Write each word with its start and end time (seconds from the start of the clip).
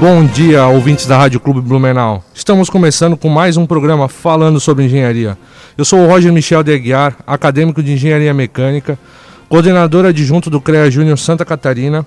Bom 0.00 0.24
dia, 0.24 0.66
ouvintes 0.66 1.04
da 1.04 1.18
Rádio 1.18 1.38
Clube 1.38 1.60
Blumenau. 1.60 2.24
Estamos 2.32 2.70
começando 2.70 3.18
com 3.18 3.28
mais 3.28 3.58
um 3.58 3.66
programa 3.66 4.08
falando 4.08 4.58
sobre 4.58 4.86
engenharia. 4.86 5.36
Eu 5.76 5.84
sou 5.84 5.98
o 5.98 6.06
Roger 6.06 6.32
Michel 6.32 6.62
de 6.62 6.72
Aguiar, 6.72 7.16
acadêmico 7.26 7.82
de 7.82 7.92
Engenharia 7.92 8.32
Mecânica, 8.32 8.98
coordenador 9.46 10.06
adjunto 10.06 10.48
do 10.48 10.58
CREA 10.58 10.90
Júnior 10.90 11.18
Santa 11.18 11.44
Catarina. 11.44 12.06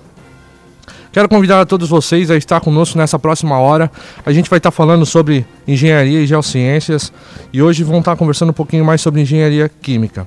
Quero 1.12 1.28
convidar 1.28 1.60
a 1.60 1.64
todos 1.64 1.88
vocês 1.88 2.32
a 2.32 2.36
estar 2.36 2.60
conosco 2.60 2.98
nessa 2.98 3.16
próxima 3.16 3.60
hora. 3.60 3.88
A 4.26 4.32
gente 4.32 4.50
vai 4.50 4.56
estar 4.56 4.72
falando 4.72 5.06
sobre 5.06 5.46
engenharia 5.64 6.18
e 6.18 6.26
geociências 6.26 7.12
e 7.52 7.62
hoje 7.62 7.84
vamos 7.84 8.00
estar 8.00 8.16
conversando 8.16 8.50
um 8.50 8.54
pouquinho 8.54 8.84
mais 8.84 9.00
sobre 9.00 9.20
engenharia 9.20 9.68
química. 9.68 10.26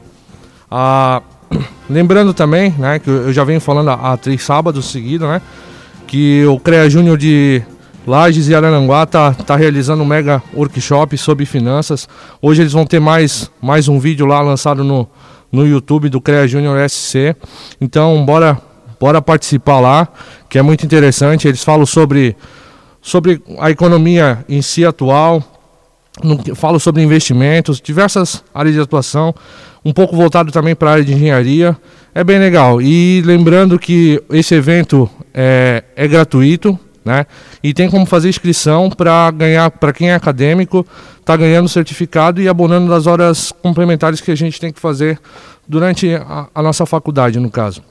Ah, 0.72 1.22
lembrando 1.90 2.34
também, 2.34 2.74
né, 2.80 2.98
que 2.98 3.10
eu 3.10 3.34
já 3.34 3.44
venho 3.44 3.60
falando 3.60 3.90
há 3.90 4.16
três 4.16 4.42
sábados 4.42 4.90
seguidos, 4.90 5.28
né, 5.28 5.42
que 6.08 6.46
o 6.46 6.58
CREA 6.58 6.90
Júnior 6.90 7.18
de 7.18 7.62
Lages 8.08 8.48
e 8.48 8.56
Araranguá 8.56 9.04
está 9.04 9.34
tá 9.34 9.56
realizando 9.58 10.02
um 10.02 10.06
mega 10.06 10.42
workshop 10.54 11.18
sobre 11.18 11.46
finanças. 11.46 12.08
Hoje 12.42 12.62
eles 12.62 12.72
vão 12.72 12.86
ter 12.86 13.02
mais, 13.02 13.52
mais 13.62 13.90
um 13.90 14.00
vídeo 14.00 14.26
lá 14.26 14.40
lançado 14.40 14.84
no, 14.84 15.08
no 15.52 15.68
YouTube 15.68 16.08
do 16.08 16.22
CREA 16.22 16.48
Júnior 16.48 16.90
SC. 16.90 17.36
Então, 17.82 18.26
bora, 18.26 18.58
bora 18.98 19.22
participar 19.22 19.82
lá, 19.82 20.08
que 20.50 20.58
é 20.58 20.62
muito 20.62 20.86
interessante. 20.86 21.50
Eles 21.50 21.64
falam 21.64 21.86
sobre, 21.86 22.38
sobre 23.02 23.42
a 23.60 23.70
economia 23.70 24.46
em 24.48 24.62
si 24.62 24.86
atual, 24.86 25.44
falo 26.56 26.80
sobre 26.80 27.02
investimentos, 27.02 27.80
diversas 27.80 28.44
áreas 28.54 28.76
de 28.76 28.82
atuação, 28.82 29.34
um 29.84 29.94
pouco 29.94 30.16
voltado 30.16 30.52
também 30.52 30.76
para 30.76 30.90
a 30.90 30.94
área 30.94 31.06
de 31.06 31.14
engenharia. 31.14 31.78
É 32.14 32.24
bem 32.24 32.40
legal. 32.40 32.82
E 32.82 33.22
lembrando 33.22 33.78
que 33.78 34.22
esse 34.32 34.56
evento 34.56 35.10
é, 35.34 35.84
é 35.96 36.08
gratuito, 36.08 36.78
né? 37.06 37.26
E 37.64 37.74
tem 37.74 37.90
como 37.90 38.06
fazer 38.06 38.28
inscrição 38.28 38.90
para 38.90 39.32
ganhar, 39.32 39.72
para 39.72 39.94
quem 39.94 40.10
é 40.10 40.16
acadêmico, 40.16 40.86
tá 41.24 41.38
ganhando 41.38 41.70
certificado 41.70 42.42
e 42.42 42.50
abonando 42.50 42.90
das 42.90 43.08
horas 43.08 43.54
complementares 43.62 44.20
que 44.20 44.32
a 44.32 44.36
gente 44.36 44.60
tem 44.60 44.74
que 44.74 44.80
fazer 44.80 45.20
durante 45.68 46.14
a, 46.16 46.48
a 46.54 46.62
nossa 46.62 46.86
faculdade, 46.86 47.40
no 47.40 47.50
caso. 47.50 47.82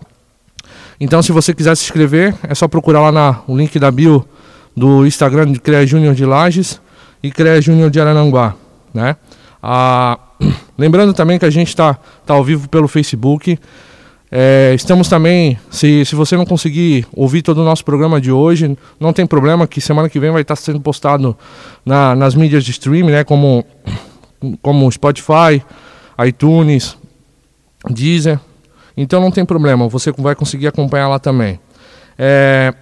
Então, 1.01 1.23
se 1.23 1.33
você 1.33 1.55
quiser 1.55 1.75
se 1.77 1.85
inscrever, 1.85 2.35
é 2.43 2.55
só 2.55 2.67
procurar 2.67 3.01
lá 3.01 3.13
na, 3.13 3.41
o 3.47 3.57
link 3.57 3.79
da 3.79 3.91
bio 3.91 4.27
do 4.77 5.07
Instagram 5.07 5.53
de 5.53 5.61
CREA 5.61 5.87
Júnior 5.87 6.15
de 6.15 6.25
Lages 6.25 6.81
e 7.27 7.31
CREA 7.31 7.61
Júnior 7.61 7.91
de 7.91 8.01
Arananguá, 8.01 8.55
né? 8.95 9.17
Ah, 9.61 10.19
lembrando 10.79 11.13
também 11.13 11.39
que 11.39 11.45
a 11.45 11.51
gente 11.51 11.69
está 11.69 11.95
tá 12.25 12.35
ao 12.35 12.45
vivo 12.45 12.69
pelo 12.69 12.87
Facebook. 12.87 13.59
É, 14.31 14.73
estamos 14.75 15.09
também, 15.09 15.59
se, 15.71 16.05
se 16.05 16.15
você 16.15 16.37
não 16.37 16.45
conseguir 16.45 17.07
ouvir 17.13 17.43
todo 17.43 17.59
o 17.59 17.65
nosso 17.65 17.85
programa 17.85 18.21
de 18.21 18.31
hoje, 18.31 18.77
não 18.99 19.13
tem 19.13 19.27
problema, 19.27 19.67
que 19.67 19.81
semana 19.81 20.09
que 20.09 20.21
vem 20.21 20.31
vai 20.31 20.43
estar 20.43 20.57
sendo 20.57 20.81
postado 20.81 21.37
na, 21.85 22.15
nas 22.15 22.35
mídias 22.35 22.65
de 22.65 22.71
streaming, 22.73 23.13
né, 23.13 23.25
como, 23.25 23.65
como 24.63 24.91
Spotify, 24.91 25.63
iTunes, 26.27 26.97
Deezer. 27.89 28.41
Então 28.97 29.21
não 29.21 29.31
tem 29.31 29.45
problema, 29.45 29.89
você 29.89 30.13
vai 30.17 30.35
conseguir 30.35 30.67
acompanhar 30.67 31.09
lá 31.09 31.19
também. 31.19 31.61
É, 32.19 32.75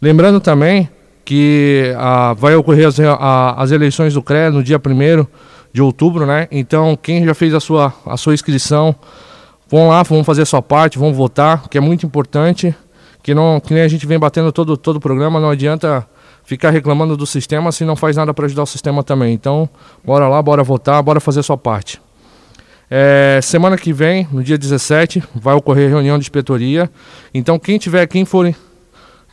lembrando 0.00 0.40
também 0.40 0.88
que 1.28 1.92
ah, 1.98 2.32
vai 2.32 2.54
ocorrer 2.54 2.88
as, 2.88 2.98
a, 2.98 3.52
as 3.62 3.70
eleições 3.70 4.14
do 4.14 4.22
CRE 4.22 4.50
no 4.50 4.62
dia 4.62 4.78
1 4.78 5.26
de 5.72 5.82
outubro, 5.82 6.24
né? 6.24 6.48
Então 6.50 6.96
quem 6.96 7.22
já 7.24 7.34
fez 7.34 7.52
a 7.52 7.60
sua, 7.60 7.92
a 8.06 8.16
sua 8.16 8.32
inscrição 8.32 8.96
Vão 9.70 9.88
lá, 9.88 10.02
vão 10.02 10.24
fazer 10.24 10.42
a 10.42 10.46
sua 10.46 10.62
parte, 10.62 10.98
vão 10.98 11.12
votar, 11.12 11.68
que 11.68 11.76
é 11.76 11.80
muito 11.80 12.06
importante. 12.06 12.74
Que, 13.22 13.34
não, 13.34 13.60
que 13.60 13.74
nem 13.74 13.82
a 13.82 13.88
gente 13.88 14.06
vem 14.06 14.18
batendo 14.18 14.50
todo, 14.50 14.76
todo 14.78 14.96
o 14.96 15.00
programa, 15.00 15.38
não 15.38 15.50
adianta 15.50 16.08
ficar 16.42 16.70
reclamando 16.70 17.14
do 17.14 17.26
sistema 17.26 17.70
se 17.70 17.84
não 17.84 17.94
faz 17.94 18.16
nada 18.16 18.32
para 18.32 18.46
ajudar 18.46 18.62
o 18.62 18.66
sistema 18.66 19.02
também. 19.02 19.34
Então, 19.34 19.68
bora 20.02 20.26
lá, 20.26 20.40
bora 20.40 20.64
votar, 20.64 21.02
bora 21.02 21.20
fazer 21.20 21.40
a 21.40 21.42
sua 21.42 21.58
parte. 21.58 22.00
É, 22.90 23.38
semana 23.42 23.76
que 23.76 23.92
vem, 23.92 24.26
no 24.32 24.42
dia 24.42 24.56
17, 24.56 25.22
vai 25.34 25.54
ocorrer 25.54 25.90
reunião 25.90 26.16
de 26.16 26.22
inspetoria. 26.22 26.90
Então, 27.34 27.58
quem 27.58 27.76
tiver, 27.76 28.06
quem 28.06 28.24
for 28.24 28.50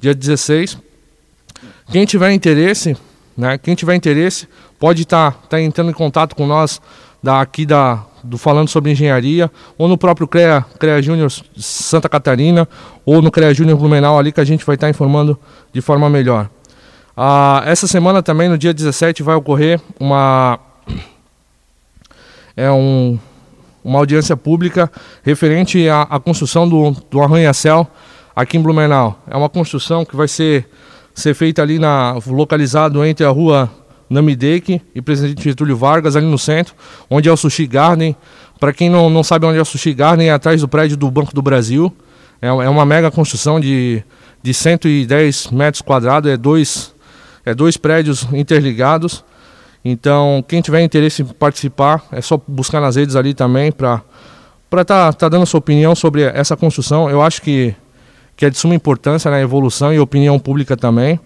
dia 0.02 0.14
16, 0.14 0.78
quem 1.92 2.06
tiver 2.06 2.32
interesse, 2.32 2.98
né, 3.38 3.58
quem 3.58 3.76
tiver 3.76 3.96
interesse, 3.96 4.48
pode 4.80 5.04
estar 5.04 5.32
tá, 5.32 5.38
tá 5.50 5.62
entrando 5.62 5.90
em 5.90 5.94
contato 5.94 6.36
com 6.36 6.46
nós 6.46 6.82
daqui 7.22 7.66
da, 7.66 8.04
do 8.24 8.38
Falando 8.38 8.68
sobre 8.68 8.92
Engenharia, 8.92 9.52
ou 9.78 9.88
no 9.88 9.98
próprio 9.98 10.28
CREA, 10.28 10.66
CREA 10.80 11.02
Júnior 11.02 11.32
Santa 11.58 12.08
Catarina, 12.08 12.68
ou 13.06 13.22
no 13.22 13.32
CREA 13.32 13.54
Júnior 13.54 13.78
Blumenau 13.78 14.18
ali 14.18 14.32
que 14.32 14.40
a 14.40 14.46
gente 14.46 14.66
vai 14.66 14.76
estar 14.76 14.90
informando 14.90 15.40
de 15.74 15.82
forma 15.82 16.10
melhor. 16.10 16.50
Ah, 17.18 17.64
essa 17.66 17.88
semana 17.88 18.22
também, 18.22 18.50
no 18.50 18.58
dia 18.58 18.74
17, 18.74 19.24
vai 19.24 19.36
ocorrer 19.36 19.80
uma, 20.00 20.60
é 22.58 22.70
um, 22.70 23.18
uma 23.84 24.00
audiência 24.00 24.36
pública 24.36 24.92
referente 25.24 25.88
à, 25.88 26.02
à 26.04 26.20
construção 26.20 26.68
do, 26.68 26.92
do 27.10 27.22
arranha-céu 27.22 27.88
aqui 28.36 28.58
em 28.58 28.62
Blumenau. 28.62 29.18
É 29.30 29.38
uma 29.38 29.48
construção 29.48 30.04
que 30.04 30.16
vai 30.16 30.28
ser, 30.28 30.68
ser 31.16 31.34
feita 31.34 31.62
ali 31.62 31.80
na, 31.80 32.20
localizado 32.28 33.04
entre 33.04 33.26
a 33.26 33.30
rua 33.30 33.72
Namideke 34.10 34.82
e 34.94 35.02
Presidente 35.02 35.44
Getúlio 35.44 35.76
Vargas, 35.76 36.16
ali 36.16 36.26
no 36.26 36.38
centro, 36.38 36.76
onde 37.10 37.30
é 37.30 37.32
o 37.32 37.38
Sushi 37.38 37.66
Garden. 37.66 38.16
Para 38.60 38.72
quem 38.72 38.90
não, 38.90 39.10
não 39.10 39.24
sabe 39.24 39.46
onde 39.46 39.58
é 39.58 39.62
o 39.62 39.66
Sushi 39.66 39.94
Garden, 39.94 40.30
é 40.30 40.32
atrás 40.32 40.62
do 40.62 40.68
prédio 40.68 40.98
do 40.98 41.10
Banco 41.10 41.34
do 41.34 41.42
Brasil. 41.42 41.92
É, 42.42 42.48
é 42.48 42.70
uma 42.70 42.86
mega 42.86 43.10
construção 43.10 43.60
de, 43.60 44.04
de 44.44 44.54
110 44.54 45.48
metros 45.52 45.82
quadrados, 45.82 46.30
é 46.30 46.38
dois, 46.38 46.94
é 47.46 47.54
dois 47.56 47.78
prédios 47.78 48.28
interligados. 48.34 49.24
Então, 49.84 50.44
quem 50.48 50.62
tiver 50.62 50.82
interesse 50.82 51.22
em 51.22 51.26
participar, 51.26 52.04
é 52.12 52.20
só 52.20 52.42
buscar 52.48 52.82
nas 52.82 52.96
redes 52.96 53.16
ali 53.16 53.34
também 53.34 53.72
para 53.72 54.02
estar 54.72 54.84
tá, 54.86 55.14
tá 55.14 55.30
dando 55.30 55.46
sua 55.46 55.60
opinião 55.60 55.96
sobre 55.96 56.24
essa 56.24 56.58
construção. 56.58 57.10
Eu 57.10 57.22
acho 57.22 57.42
que, 57.42 57.76
que 58.36 58.46
é 58.46 58.50
de 58.50 58.58
suma 58.58 58.76
importância 58.76 59.32
na 59.32 59.38
né, 59.38 59.44
evolução 59.44 59.94
e 59.94 60.00
opinião 60.00 60.38
pública 60.40 60.76
também. 60.76 61.20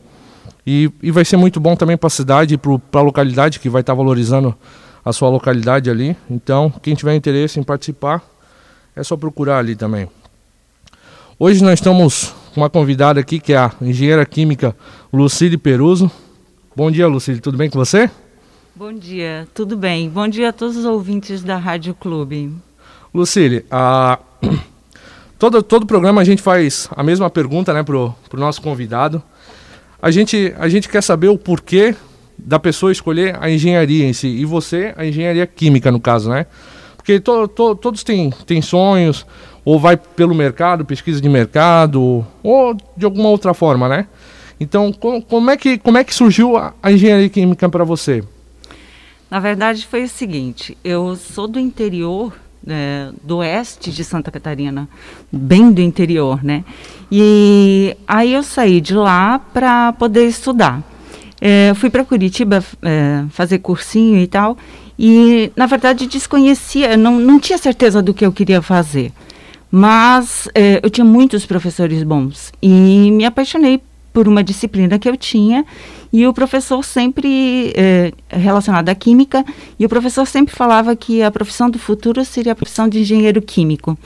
E, 0.65 0.91
e 1.01 1.11
vai 1.11 1.25
ser 1.25 1.37
muito 1.37 1.59
bom 1.59 1.75
também 1.75 1.97
para 1.97 2.07
a 2.07 2.11
cidade 2.11 2.53
e 2.53 2.57
para 2.57 2.99
a 2.99 3.03
localidade, 3.03 3.59
que 3.59 3.69
vai 3.69 3.81
estar 3.81 3.93
tá 3.93 3.97
valorizando 3.97 4.55
a 5.03 5.11
sua 5.11 5.29
localidade 5.29 5.89
ali. 5.89 6.15
Então, 6.29 6.71
quem 6.81 6.93
tiver 6.93 7.15
interesse 7.15 7.59
em 7.59 7.63
participar, 7.63 8.23
é 8.95 9.03
só 9.03 9.17
procurar 9.17 9.57
ali 9.57 9.75
também. 9.75 10.07
Hoje 11.39 11.63
nós 11.63 11.75
estamos 11.75 12.33
com 12.53 12.61
uma 12.61 12.69
convidada 12.69 13.19
aqui, 13.19 13.39
que 13.39 13.53
é 13.53 13.57
a 13.57 13.71
engenheira 13.81 14.25
química 14.25 14.75
Lucília 15.11 15.57
Peruso. 15.57 16.11
Bom 16.75 16.91
dia, 16.91 17.07
Lucília, 17.07 17.41
tudo 17.41 17.57
bem 17.57 17.69
com 17.69 17.79
você? 17.79 18.09
Bom 18.75 18.93
dia, 18.93 19.47
tudo 19.53 19.75
bem. 19.75 20.09
Bom 20.09 20.27
dia 20.27 20.49
a 20.49 20.53
todos 20.53 20.77
os 20.77 20.85
ouvintes 20.85 21.41
da 21.41 21.57
Rádio 21.57 21.93
Clube. 21.95 22.53
Lucília, 23.13 23.65
a... 23.71 24.19
todo, 25.39 25.63
todo 25.63 25.85
programa 25.87 26.21
a 26.21 26.23
gente 26.23 26.41
faz 26.41 26.87
a 26.95 27.01
mesma 27.01 27.29
pergunta 27.29 27.73
né, 27.73 27.81
para 27.81 27.95
o 27.95 28.15
nosso 28.33 28.61
convidado 28.61 29.23
a 30.01 30.11
gente, 30.11 30.53
a 30.57 30.69
gente 30.69 30.87
quer 30.87 31.03
saber 31.03 31.27
o 31.27 31.37
porquê 31.37 31.93
da 32.37 32.57
pessoa 32.57 32.91
escolher 32.91 33.37
a 33.39 33.49
engenharia 33.49 34.05
em 34.05 34.13
si. 34.13 34.27
E 34.27 34.45
você, 34.45 34.93
a 34.95 35.05
engenharia 35.05 35.45
química, 35.45 35.91
no 35.91 35.99
caso, 35.99 36.29
né? 36.29 36.45
Porque 36.95 37.19
to, 37.19 37.47
to, 37.49 37.75
todos 37.75 38.03
têm, 38.03 38.29
têm 38.45 38.61
sonhos, 38.61 39.25
ou 39.65 39.77
vai 39.77 39.97
pelo 39.97 40.33
mercado, 40.33 40.85
pesquisa 40.85 41.19
de 41.19 41.27
mercado, 41.27 42.25
ou 42.41 42.77
de 42.95 43.03
alguma 43.03 43.27
outra 43.27 43.53
forma, 43.53 43.89
né? 43.89 44.07
Então, 44.57 44.91
com, 44.91 45.21
como, 45.21 45.51
é, 45.51 45.57
que, 45.57 45.77
como 45.77 45.97
é 45.97 46.03
que 46.03 46.15
surgiu 46.15 46.55
a, 46.55 46.73
a 46.81 46.91
engenharia 46.91 47.29
química 47.29 47.67
para 47.67 47.83
você? 47.83 48.23
Na 49.29 49.39
verdade, 49.39 49.85
foi 49.85 50.03
o 50.03 50.09
seguinte: 50.09 50.77
eu 50.81 51.15
sou 51.17 51.47
do 51.47 51.59
interior 51.59 52.33
é, 52.69 53.09
do 53.23 53.37
oeste 53.37 53.91
de 53.91 54.03
Santa 54.03 54.31
Catarina, 54.31 54.87
bem 55.31 55.71
do 55.71 55.81
interior, 55.81 56.43
né? 56.43 56.63
E 57.11 57.95
aí 58.07 58.33
eu 58.33 58.43
saí 58.43 58.79
de 58.79 58.93
lá 58.93 59.39
para 59.53 59.93
poder 59.93 60.27
estudar. 60.27 60.81
É, 61.41 61.73
fui 61.75 61.89
para 61.89 62.03
Curitiba 62.03 62.63
é, 62.81 63.23
fazer 63.29 63.59
cursinho 63.59 64.19
e 64.19 64.27
tal, 64.27 64.57
e 64.97 65.51
na 65.55 65.65
verdade 65.65 66.05
desconhecia, 66.05 66.97
não, 66.97 67.19
não 67.19 67.39
tinha 67.39 67.57
certeza 67.57 68.01
do 68.01 68.13
que 68.13 68.25
eu 68.25 68.31
queria 68.31 68.61
fazer. 68.61 69.11
Mas 69.71 70.49
é, 70.55 70.79
eu 70.83 70.89
tinha 70.89 71.05
muitos 71.05 71.45
professores 71.45 72.03
bons 72.03 72.51
e 72.61 73.11
me 73.11 73.23
apaixonei 73.23 73.81
por 74.19 74.27
uma 74.27 74.43
disciplina 74.43 74.99
que 74.99 75.07
eu 75.07 75.15
tinha 75.15 75.65
e 76.11 76.27
o 76.27 76.33
professor 76.33 76.83
sempre 76.83 77.71
é, 77.73 78.11
relacionado 78.27 78.89
à 78.89 78.93
química 78.93 79.45
e 79.79 79.85
o 79.85 79.87
professor 79.87 80.27
sempre 80.27 80.53
falava 80.53 80.93
que 80.93 81.23
a 81.23 81.31
profissão 81.31 81.69
do 81.69 81.79
futuro 81.79 82.25
seria 82.25 82.51
a 82.51 82.55
profissão 82.55 82.89
de 82.89 82.99
engenheiro 82.99 83.41
químico. 83.41 83.97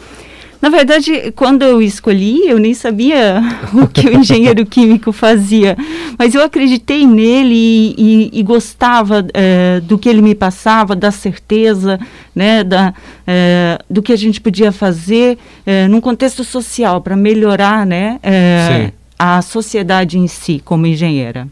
Na 0.62 0.70
verdade, 0.70 1.32
quando 1.36 1.64
eu 1.64 1.82
escolhi, 1.82 2.48
eu 2.48 2.60
nem 2.60 2.76
sabia 2.76 3.42
o 3.74 3.88
que 3.88 4.08
o 4.08 4.20
engenheiro 4.20 4.64
químico 4.68 5.12
fazia, 5.12 5.76
mas 6.16 6.36
eu 6.36 6.44
acreditei 6.44 7.08
nele 7.08 7.56
e, 7.56 7.96
e, 7.98 8.40
e 8.40 8.44
gostava 8.44 9.26
é, 9.34 9.80
do 9.80 9.98
que 9.98 10.08
ele 10.08 10.22
me 10.22 10.36
passava, 10.36 10.96
da 10.96 11.10
certeza, 11.10 12.00
né, 12.36 12.64
da, 12.64 12.94
é, 13.26 13.80
do 13.90 14.04
que 14.04 14.14
a 14.14 14.16
gente 14.16 14.40
podia 14.40 14.72
fazer 14.72 15.40
num 15.90 16.00
contexto 16.00 16.44
social 16.44 17.02
para 17.02 17.16
melhorar, 17.16 17.84
né, 17.84 18.20
a 19.18 19.42
sociedade 19.42 20.18
em 20.18 20.28
si 20.28 20.62
como 20.64 20.86
engenheira. 20.86 21.48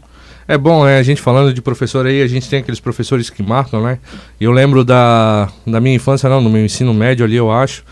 É 0.46 0.58
bom, 0.58 0.84
né? 0.84 0.98
A 0.98 1.02
gente 1.02 1.20
falando 1.20 1.54
de 1.54 1.62
professor 1.62 2.04
aí, 2.06 2.20
a 2.20 2.26
gente 2.26 2.48
tem 2.48 2.58
aqueles 2.58 2.80
professores 2.80 3.30
que 3.30 3.42
marcam, 3.42 3.82
né? 3.82 3.98
Eu 4.40 4.50
lembro 4.50 4.84
da, 4.84 5.48
da 5.66 5.80
minha 5.80 5.94
infância, 5.94 6.28
não, 6.28 6.40
no 6.40 6.50
meu 6.50 6.64
ensino 6.64 6.92
médio 6.92 7.24
ali, 7.24 7.36
eu 7.36 7.50
acho. 7.50 7.84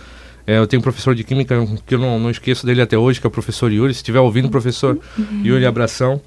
É, 0.46 0.58
eu 0.58 0.66
tenho 0.66 0.80
um 0.80 0.82
professor 0.82 1.14
de 1.14 1.22
química 1.22 1.56
que 1.86 1.94
eu 1.94 1.98
não, 1.98 2.18
não 2.18 2.30
esqueço 2.30 2.66
dele 2.66 2.82
até 2.82 2.98
hoje, 2.98 3.20
que 3.20 3.26
é 3.26 3.28
o 3.28 3.30
professor 3.30 3.70
Yuri. 3.70 3.94
Se 3.94 3.98
estiver 3.98 4.20
ouvindo, 4.20 4.48
professor. 4.48 4.98
Yuri, 5.44 5.64
abração. 5.64 6.20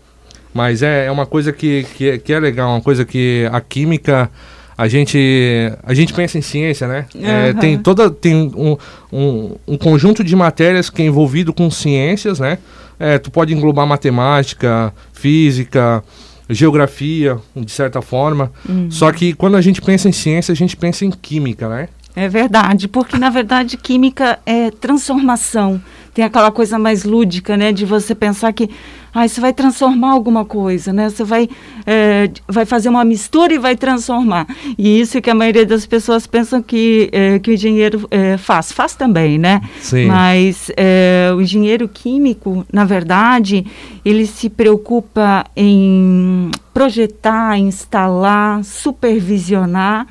Mas 0.53 0.81
é, 0.81 1.07
é 1.07 1.11
uma 1.11 1.25
coisa 1.25 1.51
que, 1.51 1.85
que, 1.95 2.09
é, 2.09 2.17
que 2.17 2.31
é 2.31 2.39
legal, 2.39 2.69
uma 2.69 2.81
coisa 2.81 3.03
que 3.03 3.47
a 3.51 3.59
química 3.59 4.29
a 4.77 4.87
gente 4.87 5.71
a 5.83 5.93
gente 5.93 6.13
pensa 6.13 6.37
em 6.37 6.41
ciência, 6.41 6.87
né? 6.87 7.05
Uhum. 7.13 7.25
É, 7.25 7.53
tem 7.53 7.77
toda 7.77 8.09
tem 8.09 8.51
um, 8.55 8.77
um, 9.11 9.55
um, 9.67 9.77
conjunto 9.77 10.23
de 10.23 10.35
matérias 10.35 10.89
que 10.89 11.01
é 11.01 11.05
envolvido 11.05 11.53
com 11.53 11.69
ciências, 11.69 12.39
né? 12.39 12.57
É, 12.99 13.17
tu 13.17 13.31
pode 13.31 13.53
englobar 13.53 13.85
matemática, 13.85 14.93
física, 15.11 16.03
geografia, 16.49 17.37
de 17.55 17.71
certa 17.71 18.01
forma. 18.01 18.51
Uhum. 18.67 18.89
Só 18.91 19.11
que 19.11 19.33
quando 19.33 19.55
a 19.55 19.61
gente 19.61 19.81
pensa 19.81 20.07
em 20.07 20.11
ciência, 20.11 20.51
a 20.51 20.55
gente 20.55 20.75
pensa 20.75 21.05
em 21.05 21.11
química, 21.11 21.67
né? 21.69 21.89
É 22.15 22.29
verdade, 22.29 22.87
porque 22.87 23.17
na 23.17 23.29
verdade 23.29 23.75
química 23.77 24.39
é 24.45 24.69
transformação. 24.69 25.81
Tem 26.13 26.23
aquela 26.23 26.51
coisa 26.51 26.77
mais 26.77 27.03
lúdica, 27.03 27.57
né, 27.57 27.71
de 27.71 27.85
você 27.85 28.13
pensar 28.13 28.53
que 28.53 28.69
ah, 29.11 29.27
você 29.27 29.39
vai 29.39 29.53
transformar 29.53 30.11
alguma 30.11 30.43
coisa, 30.43 30.91
né? 30.91 31.07
Você 31.07 31.23
vai, 31.23 31.47
é, 31.85 32.31
vai 32.47 32.65
fazer 32.65 32.89
uma 32.89 33.05
mistura 33.05 33.53
e 33.53 33.59
vai 33.59 33.75
transformar. 33.75 34.47
E 34.75 34.99
isso 34.99 35.21
que 35.21 35.29
a 35.29 35.35
maioria 35.35 35.65
das 35.67 35.85
pessoas 35.85 36.25
pensam 36.25 36.63
que, 36.63 37.09
é, 37.11 37.37
que 37.37 37.51
o 37.51 37.53
engenheiro 37.53 38.07
é, 38.09 38.37
faz. 38.37 38.71
Faz 38.71 38.95
também, 38.95 39.37
né? 39.37 39.61
Sim. 39.79 40.07
Mas 40.07 40.71
é, 40.75 41.31
o 41.35 41.41
engenheiro 41.41 41.87
químico, 41.87 42.65
na 42.73 42.85
verdade, 42.85 43.65
ele 44.03 44.25
se 44.25 44.49
preocupa 44.49 45.45
em 45.55 46.49
projetar, 46.73 47.59
instalar, 47.59 48.63
supervisionar 48.63 50.07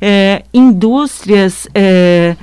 é, 0.00 0.42
indústrias 0.52 1.68
é, 1.74 2.36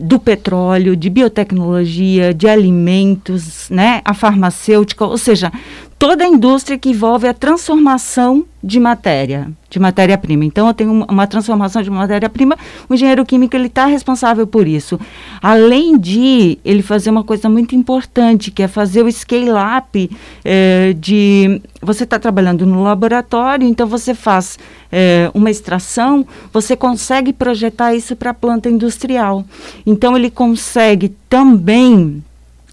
do 0.00 0.18
petróleo, 0.18 0.96
de 0.96 1.10
biotecnologia, 1.10 2.32
de 2.32 2.48
alimentos, 2.48 3.68
né, 3.68 4.00
a 4.04 4.14
farmacêutica, 4.14 5.04
ou 5.04 5.18
seja, 5.18 5.52
toda 5.98 6.24
a 6.24 6.28
indústria 6.28 6.78
que 6.78 6.90
envolve 6.90 7.26
a 7.26 7.34
transformação 7.34 8.44
de 8.62 8.78
matéria, 8.78 9.50
de 9.68 9.78
matéria-prima. 9.78 10.44
Então, 10.44 10.68
eu 10.68 10.74
tenho 10.74 11.04
uma 11.08 11.26
transformação 11.26 11.82
de 11.82 11.90
matéria-prima, 11.90 12.56
o 12.88 12.94
engenheiro 12.94 13.24
químico 13.24 13.56
ele 13.56 13.66
está 13.66 13.86
responsável 13.86 14.46
por 14.46 14.66
isso. 14.66 14.98
Além 15.42 15.98
de 15.98 16.58
ele 16.64 16.82
fazer 16.82 17.10
uma 17.10 17.24
coisa 17.24 17.48
muito 17.48 17.74
importante, 17.74 18.50
que 18.50 18.62
é 18.62 18.68
fazer 18.68 19.04
o 19.04 19.10
scale-up 19.10 20.10
eh, 20.44 20.94
de... 20.98 21.60
Você 21.80 22.04
está 22.04 22.18
trabalhando 22.18 22.66
no 22.66 22.82
laboratório, 22.82 23.66
então 23.66 23.86
você 23.86 24.14
faz 24.14 24.58
eh, 24.90 25.30
uma 25.34 25.50
extração, 25.50 26.26
você 26.52 26.76
consegue 26.76 27.32
projetar 27.32 27.94
isso 27.94 28.14
para 28.16 28.30
a 28.30 28.34
planta 28.34 28.68
industrial. 28.68 29.44
Então, 29.86 30.16
ele 30.16 30.30
consegue 30.30 31.14
também 31.28 32.22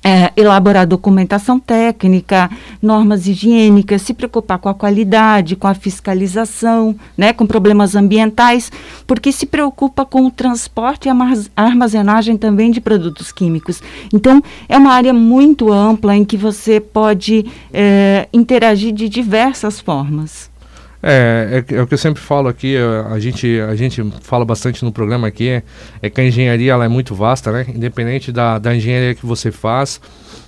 é, 0.05 0.31
elaborar 0.37 0.85
documentação 0.85 1.59
técnica, 1.59 2.47
normas 2.79 3.25
higiênicas, 3.25 4.03
se 4.03 4.13
preocupar 4.13 4.59
com 4.59 4.69
a 4.69 4.73
qualidade, 4.75 5.55
com 5.55 5.67
a 5.67 5.73
fiscalização, 5.73 6.95
né, 7.17 7.33
com 7.33 7.47
problemas 7.47 7.95
ambientais, 7.95 8.71
porque 9.07 9.31
se 9.31 9.47
preocupa 9.47 10.05
com 10.05 10.27
o 10.27 10.31
transporte 10.31 11.07
e 11.07 11.09
a 11.09 11.63
armazenagem 11.63 12.37
também 12.37 12.69
de 12.69 12.79
produtos 12.79 13.31
químicos. 13.31 13.81
Então, 14.13 14.43
é 14.69 14.77
uma 14.77 14.93
área 14.93 15.11
muito 15.11 15.73
ampla 15.73 16.15
em 16.15 16.23
que 16.23 16.37
você 16.37 16.79
pode 16.79 17.43
é, 17.73 18.27
interagir 18.31 18.93
de 18.93 19.09
diversas 19.09 19.79
formas. 19.79 20.53
É, 21.01 21.63
é, 21.69 21.75
é, 21.75 21.81
o 21.81 21.87
que 21.87 21.93
eu 21.93 21.97
sempre 21.97 22.21
falo 22.21 22.47
aqui, 22.47 22.75
a 23.11 23.19
gente, 23.19 23.59
a 23.59 23.75
gente 23.75 24.03
fala 24.21 24.43
bastante 24.43 24.83
no 24.83 24.91
programa 24.91 25.27
aqui, 25.27 25.49
é, 25.49 25.63
é 26.01 26.09
que 26.09 26.19
a 26.19 26.25
engenharia 26.25 26.71
ela 26.71 26.85
é 26.85 26.87
muito 26.87 27.13
vasta, 27.13 27.51
né? 27.51 27.65
Independente 27.69 28.31
da, 28.31 28.57
da 28.57 28.75
engenharia 28.75 29.13
que 29.13 29.25
você 29.25 29.51
faz, 29.51 30.01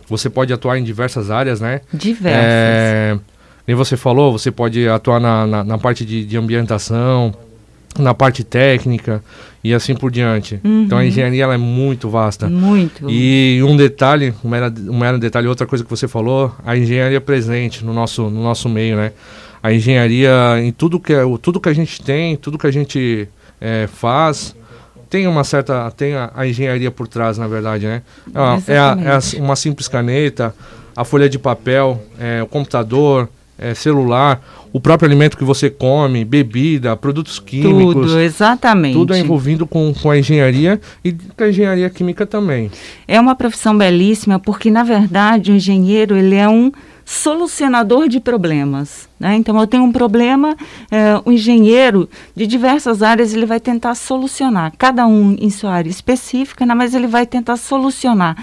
você 0.07 0.29
pode 0.29 0.51
atuar 0.51 0.77
em 0.77 0.83
diversas 0.83 1.29
áreas, 1.29 1.61
né? 1.61 1.81
Diversas. 1.93 2.41
É, 2.43 3.17
nem 3.67 3.75
você 3.75 3.97
falou, 3.97 4.31
você 4.31 4.49
pode 4.49 4.87
atuar 4.87 5.19
na, 5.19 5.45
na, 5.45 5.63
na 5.63 5.77
parte 5.77 6.05
de, 6.05 6.25
de, 6.25 6.37
ambientação, 6.37 7.35
na 7.99 8.13
parte 8.13 8.43
técnica 8.43 9.21
e 9.61 9.73
assim 9.73 9.93
por 9.93 10.09
diante. 10.09 10.59
Uhum. 10.63 10.83
Então 10.83 10.97
a 10.97 11.05
engenharia 11.05 11.43
ela 11.43 11.53
é 11.53 11.57
muito 11.57 12.09
vasta. 12.09 12.47
Muito. 12.47 13.09
E 13.09 13.61
um 13.63 13.75
detalhe, 13.75 14.33
um 14.43 14.49
mero, 14.49 14.73
um 14.89 14.97
mero 14.97 15.19
detalhe, 15.19 15.47
outra 15.47 15.67
coisa 15.67 15.83
que 15.83 15.89
você 15.89 16.07
falou, 16.07 16.55
a 16.65 16.77
engenharia 16.77 17.17
é 17.17 17.19
presente 17.19 17.83
no 17.83 17.93
nosso, 17.93 18.29
no 18.29 18.41
nosso 18.41 18.69
meio, 18.69 18.95
né? 18.95 19.11
A 19.67 19.73
engenharia 19.73 20.31
em 20.61 20.71
tudo 20.71 20.97
que, 20.97 21.11
é, 21.11 21.23
tudo 21.41 21.59
que 21.59 21.67
a 21.67 21.73
gente 21.73 22.01
tem, 22.01 22.37
tudo 22.37 22.57
que 22.57 22.67
a 22.67 22.71
gente 22.71 23.27
é, 23.59 23.85
faz, 23.87 24.55
tem 25.09 25.27
uma 25.27 25.43
certa. 25.43 25.91
tem 25.91 26.15
a, 26.15 26.31
a, 26.33 26.47
engenharia 26.47 26.89
por 26.89 27.05
trás, 27.05 27.37
na 27.37 27.47
verdade, 27.49 27.85
né? 27.85 28.01
É, 28.33 28.73
é, 28.73 28.77
a, 28.79 28.97
é 28.97 29.09
a, 29.11 29.43
uma 29.43 29.57
simples 29.57 29.89
caneta, 29.89 30.55
a 30.95 31.03
folha 31.03 31.27
de 31.27 31.37
papel, 31.37 32.01
é, 32.17 32.41
o 32.41 32.47
computador, 32.47 33.27
é, 33.59 33.73
celular, 33.73 34.41
o 34.71 34.79
próprio 34.79 35.05
alimento 35.05 35.37
que 35.37 35.43
você 35.43 35.69
come, 35.69 36.23
bebida, 36.23 36.95
produtos 36.95 37.37
químicos. 37.37 37.93
Tudo, 37.93 38.19
exatamente. 38.21 38.93
Tudo 38.93 39.13
é 39.13 39.19
envolvido 39.19 39.67
com, 39.67 39.93
com 39.93 40.09
a 40.09 40.17
engenharia 40.17 40.79
e 41.03 41.11
com 41.11 41.43
a 41.43 41.49
engenharia 41.49 41.89
química 41.89 42.25
também. 42.25 42.71
É 43.05 43.19
uma 43.19 43.35
profissão 43.35 43.77
belíssima 43.77 44.39
porque, 44.39 44.71
na 44.71 44.83
verdade, 44.83 45.51
o 45.51 45.55
engenheiro 45.55 46.15
ele 46.15 46.35
é 46.35 46.47
um 46.47 46.71
solucionador 47.07 48.09
de 48.09 48.19
problemas. 48.19 49.07
Né? 49.17 49.35
Então, 49.37 49.57
eu 49.57 49.65
tenho 49.65 49.83
um 49.83 49.93
problema, 49.93 50.57
é, 50.91 51.19
o 51.23 51.31
engenheiro 51.31 52.09
de 52.35 52.45
diversas 52.45 53.01
áreas 53.01 53.33
ele 53.33 53.45
vai 53.45 53.61
tentar 53.61 53.95
solucionar, 53.95 54.73
cada 54.77 55.07
um 55.07 55.33
em 55.39 55.49
sua 55.49 55.71
área 55.71 55.89
específica, 55.89 56.65
né? 56.65 56.75
mas 56.75 56.93
ele 56.93 57.07
vai 57.07 57.25
tentar 57.25 57.55
solucionar. 57.55 58.35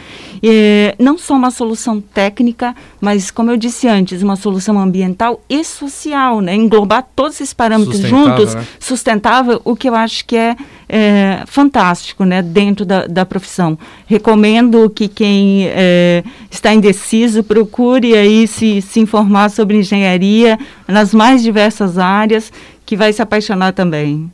É, 0.42 0.94
não 0.98 1.18
só 1.18 1.34
uma 1.34 1.50
solução 1.50 2.00
técnica, 2.00 2.74
mas, 3.02 3.30
como 3.30 3.50
eu 3.50 3.58
disse 3.58 3.86
antes, 3.86 4.22
uma 4.22 4.34
solução 4.34 4.78
ambiental 4.78 5.42
e 5.46 5.62
social, 5.62 6.40
né? 6.40 6.54
englobar 6.54 7.06
todos 7.14 7.34
esses 7.34 7.52
parâmetros 7.52 7.98
juntos, 7.98 8.54
né? 8.54 8.66
sustentável, 8.80 9.60
o 9.62 9.76
que 9.76 9.90
eu 9.90 9.94
acho 9.94 10.24
que 10.24 10.38
é, 10.38 10.56
é 10.88 11.42
fantástico 11.46 12.24
né? 12.24 12.42
dentro 12.42 12.84
da, 12.84 13.06
da 13.06 13.24
profissão. 13.24 13.78
Recomendo 14.06 14.88
que 14.90 15.08
quem 15.08 15.66
é, 15.68 16.22
está 16.50 16.72
indeciso 16.72 17.42
procure 17.42 18.14
aí 18.14 18.46
se, 18.46 18.80
se 18.82 19.00
informar 19.00 19.50
sobre 19.50 19.78
engenharia 19.78 20.58
nas 20.86 21.14
mais 21.14 21.42
diversas 21.42 21.98
áreas, 21.98 22.52
que 22.86 22.96
vai 22.96 23.12
se 23.12 23.22
apaixonar 23.22 23.72
também. 23.72 24.30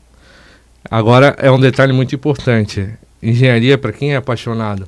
Agora 0.91 1.37
é 1.39 1.51
um 1.51 1.61
detalhe 1.61 1.93
muito 1.93 2.15
importante: 2.15 2.89
engenharia 3.23 3.77
para 3.79 3.93
quem 3.93 4.13
é 4.13 4.17
apaixonado. 4.17 4.87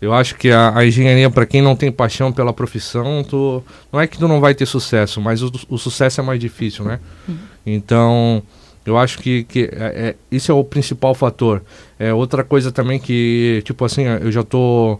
Eu 0.00 0.12
acho 0.12 0.34
que 0.34 0.50
a, 0.50 0.76
a 0.76 0.84
engenharia 0.84 1.30
para 1.30 1.46
quem 1.46 1.62
não 1.62 1.76
tem 1.76 1.92
paixão 1.92 2.32
pela 2.32 2.52
profissão, 2.52 3.22
tu, 3.22 3.62
não 3.92 4.00
é 4.00 4.06
que 4.08 4.18
tu 4.18 4.26
não 4.26 4.40
vai 4.40 4.52
ter 4.52 4.66
sucesso, 4.66 5.20
mas 5.20 5.42
o, 5.42 5.52
o 5.68 5.78
sucesso 5.78 6.20
é 6.20 6.24
mais 6.24 6.40
difícil, 6.40 6.84
né? 6.84 6.98
Uhum. 7.28 7.36
Então, 7.64 8.42
eu 8.84 8.98
acho 8.98 9.18
que, 9.18 9.44
que 9.44 9.70
é, 9.72 10.08
é, 10.08 10.16
isso 10.30 10.50
é 10.50 10.54
o 10.54 10.64
principal 10.64 11.14
fator. 11.14 11.62
É 11.98 12.12
outra 12.12 12.42
coisa 12.42 12.72
também 12.72 12.98
que, 12.98 13.62
tipo 13.64 13.84
assim, 13.84 14.02
eu 14.02 14.32
já 14.32 14.42
tô 14.42 14.98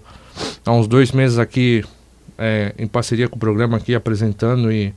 há 0.65 0.73
uns 0.73 0.87
dois 0.87 1.13
meses 1.13 1.39
aqui 1.39 1.85
é, 2.39 2.75
em 2.79 2.87
parceria 2.87 3.29
com 3.29 3.37
o 3.37 3.39
programa 3.39 3.77
aqui 3.77 3.95
apresentando 3.95 4.73
e, 4.73 4.95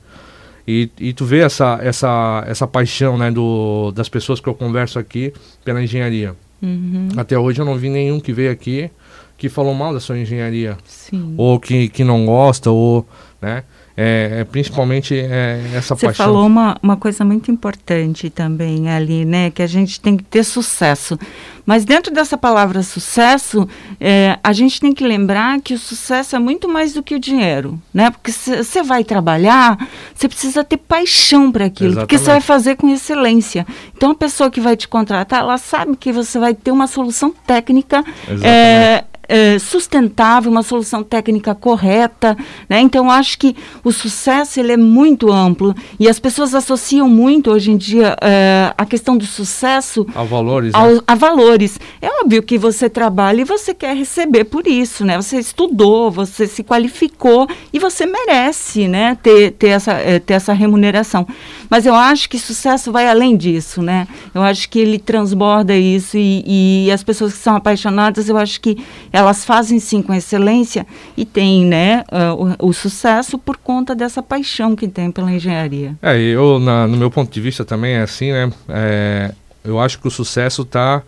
e, 0.66 0.90
e 0.98 1.12
tu 1.12 1.24
vê 1.24 1.40
essa, 1.40 1.78
essa, 1.82 2.44
essa 2.46 2.66
paixão 2.66 3.18
né, 3.18 3.30
do, 3.30 3.92
das 3.92 4.08
pessoas 4.08 4.40
que 4.40 4.48
eu 4.48 4.54
converso 4.54 4.98
aqui 4.98 5.32
pela 5.64 5.82
engenharia. 5.82 6.34
Uhum. 6.62 7.08
Até 7.16 7.38
hoje 7.38 7.60
eu 7.60 7.64
não 7.64 7.76
vi 7.76 7.88
nenhum 7.88 8.18
que 8.18 8.32
veio 8.32 8.50
aqui 8.50 8.90
que 9.36 9.48
falou 9.48 9.74
mal 9.74 9.92
da 9.92 10.00
sua 10.00 10.18
engenharia. 10.18 10.78
Sim. 10.84 11.34
Ou 11.36 11.60
que, 11.60 11.88
que 11.88 12.02
não 12.02 12.24
gosta, 12.24 12.70
ou, 12.70 13.06
né? 13.40 13.64
É, 13.96 14.40
é, 14.40 14.44
principalmente 14.44 15.18
é, 15.18 15.58
essa 15.74 15.94
Você 15.94 16.06
paixão. 16.06 16.26
Você 16.26 16.32
falou 16.32 16.46
uma, 16.46 16.76
uma 16.82 16.96
coisa 16.98 17.24
muito 17.24 17.50
importante 17.50 18.28
também 18.28 18.90
ali, 18.90 19.24
né? 19.24 19.50
Que 19.50 19.62
a 19.62 19.66
gente 19.66 20.00
tem 20.00 20.18
que 20.18 20.24
ter 20.24 20.44
sucesso. 20.44 21.18
Mas 21.66 21.84
dentro 21.84 22.14
dessa 22.14 22.38
palavra 22.38 22.80
sucesso, 22.82 23.68
é, 24.00 24.38
a 24.44 24.52
gente 24.52 24.80
tem 24.80 24.92
que 24.92 25.04
lembrar 25.04 25.60
que 25.60 25.74
o 25.74 25.78
sucesso 25.78 26.36
é 26.36 26.38
muito 26.38 26.68
mais 26.68 26.92
do 26.92 27.02
que 27.02 27.16
o 27.16 27.18
dinheiro, 27.18 27.80
né? 27.92 28.10
Porque 28.10 28.30
você 28.30 28.82
vai 28.84 29.02
trabalhar, 29.02 29.76
você 30.14 30.28
precisa 30.28 30.62
ter 30.62 30.76
paixão 30.76 31.50
para 31.50 31.64
aquilo, 31.64 31.90
Exatamente. 31.90 32.06
porque 32.06 32.18
você 32.18 32.30
vai 32.30 32.40
fazer 32.40 32.76
com 32.76 32.88
excelência. 32.88 33.66
Então 33.96 34.12
a 34.12 34.14
pessoa 34.14 34.48
que 34.48 34.60
vai 34.60 34.76
te 34.76 34.86
contratar, 34.86 35.40
ela 35.40 35.58
sabe 35.58 35.96
que 35.96 36.12
você 36.12 36.38
vai 36.38 36.54
ter 36.54 36.70
uma 36.70 36.86
solução 36.86 37.34
técnica 37.44 38.04
é, 38.42 39.02
é, 39.28 39.58
sustentável, 39.58 40.50
uma 40.50 40.62
solução 40.62 41.02
técnica 41.02 41.54
correta, 41.54 42.36
né? 42.68 42.80
Então 42.80 43.10
acho 43.10 43.38
que 43.38 43.56
o 43.82 43.92
sucesso 43.92 44.60
ele 44.60 44.72
é 44.72 44.76
muito 44.76 45.30
amplo 45.30 45.74
e 45.98 46.08
as 46.08 46.18
pessoas 46.18 46.54
associam 46.54 47.08
muito 47.08 47.50
hoje 47.50 47.70
em 47.70 47.76
dia 47.76 48.16
é, 48.20 48.72
a 48.76 48.86
questão 48.86 49.16
do 49.16 49.26
sucesso 49.26 50.06
a 50.14 50.22
valores, 50.24 50.74
ao, 50.74 50.94
né? 50.94 51.00
a 51.06 51.14
valores. 51.14 51.78
É 52.00 52.08
óbvio 52.22 52.42
que 52.42 52.58
você 52.58 52.88
trabalha 52.88 53.40
e 53.40 53.44
você 53.44 53.74
quer 53.74 53.96
receber 53.96 54.44
por 54.44 54.66
isso, 54.66 55.04
né? 55.04 55.16
Você 55.16 55.38
estudou, 55.38 56.10
você 56.10 56.46
se 56.46 56.62
qualificou 56.62 57.48
e 57.72 57.78
você 57.78 58.06
merece, 58.06 58.88
né? 58.88 59.16
Ter, 59.22 59.52
ter, 59.52 59.68
essa, 59.68 59.92
é, 59.92 60.18
ter 60.18 60.34
essa 60.34 60.52
remuneração. 60.52 61.26
Mas 61.68 61.86
eu 61.86 61.94
acho 61.94 62.28
que 62.28 62.38
sucesso 62.38 62.92
vai 62.92 63.08
além 63.08 63.36
disso, 63.36 63.82
né? 63.82 64.06
Eu 64.34 64.42
acho 64.42 64.68
que 64.68 64.78
ele 64.78 64.98
transborda 64.98 65.76
isso 65.76 66.16
e, 66.16 66.86
e 66.86 66.92
as 66.92 67.02
pessoas 67.02 67.32
que 67.32 67.38
são 67.38 67.56
apaixonadas, 67.56 68.28
eu 68.28 68.36
acho 68.36 68.60
que 68.60 68.76
elas 69.16 69.46
fazem 69.46 69.80
sim 69.80 70.02
com 70.02 70.12
excelência 70.12 70.86
e 71.16 71.24
têm, 71.24 71.64
né, 71.64 72.04
uh, 72.12 72.54
o, 72.60 72.68
o, 72.68 72.72
sucesso 72.74 73.38
por 73.38 73.56
conta 73.56 73.94
dessa 73.94 74.22
paixão 74.22 74.76
que 74.76 74.86
tem 74.86 75.10
pela 75.10 75.32
engenharia. 75.32 75.96
É, 76.02 76.20
eu, 76.20 76.58
na, 76.58 76.86
no 76.86 76.98
meu 76.98 77.10
ponto 77.10 77.32
de 77.32 77.40
vista 77.40 77.64
também 77.64 77.94
é 77.94 78.02
assim, 78.02 78.30
né? 78.30 78.52
É, 78.68 79.32
eu 79.64 79.80
acho 79.80 79.98
que 79.98 80.06
o 80.06 80.10
sucesso 80.10 80.62
está 80.62 81.02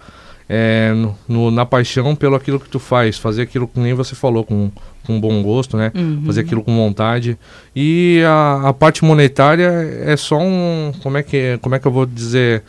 é, 0.48 0.90
no, 1.28 1.50
na 1.50 1.66
paixão 1.66 2.16
pelo 2.16 2.34
aquilo 2.34 2.58
que 2.58 2.70
tu 2.70 2.78
faz, 2.78 3.18
fazer 3.18 3.42
aquilo 3.42 3.68
que 3.68 3.78
nem 3.78 3.92
você 3.92 4.14
falou, 4.14 4.42
com, 4.42 4.70
com 5.06 5.20
bom 5.20 5.42
gosto, 5.42 5.76
né? 5.76 5.92
Uhum. 5.94 6.22
Fazer 6.24 6.40
aquilo 6.40 6.62
com 6.62 6.74
vontade. 6.74 7.38
E 7.76 8.22
a, 8.26 8.68
a 8.68 8.72
parte 8.72 9.04
monetária 9.04 9.70
é 10.02 10.16
só 10.16 10.38
um. 10.38 10.92
Como 11.02 11.18
é 11.18 11.22
que, 11.22 11.58
como 11.60 11.74
é 11.74 11.78
que 11.78 11.86
eu 11.86 11.92
vou 11.92 12.06
dizer? 12.06 12.62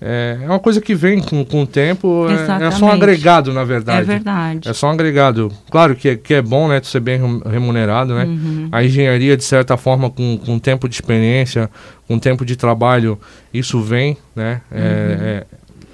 É, 0.00 0.38
é 0.42 0.46
uma 0.46 0.58
coisa 0.58 0.80
que 0.80 0.94
vem 0.94 1.22
com, 1.22 1.42
com 1.42 1.62
o 1.62 1.66
tempo, 1.66 2.26
é, 2.28 2.66
é, 2.66 2.70
só 2.70 2.84
um 2.84 2.90
agregado, 2.90 3.52
na 3.52 3.64
verdade. 3.64 4.02
É 4.02 4.04
verdade. 4.04 4.68
É 4.68 4.72
só 4.74 4.88
um 4.88 4.90
agregado. 4.90 5.50
Claro 5.70 5.96
que 5.96 6.10
é, 6.10 6.16
que 6.16 6.34
é 6.34 6.42
bom, 6.42 6.68
né, 6.68 6.80
ser 6.82 7.00
bem 7.00 7.18
remunerado, 7.46 8.14
né? 8.14 8.24
Uhum. 8.24 8.68
A 8.70 8.84
engenharia, 8.84 9.36
de 9.36 9.44
certa 9.44 9.76
forma, 9.76 10.10
com, 10.10 10.36
com 10.38 10.58
tempo 10.58 10.86
de 10.86 10.94
experiência, 10.94 11.70
com 12.06 12.18
tempo 12.18 12.44
de 12.44 12.56
trabalho, 12.56 13.18
isso 13.54 13.80
vem, 13.80 14.18
né? 14.34 14.60
É, 14.70 14.78
uhum. 14.78 15.26
É, 15.26 15.46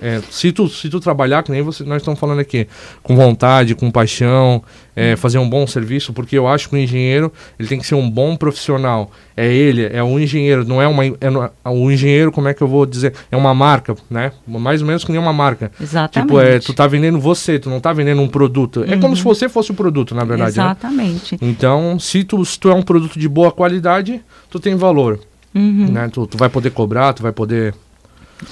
é, 0.02 0.20
se, 0.30 0.50
tu, 0.50 0.68
se 0.68 0.88
tu 0.88 0.98
trabalhar, 0.98 1.44
que 1.44 1.52
nem 1.52 1.62
você, 1.62 1.84
nós 1.84 2.02
estamos 2.02 2.18
falando 2.18 2.40
aqui, 2.40 2.66
com 3.04 3.14
vontade, 3.14 3.72
com 3.76 3.88
paixão, 3.88 4.60
é, 4.96 5.14
fazer 5.14 5.38
um 5.38 5.48
bom 5.48 5.64
serviço, 5.64 6.12
porque 6.12 6.36
eu 6.36 6.48
acho 6.48 6.68
que 6.68 6.74
o 6.74 6.78
engenheiro 6.78 7.32
ele 7.56 7.68
tem 7.68 7.78
que 7.78 7.86
ser 7.86 7.94
um 7.94 8.10
bom 8.10 8.34
profissional. 8.34 9.12
É 9.36 9.46
ele, 9.46 9.88
é 9.92 10.02
um 10.02 10.18
engenheiro, 10.18 10.64
não 10.64 10.82
é 10.82 10.88
uma. 10.88 11.06
É, 11.06 11.70
o 11.70 11.90
engenheiro, 11.90 12.32
como 12.32 12.48
é 12.48 12.54
que 12.54 12.60
eu 12.60 12.66
vou 12.66 12.84
dizer? 12.84 13.14
É 13.30 13.36
uma 13.36 13.54
marca, 13.54 13.94
né? 14.10 14.32
Mais 14.44 14.80
ou 14.80 14.88
menos 14.88 15.04
que 15.04 15.12
nem 15.12 15.20
uma 15.20 15.32
marca. 15.32 15.70
Exatamente. 15.80 16.28
Tipo, 16.28 16.40
é, 16.40 16.58
tu 16.58 16.74
tá 16.74 16.88
vendendo 16.88 17.20
você, 17.20 17.60
tu 17.60 17.70
não 17.70 17.80
tá 17.80 17.92
vendendo 17.92 18.20
um 18.20 18.28
produto. 18.28 18.80
Uhum. 18.80 18.92
É 18.92 18.96
como 18.96 19.14
se 19.14 19.24
uhum. 19.24 19.32
você 19.32 19.48
fosse 19.48 19.70
o 19.70 19.74
produto, 19.74 20.16
na 20.16 20.24
verdade. 20.24 20.56
Né? 20.56 20.64
Exatamente. 20.64 21.34
Né? 21.34 21.38
Então, 21.42 21.98
se 22.00 22.24
tu, 22.24 22.44
se 22.44 22.58
tu 22.58 22.68
é 22.68 22.74
um 22.74 22.82
produto 22.82 23.18
de 23.18 23.28
boa 23.28 23.52
qualidade, 23.52 24.20
tu 24.50 24.58
tem 24.58 24.74
valor. 24.74 25.20
Uhum. 25.54 25.86
Né? 25.92 26.10
Tu, 26.12 26.26
tu 26.26 26.36
vai 26.36 26.48
poder 26.48 26.70
cobrar, 26.70 27.12
tu 27.12 27.22
vai 27.22 27.32
poder 27.32 27.72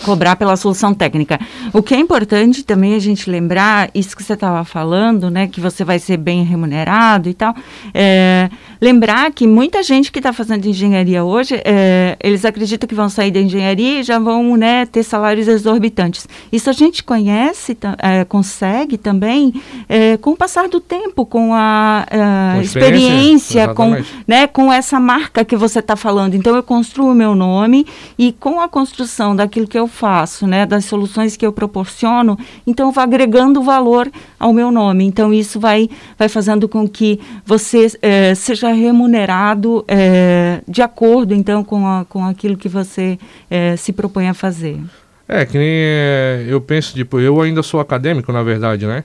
cobrar 0.04 0.36
pela 0.36 0.56
solução 0.56 0.94
técnica. 0.94 1.38
O 1.72 1.82
que 1.82 1.94
é 1.94 1.98
importante 1.98 2.62
também 2.62 2.94
a 2.94 2.98
gente 2.98 3.30
lembrar, 3.30 3.90
isso 3.94 4.16
que 4.16 4.22
você 4.22 4.34
estava 4.34 4.64
falando, 4.64 5.30
né, 5.30 5.46
que 5.46 5.60
você 5.60 5.84
vai 5.84 5.98
ser 5.98 6.16
bem 6.16 6.44
remunerado 6.44 7.28
e 7.28 7.34
tal, 7.34 7.54
é, 7.92 8.48
lembrar 8.80 9.30
que 9.32 9.46
muita 9.46 9.82
gente 9.82 10.10
que 10.10 10.18
está 10.18 10.32
fazendo 10.32 10.66
engenharia 10.66 11.24
hoje, 11.24 11.60
é, 11.64 12.16
eles 12.20 12.44
acreditam 12.44 12.88
que 12.88 12.94
vão 12.94 13.08
sair 13.08 13.30
da 13.30 13.40
engenharia 13.40 14.00
e 14.00 14.02
já 14.02 14.18
vão 14.18 14.56
né, 14.56 14.86
ter 14.86 15.02
salários 15.02 15.48
exorbitantes. 15.48 16.28
Isso 16.50 16.70
a 16.70 16.72
gente 16.72 17.02
conhece, 17.02 17.76
é, 17.98 18.24
consegue 18.24 18.96
também 18.96 19.54
é, 19.88 20.16
com 20.16 20.30
o 20.30 20.36
passar 20.36 20.68
do 20.68 20.80
tempo, 20.80 21.26
com 21.26 21.54
a, 21.54 22.06
a 22.10 22.54
com 22.56 22.62
experiência, 22.62 23.64
experiência 23.64 23.74
com, 23.74 23.96
né, 24.26 24.46
com 24.46 24.72
essa 24.72 24.98
marca 24.98 25.44
que 25.44 25.56
você 25.56 25.80
está 25.80 25.96
falando. 25.96 26.34
Então 26.34 26.56
eu 26.56 26.62
construo 26.62 27.10
o 27.10 27.14
meu 27.14 27.34
nome 27.34 27.86
e 28.18 28.32
com 28.32 28.60
a 28.60 28.68
construção 28.68 29.34
daquilo 29.34 29.66
que 29.66 29.78
eu 29.78 29.79
faço, 29.86 30.46
né, 30.46 30.66
das 30.66 30.84
soluções 30.84 31.36
que 31.36 31.44
eu 31.44 31.52
proporciono, 31.52 32.38
então 32.66 32.88
eu 32.88 32.92
vou 32.92 33.02
agregando 33.02 33.62
valor 33.62 34.10
ao 34.38 34.52
meu 34.52 34.70
nome. 34.70 35.04
Então 35.04 35.32
isso 35.32 35.58
vai, 35.58 35.88
vai 36.18 36.28
fazendo 36.28 36.68
com 36.68 36.88
que 36.88 37.20
você 37.44 37.86
é, 38.02 38.34
seja 38.34 38.72
remunerado 38.72 39.84
é, 39.88 40.62
de 40.66 40.82
acordo 40.82 41.34
então 41.34 41.62
com, 41.64 41.86
a, 41.86 42.04
com 42.04 42.24
aquilo 42.24 42.56
que 42.56 42.68
você 42.68 43.18
é, 43.50 43.76
se 43.76 43.92
propõe 43.92 44.28
a 44.28 44.34
fazer. 44.34 44.80
É, 45.28 45.46
que 45.46 45.56
nem 45.56 46.48
eu 46.48 46.60
penso, 46.60 46.92
tipo, 46.92 47.20
eu 47.20 47.40
ainda 47.40 47.62
sou 47.62 47.78
acadêmico, 47.78 48.32
na 48.32 48.42
verdade, 48.42 48.84
né? 48.84 49.04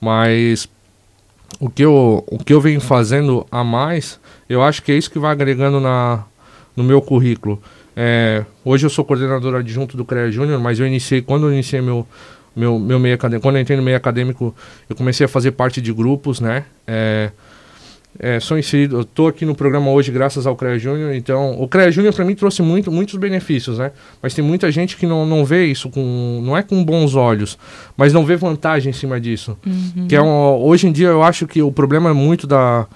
Mas 0.00 0.66
o 1.60 1.68
que 1.68 1.84
eu, 1.84 2.24
o 2.26 2.38
que 2.38 2.54
eu 2.54 2.60
venho 2.60 2.80
fazendo 2.80 3.46
a 3.50 3.62
mais, 3.62 4.18
eu 4.48 4.62
acho 4.62 4.82
que 4.82 4.92
é 4.92 4.96
isso 4.96 5.10
que 5.10 5.18
vai 5.18 5.32
agregando 5.32 5.80
na, 5.80 6.24
no 6.76 6.84
meu 6.84 7.02
currículo. 7.02 7.60
É, 8.00 8.44
hoje 8.64 8.86
eu 8.86 8.90
sou 8.90 9.04
coordenador 9.04 9.56
adjunto 9.56 9.96
do 9.96 10.04
CREA 10.04 10.30
Júnior, 10.30 10.60
mas 10.60 10.78
eu 10.78 10.86
iniciei, 10.86 11.20
quando 11.20 11.48
eu 11.48 11.52
iniciei 11.52 11.80
meu, 11.80 12.06
meu, 12.54 12.78
meu 12.78 12.96
meio 12.96 13.16
acadêmico, 13.16 13.42
quando 13.42 13.56
eu 13.56 13.60
entrei 13.60 13.76
no 13.76 13.82
meio 13.82 13.96
acadêmico, 13.96 14.54
eu 14.88 14.94
comecei 14.94 15.26
a 15.26 15.28
fazer 15.28 15.50
parte 15.50 15.80
de 15.80 15.92
grupos, 15.92 16.38
né? 16.38 16.64
É, 16.86 17.32
é, 18.16 18.38
sou 18.38 18.56
inserido, 18.56 18.98
eu 18.98 19.00
estou 19.00 19.26
aqui 19.26 19.44
no 19.44 19.52
programa 19.52 19.90
hoje 19.90 20.12
graças 20.12 20.46
ao 20.46 20.54
CREA 20.54 20.78
Júnior, 20.78 21.12
então 21.12 21.60
o 21.60 21.66
CREA 21.66 21.90
Júnior 21.90 22.14
para 22.14 22.24
mim 22.24 22.36
trouxe 22.36 22.62
muito, 22.62 22.92
muitos 22.92 23.16
benefícios, 23.16 23.78
né? 23.78 23.90
Mas 24.22 24.32
tem 24.32 24.44
muita 24.44 24.70
gente 24.70 24.96
que 24.96 25.04
não, 25.04 25.26
não 25.26 25.44
vê 25.44 25.66
isso 25.66 25.90
com, 25.90 26.40
não 26.44 26.56
é 26.56 26.62
com 26.62 26.84
bons 26.84 27.16
olhos, 27.16 27.58
mas 27.96 28.12
não 28.12 28.24
vê 28.24 28.36
vantagem 28.36 28.90
em 28.90 28.92
cima 28.92 29.20
disso. 29.20 29.58
Uhum. 29.66 30.06
Que 30.06 30.14
é 30.14 30.22
um, 30.22 30.54
hoje 30.62 30.86
em 30.86 30.92
dia 30.92 31.08
eu 31.08 31.24
acho 31.24 31.48
que 31.48 31.60
o 31.62 31.72
problema 31.72 32.10
é 32.10 32.12
muito 32.12 32.46
da 32.46 32.86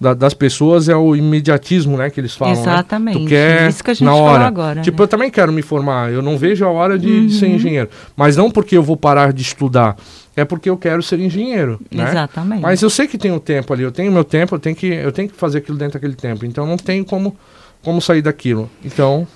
da, 0.00 0.12
das 0.12 0.34
pessoas 0.34 0.88
é 0.88 0.96
o 0.96 1.16
imediatismo, 1.16 1.96
né, 1.96 2.10
que 2.10 2.20
eles 2.20 2.34
falam. 2.34 2.54
Né? 2.54 2.60
Exatamente. 2.60 3.18
Né? 3.18 3.24
Tu 3.24 3.28
quer 3.28 3.68
Isso 3.68 3.82
que 3.82 3.90
a 3.90 3.94
gente 3.94 4.04
na 4.04 4.14
hora. 4.14 4.46
agora. 4.46 4.82
Tipo, 4.82 4.98
né? 4.98 5.04
eu 5.04 5.08
também 5.08 5.30
quero 5.30 5.52
me 5.52 5.62
formar. 5.62 6.12
Eu 6.12 6.20
não 6.22 6.36
vejo 6.36 6.64
a 6.64 6.70
hora 6.70 6.98
de, 6.98 7.10
uhum. 7.10 7.26
de, 7.26 7.34
ser 7.34 7.48
engenheiro. 7.48 7.88
Mas 8.14 8.36
não 8.36 8.50
porque 8.50 8.76
eu 8.76 8.82
vou 8.82 8.96
parar 8.96 9.32
de 9.32 9.42
estudar. 9.42 9.96
É 10.36 10.44
porque 10.44 10.68
eu 10.68 10.76
quero 10.76 11.02
ser 11.02 11.18
engenheiro. 11.18 11.80
Né? 11.90 12.08
Exatamente. 12.10 12.60
Mas 12.60 12.82
eu 12.82 12.90
sei 12.90 13.06
que 13.06 13.16
tem 13.16 13.32
o 13.32 13.40
tempo 13.40 13.72
ali. 13.72 13.82
Eu 13.82 13.92
tenho 13.92 14.12
meu 14.12 14.24
tempo, 14.24 14.54
eu 14.54 14.58
tenho 14.58 14.76
que, 14.76 14.86
eu 14.86 15.10
tenho 15.10 15.28
que 15.30 15.36
fazer 15.36 15.58
aquilo 15.58 15.78
dentro 15.78 15.94
daquele 15.94 16.14
tempo. 16.14 16.44
Então 16.44 16.66
não 16.66 16.76
tem 16.76 17.02
como, 17.02 17.34
como 17.82 18.00
sair 18.00 18.22
daquilo. 18.22 18.70
Então. 18.84 19.26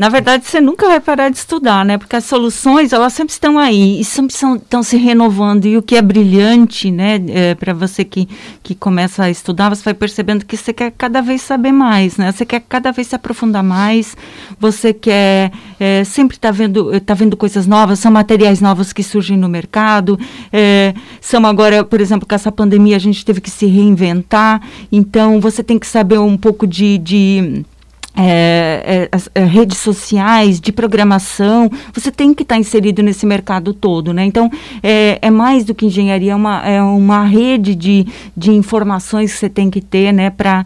Na 0.00 0.08
verdade, 0.08 0.46
você 0.46 0.62
nunca 0.62 0.86
vai 0.86 0.98
parar 0.98 1.28
de 1.28 1.36
estudar, 1.36 1.84
né? 1.84 1.98
Porque 1.98 2.16
as 2.16 2.24
soluções, 2.24 2.90
elas 2.90 3.12
sempre 3.12 3.34
estão 3.34 3.58
aí 3.58 4.00
e 4.00 4.04
sempre 4.04 4.34
estão 4.34 4.82
se 4.82 4.96
renovando. 4.96 5.66
E 5.66 5.76
o 5.76 5.82
que 5.82 5.94
é 5.94 6.00
brilhante, 6.00 6.90
né? 6.90 7.20
É, 7.28 7.54
Para 7.54 7.74
você 7.74 8.02
que, 8.02 8.26
que 8.62 8.74
começa 8.74 9.24
a 9.24 9.30
estudar, 9.30 9.68
você 9.68 9.84
vai 9.84 9.92
percebendo 9.92 10.46
que 10.46 10.56
você 10.56 10.72
quer 10.72 10.90
cada 10.92 11.20
vez 11.20 11.42
saber 11.42 11.70
mais, 11.70 12.16
né? 12.16 12.32
Você 12.32 12.46
quer 12.46 12.62
cada 12.66 12.90
vez 12.92 13.08
se 13.08 13.14
aprofundar 13.14 13.62
mais, 13.62 14.16
você 14.58 14.94
quer 14.94 15.52
é, 15.78 16.02
sempre 16.02 16.38
estar 16.38 16.48
tá 16.48 16.52
vendo, 16.52 16.98
tá 17.02 17.12
vendo 17.12 17.36
coisas 17.36 17.66
novas, 17.66 17.98
são 17.98 18.10
materiais 18.10 18.58
novos 18.58 18.94
que 18.94 19.02
surgem 19.02 19.36
no 19.36 19.50
mercado. 19.50 20.18
É, 20.50 20.94
são 21.20 21.44
agora, 21.44 21.84
por 21.84 22.00
exemplo, 22.00 22.26
com 22.26 22.34
essa 22.34 22.50
pandemia, 22.50 22.96
a 22.96 22.98
gente 22.98 23.22
teve 23.22 23.42
que 23.42 23.50
se 23.50 23.66
reinventar. 23.66 24.62
Então, 24.90 25.42
você 25.42 25.62
tem 25.62 25.78
que 25.78 25.86
saber 25.86 26.18
um 26.18 26.38
pouco 26.38 26.66
de, 26.66 26.96
de 26.96 27.66
é, 28.16 29.08
é, 29.12 29.40
é, 29.40 29.44
redes 29.44 29.78
sociais, 29.78 30.60
de 30.60 30.72
programação, 30.72 31.70
você 31.92 32.10
tem 32.10 32.34
que 32.34 32.42
estar 32.42 32.56
tá 32.56 32.60
inserido 32.60 33.02
nesse 33.02 33.24
mercado 33.24 33.72
todo, 33.72 34.12
né? 34.12 34.24
Então, 34.24 34.50
é, 34.82 35.18
é, 35.22 35.30
mais 35.30 35.64
do 35.64 35.74
que 35.74 35.86
engenharia, 35.86 36.32
é 36.32 36.34
uma, 36.34 36.62
é 36.66 36.82
uma 36.82 37.24
rede 37.24 37.74
de, 37.74 38.06
de 38.36 38.50
informações 38.50 39.32
que 39.32 39.38
você 39.38 39.48
tem 39.48 39.70
que 39.70 39.80
ter, 39.80 40.12
né? 40.12 40.30
Para 40.30 40.64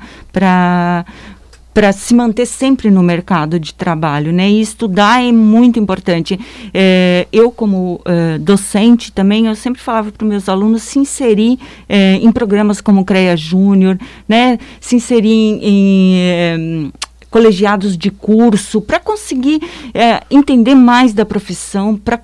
para 1.75 1.93
se 1.93 2.15
manter 2.15 2.47
sempre 2.47 2.89
no 2.89 3.03
mercado 3.03 3.59
de 3.59 3.75
trabalho, 3.75 4.33
né? 4.33 4.49
E 4.49 4.61
estudar 4.61 5.25
é 5.25 5.33
muito 5.33 5.77
importante. 5.77 6.39
É, 6.73 7.27
eu, 7.33 7.51
como 7.51 8.01
é, 8.05 8.39
docente 8.39 9.11
também, 9.11 9.47
eu 9.47 9.57
sempre 9.57 9.83
falava 9.83 10.13
para 10.13 10.25
os 10.25 10.31
meus 10.31 10.49
alunos 10.49 10.85
se 10.85 11.01
inserir 11.01 11.59
é, 11.89 12.15
em 12.15 12.31
programas 12.31 12.81
como 12.81 13.01
o 13.01 13.05
CREA 13.05 13.37
Júnior, 13.37 13.99
né? 14.29 14.57
Se 14.81 14.95
inserir 14.95 15.29
em, 15.29 15.65
em 15.65 16.93
colegiados 17.35 17.99
de 17.99 18.13
curso, 18.13 18.81
para 18.81 19.01
conseguir 19.01 19.61
é, 19.93 20.23
entender 20.31 20.77
mais 20.77 21.13
da 21.13 21.25
profissão, 21.25 21.97
para 21.97 22.21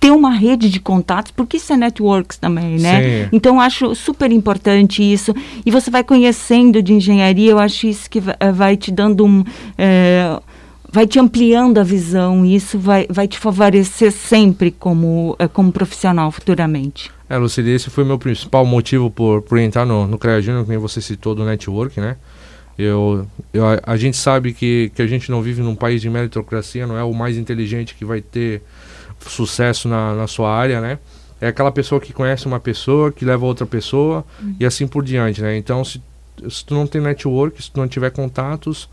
ter 0.00 0.10
uma 0.10 0.30
rede 0.30 0.70
de 0.70 0.80
contatos, 0.80 1.30
porque 1.30 1.58
isso 1.58 1.74
é 1.74 1.76
networks 1.76 2.38
também, 2.38 2.78
né? 2.78 3.02
Sim. 3.02 3.28
Então, 3.32 3.60
acho 3.60 3.94
super 3.94 4.32
importante 4.32 5.02
isso. 5.02 5.34
E 5.66 5.70
você 5.70 5.90
vai 5.90 6.02
conhecendo 6.02 6.82
de 6.82 6.94
engenharia, 6.94 7.50
eu 7.50 7.58
acho 7.58 7.86
isso 7.86 8.08
que 8.08 8.18
vai, 8.18 8.34
vai 8.54 8.76
te 8.78 8.90
dando 8.90 9.26
um. 9.26 9.44
É, 9.76 10.40
vai 10.90 11.06
te 11.06 11.18
ampliando 11.18 11.76
a 11.76 11.82
visão 11.82 12.42
e 12.46 12.54
isso 12.54 12.78
vai, 12.78 13.06
vai 13.10 13.28
te 13.28 13.38
favorecer 13.38 14.10
sempre 14.10 14.70
como, 14.70 15.36
é, 15.38 15.46
como 15.46 15.70
profissional 15.70 16.32
futuramente. 16.32 17.10
É, 17.28 17.36
Lucília, 17.36 17.74
esse 17.74 17.90
foi 17.90 18.04
o 18.04 18.06
meu 18.06 18.18
principal 18.18 18.64
motivo 18.64 19.10
por, 19.10 19.42
por 19.42 19.58
entrar 19.58 19.84
no, 19.84 20.06
no 20.06 20.16
CREA 20.16 20.40
Júnior, 20.40 20.64
que 20.64 20.78
você 20.78 21.02
citou, 21.02 21.34
do 21.34 21.44
network, 21.44 22.00
né? 22.00 22.16
Eu, 22.78 23.26
eu, 23.52 23.64
a 23.82 23.96
gente 23.96 24.16
sabe 24.16 24.52
que, 24.52 24.90
que 24.94 25.00
a 25.00 25.06
gente 25.06 25.30
não 25.30 25.40
vive 25.40 25.62
num 25.62 25.74
país 25.74 26.00
de 26.02 26.10
meritocracia, 26.10 26.86
não 26.86 26.98
é 26.98 27.02
o 27.02 27.14
mais 27.14 27.38
inteligente 27.38 27.94
que 27.94 28.04
vai 28.04 28.20
ter 28.20 28.62
sucesso 29.20 29.88
na, 29.88 30.14
na 30.14 30.26
sua 30.26 30.54
área, 30.54 30.80
né? 30.80 30.98
É, 31.40 31.46
é 31.46 31.48
aquela 31.48 31.72
pessoa 31.72 32.00
que 32.00 32.12
conhece 32.12 32.46
uma 32.46 32.60
pessoa, 32.60 33.10
que 33.10 33.24
leva 33.24 33.44
outra 33.44 33.66
pessoa 33.66 34.24
uhum. 34.40 34.56
e 34.60 34.66
assim 34.66 34.86
por 34.86 35.04
diante, 35.04 35.40
né? 35.40 35.56
Então, 35.56 35.84
se, 35.84 36.02
se 36.48 36.64
tu 36.64 36.74
não 36.74 36.86
tem 36.86 37.00
network, 37.00 37.62
se 37.62 37.70
tu 37.70 37.80
não 37.80 37.88
tiver 37.88 38.10
contatos, 38.10 38.88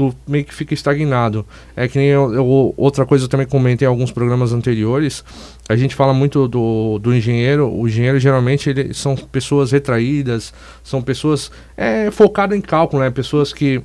tu 0.00 0.16
meio 0.26 0.44
que 0.46 0.54
fica 0.54 0.72
estagnado. 0.72 1.44
É 1.76 1.86
que 1.86 1.98
nem 1.98 2.08
eu, 2.08 2.32
eu, 2.32 2.74
outra 2.76 3.04
coisa 3.04 3.26
eu 3.26 3.28
também 3.28 3.46
comentei 3.46 3.86
em 3.86 3.88
alguns 3.88 4.10
programas 4.10 4.50
anteriores, 4.52 5.22
a 5.68 5.76
gente 5.76 5.94
fala 5.94 6.14
muito 6.14 6.48
do, 6.48 6.98
do 6.98 7.14
engenheiro, 7.14 7.70
o 7.70 7.86
engenheiro 7.86 8.18
geralmente 8.18 8.70
ele, 8.70 8.94
são 8.94 9.14
pessoas 9.14 9.72
retraídas, 9.72 10.54
são 10.82 11.02
pessoas 11.02 11.50
é, 11.76 12.10
focadas 12.10 12.56
em 12.56 12.62
cálculo, 12.62 13.02
né? 13.02 13.10
Pessoas 13.10 13.52
que, 13.52 13.82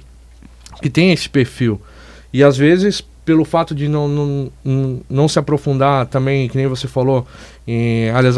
que 0.81 0.89
têm 0.89 1.11
esse 1.11 1.29
perfil. 1.29 1.81
E 2.31 2.41
às 2.41 2.55
vezes 2.55 3.03
pelo 3.25 3.43
fato 3.43 3.73
de 3.73 3.87
não, 3.87 4.07
não, 4.07 5.01
não 5.09 5.27
se 5.27 5.39
aprofundar 5.39 6.05
também, 6.05 6.47
que 6.47 6.55
nem 6.55 6.67
você 6.67 6.87
falou, 6.87 7.25
em 7.67 8.09
áreas 8.11 8.35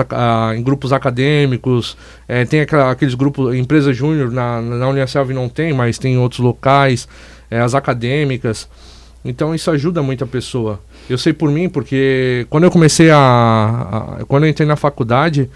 em 0.55 0.63
grupos 0.63 0.93
acadêmicos, 0.93 1.98
é, 2.25 2.46
tem 2.46 2.62
aquela, 2.62 2.89
aqueles 2.89 3.13
grupos, 3.13 3.53
empresa 3.53 3.91
júnior 3.91 4.31
na, 4.31 4.62
na 4.62 4.88
Unicelv 4.88 5.31
não 5.31 5.50
tem, 5.50 5.74
mas 5.74 5.98
tem 5.98 6.13
em 6.13 6.17
outros 6.17 6.39
locais, 6.39 7.07
é, 7.50 7.60
as 7.60 7.75
acadêmicas. 7.75 8.68
Então 9.24 9.54
isso 9.54 9.70
ajuda 9.72 10.01
muito 10.01 10.24
a 10.24 10.27
pessoa. 10.27 10.80
Eu 11.10 11.18
sei 11.18 11.34
por 11.34 11.50
mim, 11.51 11.70
porque 11.70 12.46
quando 12.50 12.66
eu 12.66 12.72
comecei 12.72 13.10
a, 13.10 14.18
a 14.20 14.25
quando 14.25 14.44
eu 14.44 14.50
entrei 14.50 14.68
na 14.68 14.75
faculdade, 14.75 15.50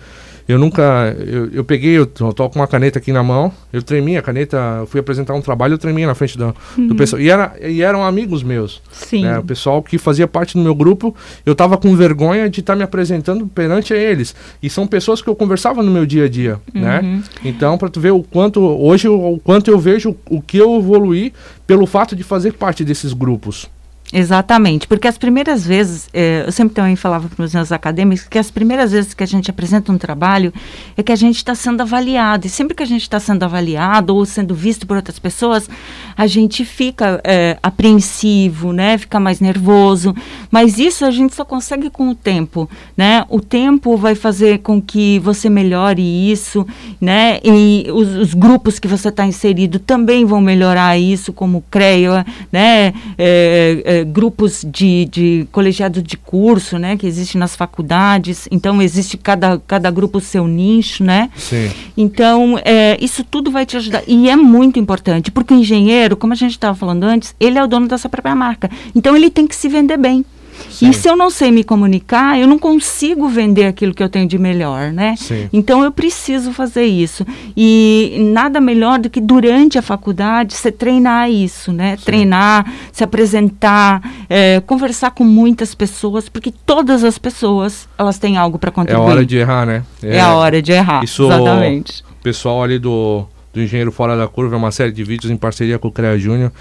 eu 0.51 0.60
nunca. 0.60 1.15
Eu, 1.17 1.50
eu 1.51 1.63
peguei, 1.63 1.98
eu 1.98 2.05
tô, 2.05 2.50
com 2.50 2.60
uma 2.60 2.67
caneta 2.67 3.00
aqui 3.00 3.12
na 3.12 3.24
mão, 3.24 3.51
eu 3.72 3.81
tremi 3.81 4.17
a 4.17 4.22
caneta, 4.22 4.58
eu 4.79 4.86
fui 4.86 5.00
apresentar 5.00 5.34
um 5.34 5.41
trabalho, 5.41 5.74
eu 5.74 5.77
tremi 5.77 6.05
na 6.05 6.13
frente 6.13 6.38
do, 6.38 6.55
uhum. 6.77 6.88
do 6.88 6.96
pessoal. 6.96 7.22
E, 7.22 7.29
era, 7.29 7.55
e 7.62 7.81
eram 7.81 8.03
amigos 8.03 8.43
meus. 8.43 8.81
Sim. 8.91 9.24
Né? 9.24 9.39
O 9.39 9.43
pessoal 9.43 9.81
que 9.81 9.98
fazia 9.98 10.27
parte 10.27 10.58
do 10.58 10.63
meu 10.63 10.75
grupo, 10.75 11.15
eu 11.46 11.55
tava 11.55 11.77
com 11.77 11.96
vergonha 11.96 12.50
de 12.50 12.60
estar 12.60 12.74
tá 12.74 12.77
me 12.77 12.84
apresentando 12.84 13.48
perante 13.48 13.93
eles. 13.93 14.36
E 14.62 14.70
são 14.70 14.86
pessoas 14.86 15.22
que 15.22 15.29
eu 15.29 15.36
conversava 15.36 15.81
no 15.81 15.91
meu 15.91 16.05
dia 16.05 16.25
a 16.25 16.29
dia, 16.29 16.60
né? 16.74 17.00
uhum. 17.00 17.17
né? 17.17 17.24
Então, 17.46 17.77
para 17.77 17.89
tu 17.89 18.00
ver 18.00 18.12
o 18.12 18.22
quanto, 18.22 18.60
hoje, 18.62 19.08
o 19.08 19.39
quanto 19.43 19.72
eu 19.72 19.79
vejo 19.79 20.15
o 20.29 20.41
que 20.41 20.58
eu 20.58 20.77
evoluí 20.77 21.34
pelo 21.65 21.86
fato 21.86 22.15
de 22.15 22.24
fazer 22.24 22.53
parte 22.53 22.84
desses 22.84 23.13
grupos. 23.13 23.70
Exatamente, 24.13 24.88
porque 24.88 25.08
as 25.08 25.18
primeiras 25.18 25.65
vezes, 25.65 26.10
eh, 26.13 26.44
eu 26.46 26.51
sempre 26.51 26.75
também 26.75 26.98
falava 26.98 27.30
para 27.30 27.46
os 27.46 27.53
meus 27.53 27.72
acadêmicos 27.72 28.27
que 28.27 28.38
as 28.38 28.51
primeiras 28.51 28.91
vezes 28.91 29.13
que 29.13 29.24
a 29.24 29.27
gente 29.27 29.50
apresenta 29.50 29.89
um 29.89 29.98
trabalho 29.98 30.53
é 30.98 31.03
que 31.03 31.13
a 31.13 31.15
gente 31.15 31.38
está 31.38 31.56
sendo 31.56 31.80
avaliado, 31.80 32.46
e 32.46 32.50
sempre 32.50 32.75
que 32.75 32.84
a 32.84 32.86
gente 32.86 33.03
está 33.03 33.22
sendo 33.22 33.44
avaliado 33.44 34.13
ou 34.13 34.25
sendo 34.25 34.53
visto 34.53 34.86
por 34.86 34.98
outras 34.98 35.18
pessoas, 35.18 35.70
a 36.18 36.27
gente 36.27 36.65
fica 36.65 37.22
eh, 37.24 37.58
apreensivo, 37.63 38.74
né, 38.74 38.98
fica 38.98 39.18
mais 39.18 39.39
nervoso, 39.39 40.13
mas 40.51 40.77
isso 40.77 41.06
a 41.06 41.12
gente 41.12 41.34
só 41.34 41.46
consegue 41.46 41.89
com 41.89 42.10
o 42.10 42.15
tempo, 42.15 42.70
né, 42.98 43.25
o 43.30 43.39
tempo 43.39 43.96
vai 43.96 44.13
fazer 44.13 44.60
com 44.60 44.82
que 44.82 45.20
você 45.20 45.50
melhore 45.50 46.01
isso, 46.01 46.68
né, 47.00 47.39
e 47.46 47.86
os, 47.89 48.10
os 48.15 48.34
grupos 48.34 48.77
que 48.77 48.89
você 48.89 49.08
está 49.08 49.25
inserido 49.25 49.80
também 49.80 50.25
vão 50.25 50.41
melhorar 50.41 50.98
isso, 50.98 51.32
como 51.32 51.60
o 51.60 51.63
CREA, 51.72 52.25
né, 52.51 52.94
eh, 53.18 54.00
grupos 54.03 54.65
de, 54.67 55.05
de 55.05 55.48
colegiados 55.51 56.03
de 56.03 56.17
curso, 56.17 56.77
né, 56.77 56.98
que 56.98 57.08
existem 57.08 57.39
nas 57.39 57.55
faculdades. 57.55 58.48
Então 58.51 58.81
existe 58.81 59.17
cada, 59.17 59.60
cada 59.67 59.89
grupo 59.91 60.20
seu 60.20 60.48
nicho, 60.48 61.03
né? 61.03 61.29
Sim. 61.36 61.70
Então 61.96 62.60
é, 62.63 62.98
isso 63.03 63.24
tudo 63.24 63.51
vai 63.51 63.65
te 63.65 63.77
ajudar 63.77 64.03
e 64.08 64.29
é 64.29 64.36
muito 64.36 64.79
importante 64.79 65.31
porque 65.31 65.53
o 65.53 65.58
engenheiro, 65.58 66.15
como 66.15 66.34
a 66.34 66.36
gente 66.36 66.51
estava 66.51 66.75
falando 66.75 67.03
antes, 67.03 67.36
ele 67.39 67.58
é 67.58 67.63
o 67.63 67.67
dono 67.67 67.88
da 67.88 67.98
sua 67.98 68.10
própria 68.10 68.36
marca. 68.36 68.70
Então 68.96 69.15
ele 69.15 69.29
tem 69.29 69.48
que 69.48 69.55
se 69.55 69.67
vender 69.67 69.98
bem. 69.98 70.25
Sim. 70.70 70.89
E 70.89 70.94
se 70.94 71.08
eu 71.08 71.15
não 71.15 71.30
sei 71.30 71.51
me 71.51 71.63
comunicar, 71.63 72.39
eu 72.39 72.48
não 72.48 72.60
consigo 72.60 73.27
vender 73.27 73.65
aquilo 73.65 73.94
que 73.94 74.01
eu 74.01 74.10
tenho 74.10 74.27
de 74.27 74.38
melhor, 74.38 74.91
né? 74.91 75.15
Sim. 75.18 75.50
Então 75.51 75.84
eu 75.84 75.91
preciso 75.91 76.51
fazer 76.51 76.86
isso. 76.86 77.25
E 77.56 78.18
nada 78.34 78.60
melhor 78.60 79.00
do 79.00 79.10
que 79.10 79.22
durante 79.22 79.77
a 79.77 79.82
faculdade 79.82 80.53
você 80.53 80.72
treinar 80.72 81.30
isso, 81.30 81.72
né? 81.72 81.98
Sim. 81.98 82.06
Treinar, 82.06 82.74
se 82.91 83.03
apresentar, 83.03 84.01
é, 84.30 84.60
conversar 84.62 85.12
com 85.12 85.24
muitas 85.24 85.75
pessoas, 85.75 86.30
porque 86.30 86.53
todas 86.65 87.03
as 87.03 87.18
pessoas 87.18 87.88
elas 87.98 88.18
têm 88.18 88.38
algo 88.38 88.58
para 88.58 88.72
contribuir. 88.72 89.03
É 89.03 89.08
a 89.08 89.13
hora 89.13 89.25
de 89.25 89.38
errar, 89.38 89.65
né? 89.65 89.84
É, 90.03 90.18
é 90.18 90.20
a 90.20 90.34
hora 90.34 90.62
de 90.62 90.72
errar. 90.72 91.03
Isso, 91.03 91.25
exatamente. 91.25 92.03
O 92.20 92.24
pessoal 92.24 92.63
ali 92.63 92.77
do, 92.77 93.25
do 93.53 93.62
Engenheiro 93.62 93.91
Fora 93.91 94.15
da 94.15 94.27
Curva, 94.27 94.56
é 94.56 94.58
uma 94.58 94.72
série 94.72 94.91
de 94.91 95.03
vídeos 95.03 95.32
em 95.32 95.38
parceria 95.38 95.77
com 95.80 95.88
o 95.88 95.91
CREA 95.91 96.18
Júnior. 96.18 96.51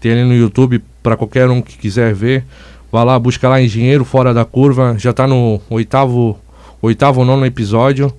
Tem 0.00 0.12
ali 0.12 0.24
no 0.24 0.34
YouTube 0.34 0.82
para 1.02 1.16
qualquer 1.16 1.48
um 1.50 1.60
que 1.60 1.76
quiser 1.76 2.14
ver. 2.14 2.44
Vá 2.90 3.04
lá, 3.04 3.18
busca 3.18 3.48
lá 3.48 3.60
Engenheiro 3.60 4.04
Fora 4.04 4.34
da 4.34 4.44
Curva. 4.44 4.96
Já 4.98 5.12
tá 5.12 5.26
no 5.26 5.60
oitavo, 5.70 6.38
oitavo 6.82 7.20
ou 7.20 7.26
nono 7.26 7.46
episódio. 7.46 8.12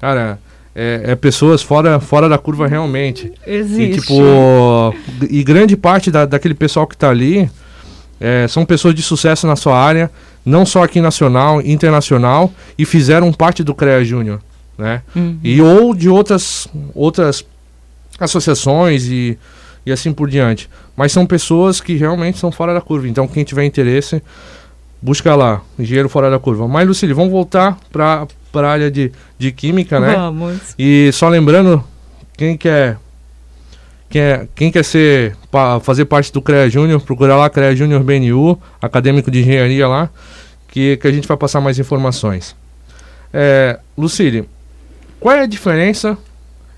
Cara, 0.00 0.38
é, 0.74 1.02
é, 1.08 1.14
pessoas 1.14 1.62
fora, 1.62 1.98
fora 2.00 2.28
da 2.28 2.38
curva 2.38 2.66
realmente. 2.66 3.32
Existe. 3.46 3.98
E, 3.98 4.00
tipo, 4.00 4.94
e 5.28 5.42
grande 5.42 5.76
parte 5.76 6.10
da, 6.10 6.24
daquele 6.24 6.54
pessoal 6.54 6.86
que 6.86 6.96
tá 6.96 7.10
ali 7.10 7.50
é, 8.20 8.46
são 8.48 8.64
pessoas 8.64 8.94
de 8.94 9.02
sucesso 9.02 9.46
na 9.46 9.56
sua 9.56 9.78
área, 9.78 10.10
não 10.44 10.64
só 10.64 10.84
aqui 10.84 11.00
nacional, 11.00 11.60
internacional, 11.62 12.52
e 12.78 12.84
fizeram 12.84 13.32
parte 13.32 13.64
do 13.64 13.74
CREA 13.74 14.04
Júnior, 14.04 14.40
né? 14.78 15.02
Uhum. 15.16 15.38
E 15.42 15.60
ou 15.60 15.94
de 15.94 16.08
outras, 16.08 16.68
outras 16.94 17.44
associações 18.18 19.06
e, 19.06 19.38
e 19.84 19.90
assim 19.90 20.12
por 20.12 20.28
diante. 20.28 20.68
Mas 21.00 21.12
são 21.12 21.24
pessoas 21.24 21.80
que 21.80 21.94
realmente 21.94 22.36
são 22.36 22.52
fora 22.52 22.74
da 22.74 22.80
curva. 22.82 23.08
Então, 23.08 23.26
quem 23.26 23.42
tiver 23.42 23.64
interesse, 23.64 24.22
busca 25.00 25.34
lá, 25.34 25.62
engenheiro 25.78 26.10
fora 26.10 26.30
da 26.30 26.38
curva. 26.38 26.68
Mas, 26.68 26.86
Lucília, 26.86 27.14
vamos 27.14 27.30
voltar 27.30 27.78
para 27.90 28.26
a 28.52 28.70
área 28.70 28.90
de, 28.90 29.10
de 29.38 29.50
química, 29.50 29.98
né? 29.98 30.14
Vamos. 30.14 30.74
E 30.78 31.08
só 31.14 31.30
lembrando, 31.30 31.82
quem 32.36 32.54
quer 32.54 32.98
quer, 34.10 34.46
quem 34.54 34.70
quer 34.70 34.84
ser 34.84 35.34
pa, 35.50 35.80
fazer 35.80 36.04
parte 36.04 36.30
do 36.30 36.42
CREA 36.42 36.68
Júnior, 36.68 37.00
procura 37.00 37.34
lá 37.34 37.48
CREA 37.48 37.74
Júnior 37.74 38.02
BNU, 38.02 38.60
acadêmico 38.78 39.30
de 39.30 39.40
engenharia 39.40 39.88
lá, 39.88 40.10
que, 40.68 40.98
que 40.98 41.08
a 41.08 41.10
gente 41.10 41.26
vai 41.26 41.38
passar 41.38 41.62
mais 41.62 41.78
informações. 41.78 42.54
É, 43.32 43.80
qual 45.18 45.34
é 45.34 45.40
a 45.40 45.46
diferença 45.46 46.18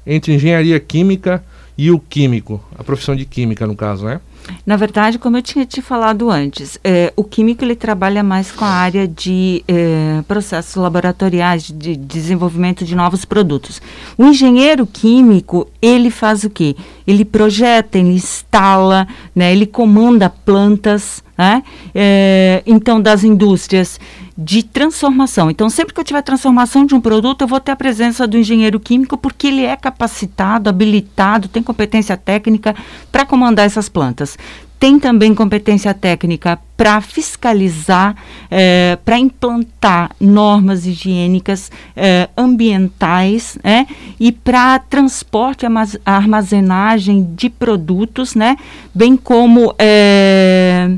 entre 0.07 0.33
engenharia 0.33 0.79
química 0.79 1.43
e 1.77 1.91
o 1.91 1.99
químico, 1.99 2.63
a 2.79 2.85
profissão 2.85 3.17
de 3.17 3.25
química 3.25 3.67
no 3.67 3.75
caso, 3.75 4.05
né? 4.05 4.21
Na 4.67 4.77
verdade, 4.77 5.19
como 5.19 5.37
eu 5.37 5.43
tinha 5.43 5.65
te 5.65 5.81
falado 5.81 6.31
antes, 6.31 6.79
é, 6.83 7.13
o 7.17 7.23
químico 7.23 7.65
ele 7.65 7.77
trabalha 7.77 8.23
mais 8.23 8.51
com 8.51 8.65
a 8.65 8.69
área 8.69 9.07
de 9.07 9.65
é, 9.69 10.23
processos 10.27 10.75
laboratoriais, 10.75 11.63
de 11.65 11.97
desenvolvimento 11.97 12.85
de 12.85 12.95
novos 12.95 13.25
produtos. 13.25 13.81
O 14.19 14.25
engenheiro 14.25 14.87
químico, 14.87 15.69
ele 15.81 16.11
faz 16.11 16.45
o 16.45 16.51
quê? 16.51 16.77
Ele 17.07 17.25
projeta, 17.25 17.99
ele 17.99 18.15
instala, 18.15 19.07
né, 19.35 19.53
ele 19.53 19.67
comanda 19.67 20.29
plantas, 20.29 21.23
né? 21.43 21.65
É, 21.93 22.63
então, 22.65 23.01
das 23.01 23.25
indústrias 23.25 23.99
de 24.39 24.63
transformação. 24.63 25.51
Então, 25.51 25.69
sempre 25.69 25.93
que 25.93 25.99
eu 25.99 26.05
tiver 26.05 26.23
transformação 26.23 26.87
de 26.87 26.95
um 26.95 27.01
produto, 27.01 27.43
eu 27.43 27.49
vou 27.49 27.59
ter 27.59 27.73
a 27.73 27.77
presença 27.77 28.29
do 28.29 28.39
engenheiro 28.39 28.79
químico, 28.79 29.19
porque 29.19 29.49
ele 29.49 29.65
é 29.65 29.77
capacitado, 29.77 30.71
habilitado, 30.71 31.49
tem 31.49 31.61
competência 31.61 32.17
técnica 32.17 32.77
para 33.11 33.27
comandar 33.27 33.67
essas 33.67 33.89
plantas. 33.89 34.39
Tem 34.83 34.99
também 34.99 35.33
competência 35.33 35.95
técnica 35.95 36.59
para 36.77 37.01
fiscalizar, 37.01 38.17
é, 38.51 38.99
para 39.05 39.17
implantar 39.17 40.11
normas 40.21 40.89
higiênicas 40.89 41.71
é, 41.95 42.29
ambientais 42.37 43.57
né, 43.63 43.87
e 44.19 44.33
para 44.33 44.81
transporte 44.81 45.65
e 45.65 45.69
armazenagem 46.05 47.33
de 47.33 47.49
produtos, 47.49 48.35
né, 48.35 48.57
bem 48.93 49.17
como 49.17 49.73
é, 49.79 50.97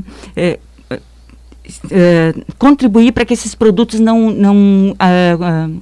contribuir 2.57 3.11
para 3.11 3.23
que 3.23 3.35
esses 3.35 3.53
produtos 3.53 3.99
não, 3.99 4.31
não, 4.31 4.55
uh, 4.93 5.73
uh, 5.73 5.81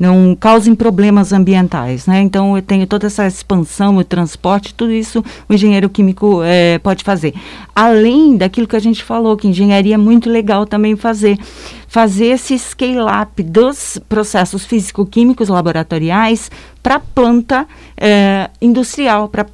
não 0.00 0.34
causem 0.34 0.74
problemas 0.74 1.30
ambientais. 1.30 2.06
Né? 2.06 2.22
Então, 2.22 2.56
eu 2.56 2.62
tenho 2.62 2.86
toda 2.86 3.06
essa 3.06 3.26
expansão, 3.26 3.98
o 3.98 4.02
transporte, 4.04 4.72
tudo 4.72 4.90
isso 4.90 5.22
o 5.46 5.52
engenheiro 5.52 5.90
químico 5.90 6.40
é, 6.42 6.78
pode 6.78 7.04
fazer. 7.04 7.34
Além 7.76 8.34
daquilo 8.38 8.66
que 8.66 8.74
a 8.74 8.80
gente 8.80 9.04
falou, 9.04 9.36
que 9.36 9.46
engenharia 9.46 9.96
é 9.96 9.98
muito 9.98 10.30
legal 10.30 10.64
também 10.64 10.96
fazer. 10.96 11.38
Fazer 11.86 12.26
esse 12.26 12.58
scale-up 12.58 13.42
dos 13.42 13.98
processos 14.08 14.64
físico-químicos 14.64 15.48
laboratoriais 15.48 16.50
para 16.82 16.98
planta 16.98 17.66
é, 17.96 18.48
industrial, 18.62 19.28
para 19.28 19.46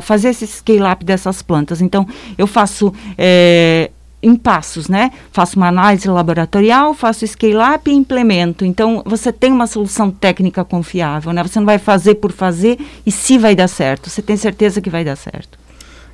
fazer 0.00 0.30
esse 0.30 0.46
scale-up 0.46 1.04
dessas 1.04 1.42
plantas. 1.42 1.82
Então, 1.82 2.06
eu 2.38 2.46
faço 2.46 2.94
em 4.22 4.36
passos, 4.36 4.88
né? 4.88 5.10
Faço 5.32 5.56
uma 5.56 5.68
análise 5.68 6.08
laboratorial, 6.08 6.94
faço 6.94 7.26
scale-up 7.26 7.90
e 7.90 7.94
implemento. 7.94 8.64
Então, 8.64 9.02
você 9.04 9.32
tem 9.32 9.50
uma 9.50 9.66
solução 9.66 10.10
técnica 10.10 10.64
confiável, 10.64 11.32
né? 11.32 11.42
Você 11.42 11.58
não 11.58 11.66
vai 11.66 11.78
fazer 11.78 12.16
por 12.16 12.32
fazer 12.32 12.78
e 13.04 13.10
se 13.10 13.36
vai 13.36 13.56
dar 13.56 13.68
certo. 13.68 14.08
Você 14.08 14.22
tem 14.22 14.36
certeza 14.36 14.80
que 14.80 14.90
vai 14.90 15.04
dar 15.04 15.16
certo. 15.16 15.58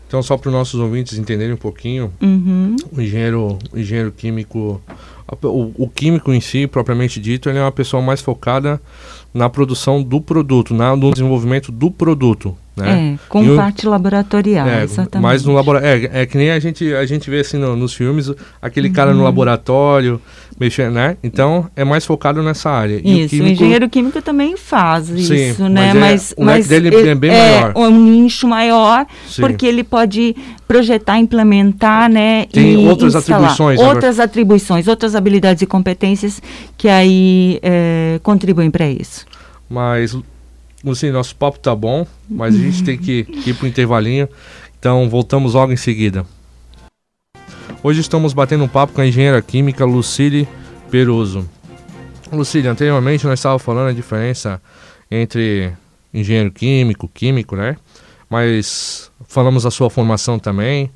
Então, 0.07 0.23
só 0.23 0.39
para 0.39 0.49
os 0.49 0.55
nossos 0.55 0.81
ouvintes 0.81 1.19
entenderem 1.19 1.53
um 1.53 1.59
pouquinho, 1.59 2.11
uhum. 2.23 2.77
o, 2.91 3.01
engenheiro, 3.01 3.59
o 3.71 3.79
engenheiro 3.79 4.11
químico 4.11 4.81
o, 5.43 5.73
o, 5.77 5.89
químico 5.89 6.33
em 6.33 6.41
si, 6.41 6.67
propriamente 6.67 7.21
dito, 7.21 7.49
ele 7.51 7.59
é 7.59 7.63
uma 7.63 7.73
pessoa 7.73 8.03
mais 8.03 8.21
focada 8.21 8.81
na 9.33 9.51
produção 9.51 10.03
do 10.03 10.21
produto, 10.21 10.73
na, 10.73 10.97
no 10.97 11.11
desenvolvimento 11.11 11.71
do 11.71 11.91
produto. 11.91 12.57
Né? 12.79 13.15
É, 13.15 13.29
com 13.29 13.45
e 13.45 13.57
parte 13.57 13.87
laboratorial, 13.87 14.67
é, 14.69 14.85
exatamente. 14.85 15.23
Mas 15.23 15.45
no 15.45 15.53
laboratório. 15.53 16.11
É, 16.13 16.23
é, 16.23 16.27
que 16.27 16.39
nem 16.39 16.51
a 16.51 16.59
gente, 16.59 16.95
a 16.95 17.05
gente 17.05 17.29
vê 17.29 17.41
assim 17.41 17.59
no, 17.59 17.77
nos 17.77 17.93
filmes, 17.93 18.31
aquele 18.63 18.89
uhum. 18.89 18.95
cara 18.95 19.13
no 19.13 19.19
uhum. 19.19 19.25
laboratório, 19.25 20.21
mexendo, 20.59 20.95
né? 20.95 21.17
Então 21.23 21.69
é 21.77 21.85
mais 21.85 22.05
focado 22.05 22.43
nessa 22.43 22.71
área. 22.71 23.01
Isso, 23.05 23.27
o, 23.27 23.29
químico, 23.29 23.47
o 23.47 23.53
engenheiro 23.53 23.89
químico 23.89 24.23
também 24.23 24.57
faz 24.57 25.07
Sim, 25.07 25.51
isso, 25.51 25.69
né? 25.69 25.95
Mas, 25.95 26.33
é, 26.37 26.45
mas 26.45 26.67
o 26.67 26.69
dele 26.69 26.89
é 27.09 27.15
bem 27.15 27.31
é 27.31 27.61
maior. 27.61 27.73
um 27.77 27.91
nicho 27.91 28.47
maior, 28.47 29.07
Sim. 29.29 29.43
porque 29.43 29.67
ele 29.67 29.85
pode 29.85 30.35
projetar, 30.67 31.19
implementar, 31.19 32.11
né? 32.11 32.47
Tem 32.53 32.85
e 32.85 32.89
outras 32.89 33.15
atribuições. 33.15 33.81
Outras 33.81 34.17
agora. 34.17 34.25
atribuições, 34.25 34.89
outras 34.89 35.15
habilidades 35.15 35.63
e 35.63 35.67
competências 35.67 36.43
que 36.77 36.89
aí 36.89 37.59
é, 37.63 38.21
contribuem 38.23 38.71
para 38.71 38.89
isso. 38.89 39.27
Mas 39.69 40.17
Assim, 40.87 41.11
nosso 41.11 41.35
papo 41.35 41.59
tá 41.59 41.75
bom, 41.75 42.07
mas 42.29 42.55
a 42.55 42.59
gente 42.59 42.85
tem 42.85 42.97
que, 42.97 43.27
ir 43.47 43.55
pro 43.55 43.67
intervalinho. 43.67 44.29
Então 44.79 45.09
voltamos 45.09 45.55
logo 45.55 45.73
em 45.73 45.77
seguida. 45.77 46.25
Hoje 47.83 48.01
estamos 48.01 48.33
batendo 48.33 48.65
um 48.65 48.69
papo 48.69 48.93
com 48.93 49.01
a 49.01 49.07
engenheira 49.07 49.41
química 49.43 49.85
Lucille 49.85 50.47
Peruso. 50.91 51.49
Lucille, 52.31 52.69
anteriormente 52.69 53.27
nós 53.27 53.39
estávamos 53.39 53.63
falando 53.63 53.89
a 53.89 53.93
diferença 53.93 54.61
entre 55.11 55.73
engenheiro 56.13 56.51
químico, 56.51 57.09
químico, 57.09 57.57
né? 57.57 57.77
Mas 58.29 59.11
falamos 59.27 59.65
a 59.67 59.71
sua 59.71 59.91
formação 59.91 60.39
também. 60.39 60.91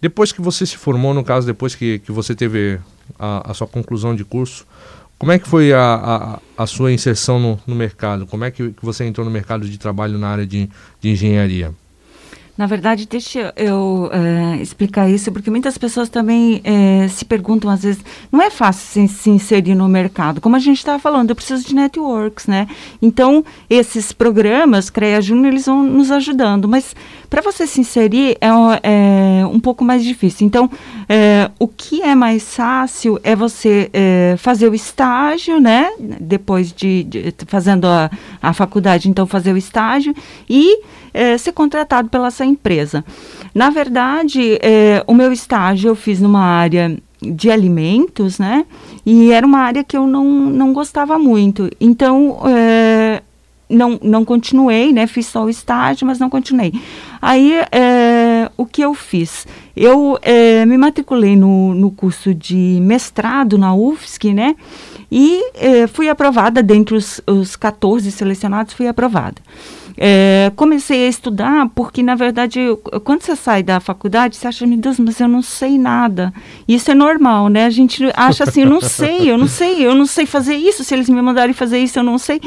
Depois 0.00 0.32
que 0.32 0.40
você 0.40 0.66
se 0.66 0.76
formou, 0.76 1.14
no 1.14 1.24
caso, 1.24 1.46
depois 1.46 1.74
que, 1.74 1.98
que 2.00 2.12
você 2.12 2.34
teve 2.34 2.78
a, 3.18 3.50
a 3.50 3.54
sua 3.54 3.66
conclusão 3.66 4.14
de 4.14 4.24
curso, 4.24 4.66
como 5.24 5.32
é 5.32 5.38
que 5.38 5.48
foi 5.48 5.72
a, 5.72 6.38
a, 6.58 6.64
a 6.64 6.66
sua 6.66 6.92
inserção 6.92 7.40
no, 7.40 7.58
no, 7.66 7.74
mercado? 7.74 8.26
Como 8.26 8.44
é 8.44 8.50
que, 8.50 8.74
você 8.82 9.06
entrou 9.06 9.24
no 9.24 9.30
mercado 9.30 9.66
de 9.66 9.78
trabalho 9.78 10.18
na 10.18 10.28
área 10.28 10.46
de, 10.46 10.68
de 11.00 11.08
engenharia? 11.08 11.72
Na 12.56 12.66
verdade, 12.66 13.04
deixa 13.06 13.52
eu 13.56 14.08
uh, 14.12 14.62
explicar 14.62 15.10
isso, 15.10 15.32
porque 15.32 15.50
muitas 15.50 15.76
pessoas 15.76 16.08
também 16.08 16.62
uh, 16.62 17.08
se 17.08 17.24
perguntam, 17.24 17.68
às 17.68 17.82
vezes, 17.82 18.00
não 18.30 18.40
é 18.40 18.48
fácil 18.48 19.08
se, 19.08 19.12
se 19.12 19.30
inserir 19.30 19.74
no 19.74 19.88
mercado. 19.88 20.40
Como 20.40 20.54
a 20.54 20.60
gente 20.60 20.78
estava 20.78 21.00
falando, 21.00 21.30
eu 21.30 21.34
preciso 21.34 21.66
de 21.66 21.74
networks, 21.74 22.46
né? 22.46 22.68
Então, 23.02 23.44
esses 23.68 24.12
programas, 24.12 24.88
CREA 24.88 25.20
Júnior, 25.20 25.48
eles 25.48 25.66
vão 25.66 25.82
nos 25.82 26.12
ajudando. 26.12 26.68
Mas, 26.68 26.94
para 27.28 27.42
você 27.42 27.66
se 27.66 27.80
inserir, 27.80 28.38
é, 28.40 28.48
é, 28.84 29.46
um 29.46 29.58
pouco 29.58 29.84
mais 29.84 30.04
difícil. 30.04 30.46
Então, 30.46 30.70
é, 31.08 31.50
o 31.58 31.66
que 31.66 32.02
é 32.02 32.14
mais 32.14 32.54
fácil 32.54 33.18
é 33.24 33.34
você 33.34 33.90
fazer 34.38 34.68
o 34.68 34.74
estágio, 34.74 35.58
né? 35.58 35.90
Depois 36.20 36.72
de, 36.72 37.02
de 37.02 37.34
fazendo 37.48 37.86
a, 37.86 38.08
a 38.40 38.52
faculdade, 38.52 39.08
então, 39.08 39.26
fazer 39.26 39.52
o 39.52 39.56
estágio 39.56 40.14
e 40.48 40.80
é, 41.14 41.38
ser 41.38 41.52
contratado 41.52 42.08
pela 42.08 42.30
essa 42.44 42.46
empresa. 42.46 43.04
Na 43.54 43.70
verdade, 43.70 44.58
é, 44.60 45.02
o 45.06 45.14
meu 45.14 45.32
estágio 45.32 45.88
eu 45.88 45.96
fiz 45.96 46.20
numa 46.20 46.42
área 46.42 46.96
de 47.20 47.50
alimentos, 47.50 48.38
né? 48.38 48.66
E 49.04 49.32
era 49.32 49.46
uma 49.46 49.60
área 49.60 49.82
que 49.82 49.96
eu 49.96 50.06
não, 50.06 50.24
não 50.24 50.72
gostava 50.72 51.18
muito. 51.18 51.70
Então, 51.80 52.38
é, 52.46 53.22
não, 53.68 53.98
não 54.02 54.24
continuei, 54.24 54.92
né? 54.92 55.06
Fiz 55.06 55.26
só 55.26 55.44
o 55.44 55.48
estágio, 55.48 56.06
mas 56.06 56.18
não 56.18 56.28
continuei. 56.28 56.72
Aí, 57.22 57.52
é, 57.72 58.50
o 58.58 58.66
que 58.66 58.82
eu 58.82 58.92
fiz? 58.92 59.46
Eu 59.74 60.18
é, 60.20 60.66
me 60.66 60.76
matriculei 60.76 61.34
no, 61.34 61.72
no 61.74 61.90
curso 61.90 62.34
de 62.34 62.78
mestrado 62.82 63.56
na 63.56 63.74
UFSC, 63.74 64.34
né? 64.34 64.54
E 65.10 65.50
é, 65.54 65.86
fui 65.86 66.08
aprovada, 66.08 66.62
dentre 66.62 66.94
os, 66.94 67.20
os 67.26 67.56
14 67.56 68.10
selecionados, 68.10 68.74
fui 68.74 68.86
aprovada. 68.86 69.40
É, 69.96 70.50
comecei 70.56 71.06
a 71.06 71.08
estudar 71.08 71.68
porque, 71.74 72.02
na 72.02 72.14
verdade, 72.14 72.58
eu, 72.60 72.76
quando 72.76 73.22
você 73.22 73.36
sai 73.36 73.62
da 73.62 73.78
faculdade, 73.78 74.36
você 74.36 74.48
acha, 74.48 74.66
meu 74.66 74.78
Deus, 74.78 74.98
mas 74.98 75.20
eu 75.20 75.28
não 75.28 75.42
sei 75.42 75.78
nada. 75.78 76.32
Isso 76.66 76.90
é 76.90 76.94
normal, 76.94 77.48
né? 77.48 77.64
A 77.66 77.70
gente 77.70 78.04
acha 78.16 78.44
assim, 78.44 78.62
eu 78.62 78.70
não 78.70 78.80
sei, 78.82 79.30
eu 79.30 79.38
não 79.38 79.46
sei, 79.46 79.86
eu 79.86 79.94
não 79.94 80.06
sei 80.06 80.26
fazer 80.26 80.56
isso. 80.56 80.82
Se 80.82 80.94
eles 80.94 81.08
me 81.08 81.20
mandarem 81.22 81.54
fazer 81.54 81.78
isso, 81.78 81.98
eu 81.98 82.02
não 82.02 82.18
sei. 82.18 82.40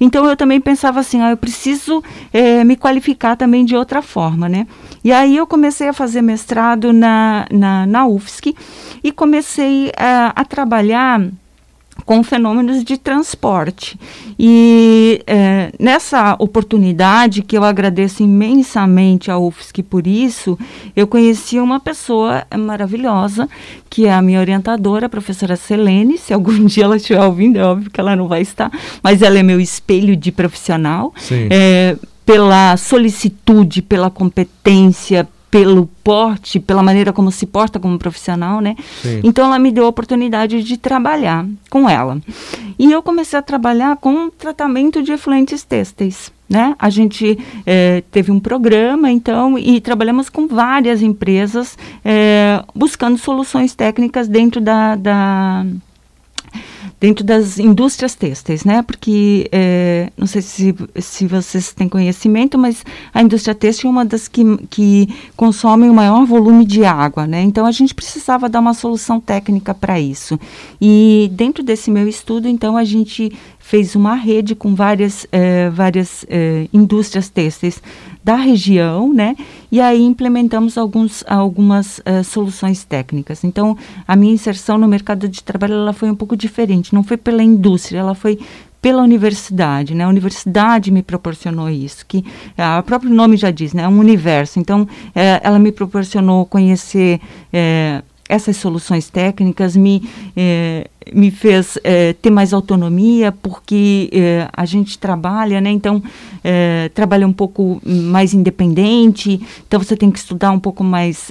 Então, 0.00 0.26
eu 0.26 0.36
também 0.36 0.60
pensava 0.60 1.00
assim, 1.00 1.20
ah, 1.20 1.30
eu 1.30 1.36
preciso 1.36 2.02
é, 2.32 2.64
me 2.64 2.76
qualificar 2.76 3.36
também 3.36 3.64
de 3.64 3.76
outra 3.76 4.02
forma, 4.02 4.48
né? 4.48 4.66
E 5.04 5.12
aí 5.12 5.36
eu 5.36 5.46
comecei 5.46 5.88
a 5.88 5.92
fazer 5.92 6.22
mestrado 6.22 6.92
na, 6.92 7.46
na, 7.50 7.86
na 7.86 8.06
UFSC 8.06 8.54
e 9.02 9.12
comecei 9.12 9.92
a, 9.96 10.32
a 10.34 10.44
trabalhar 10.44 11.20
com 12.04 12.22
fenômenos 12.22 12.82
de 12.84 12.96
transporte. 12.96 13.98
E 14.38 15.22
é, 15.26 15.72
nessa 15.78 16.36
oportunidade, 16.38 17.42
que 17.42 17.56
eu 17.56 17.64
agradeço 17.64 18.22
imensamente 18.22 19.30
ao 19.30 19.46
UFSC 19.46 19.82
por 19.82 20.06
isso, 20.06 20.58
eu 20.96 21.06
conheci 21.06 21.58
uma 21.58 21.80
pessoa 21.80 22.46
maravilhosa, 22.56 23.48
que 23.90 24.06
é 24.06 24.12
a 24.12 24.22
minha 24.22 24.40
orientadora, 24.40 25.06
a 25.06 25.08
professora 25.10 25.56
Selene. 25.56 26.18
Se 26.18 26.32
algum 26.32 26.64
dia 26.66 26.84
ela 26.84 26.96
estiver 26.96 27.22
ouvindo, 27.22 27.58
é 27.58 27.64
óbvio 27.64 27.90
que 27.90 28.00
ela 28.00 28.16
não 28.16 28.28
vai 28.28 28.42
estar, 28.42 28.70
mas 29.02 29.22
ela 29.22 29.38
é 29.38 29.42
meu 29.42 29.60
espelho 29.60 30.16
de 30.16 30.32
profissional. 30.32 31.12
É, 31.50 31.96
pela 32.24 32.76
solicitude, 32.76 33.80
pela 33.80 34.10
competência, 34.10 35.26
pelo 35.50 35.88
porte, 36.04 36.60
pela 36.60 36.82
maneira 36.82 37.12
como 37.12 37.30
se 37.32 37.46
porta 37.46 37.78
como 37.78 37.98
profissional, 37.98 38.60
né? 38.60 38.76
Sim. 39.02 39.20
Então 39.24 39.46
ela 39.46 39.58
me 39.58 39.70
deu 39.70 39.84
a 39.84 39.88
oportunidade 39.88 40.62
de 40.62 40.76
trabalhar 40.76 41.46
com 41.70 41.88
ela. 41.88 42.20
E 42.78 42.92
eu 42.92 43.02
comecei 43.02 43.38
a 43.38 43.42
trabalhar 43.42 43.96
com 43.96 44.30
tratamento 44.30 45.02
de 45.02 45.12
efluentes 45.12 45.64
têxteis. 45.64 46.30
Né? 46.48 46.74
A 46.78 46.88
gente 46.88 47.38
é, 47.66 48.02
teve 48.10 48.32
um 48.32 48.40
programa, 48.40 49.10
então, 49.10 49.58
e 49.58 49.82
trabalhamos 49.82 50.30
com 50.30 50.46
várias 50.46 51.02
empresas 51.02 51.76
é, 52.02 52.64
buscando 52.74 53.18
soluções 53.18 53.74
técnicas 53.74 54.26
dentro 54.26 54.58
da, 54.58 54.96
da 54.96 55.66
dentro 57.00 57.24
das 57.24 57.58
indústrias 57.58 58.14
têxteis, 58.14 58.64
né? 58.64 58.82
Porque 58.82 59.48
é, 59.52 60.10
não 60.16 60.26
sei 60.26 60.42
se, 60.42 60.74
se 60.96 61.26
vocês 61.26 61.72
têm 61.72 61.88
conhecimento, 61.88 62.58
mas 62.58 62.84
a 63.14 63.22
indústria 63.22 63.54
têxtil 63.54 63.88
é 63.88 63.92
uma 63.92 64.04
das 64.04 64.26
que, 64.26 64.44
que 64.68 65.08
consomem 65.36 65.88
o 65.88 65.94
maior 65.94 66.24
volume 66.26 66.64
de 66.64 66.84
água, 66.84 67.26
né? 67.26 67.40
Então 67.42 67.66
a 67.66 67.70
gente 67.70 67.94
precisava 67.94 68.48
dar 68.48 68.60
uma 68.60 68.74
solução 68.74 69.20
técnica 69.20 69.72
para 69.72 70.00
isso. 70.00 70.38
E 70.80 71.30
dentro 71.32 71.62
desse 71.62 71.90
meu 71.90 72.08
estudo, 72.08 72.48
então 72.48 72.76
a 72.76 72.84
gente 72.84 73.32
fez 73.58 73.94
uma 73.94 74.14
rede 74.14 74.54
com 74.54 74.74
várias, 74.74 75.26
é, 75.30 75.68
várias 75.70 76.24
é, 76.28 76.66
indústrias 76.72 77.28
têxteis 77.28 77.82
da 78.28 78.36
região, 78.36 79.10
né? 79.10 79.34
E 79.72 79.80
aí 79.80 80.02
implementamos 80.02 80.76
alguns, 80.76 81.24
algumas 81.26 81.98
uh, 82.00 82.22
soluções 82.22 82.84
técnicas. 82.84 83.42
Então, 83.42 83.74
a 84.06 84.14
minha 84.14 84.34
inserção 84.34 84.76
no 84.76 84.86
mercado 84.86 85.26
de 85.26 85.42
trabalho 85.42 85.72
ela 85.72 85.94
foi 85.94 86.10
um 86.10 86.14
pouco 86.14 86.36
diferente. 86.36 86.94
Não 86.94 87.02
foi 87.02 87.16
pela 87.16 87.42
indústria, 87.42 88.00
ela 88.00 88.14
foi 88.14 88.38
pela 88.82 89.02
universidade, 89.02 89.94
né? 89.94 90.04
A 90.04 90.08
universidade 90.10 90.90
me 90.90 91.02
proporcionou 91.02 91.70
isso, 91.70 92.04
que 92.06 92.18
uh, 92.18 92.80
o 92.80 92.82
próprio 92.82 93.10
nome 93.10 93.38
já 93.38 93.50
diz, 93.50 93.72
né? 93.72 93.84
É 93.84 93.88
um 93.88 93.98
universo. 93.98 94.60
Então, 94.60 94.82
uh, 94.82 94.88
ela 95.42 95.58
me 95.58 95.72
proporcionou 95.72 96.44
conhecer 96.44 97.20
essas 98.28 98.56
soluções 98.56 99.08
técnicas, 99.08 99.76
me 99.76 100.02
me 101.12 101.30
fez 101.30 101.78
é, 101.84 102.12
ter 102.12 102.30
mais 102.30 102.52
autonomia, 102.52 103.32
porque 103.32 104.10
é, 104.12 104.48
a 104.52 104.64
gente 104.64 104.98
trabalha, 104.98 105.60
né? 105.60 105.70
Então, 105.70 106.02
trabalha 106.94 107.26
um 107.26 107.32
pouco 107.32 107.78
mais 107.84 108.32
independente, 108.32 109.38
então 109.66 109.78
você 109.78 109.94
tem 109.94 110.10
que 110.10 110.18
estudar 110.18 110.50
um 110.50 110.58
pouco 110.58 110.82
mais 110.82 111.30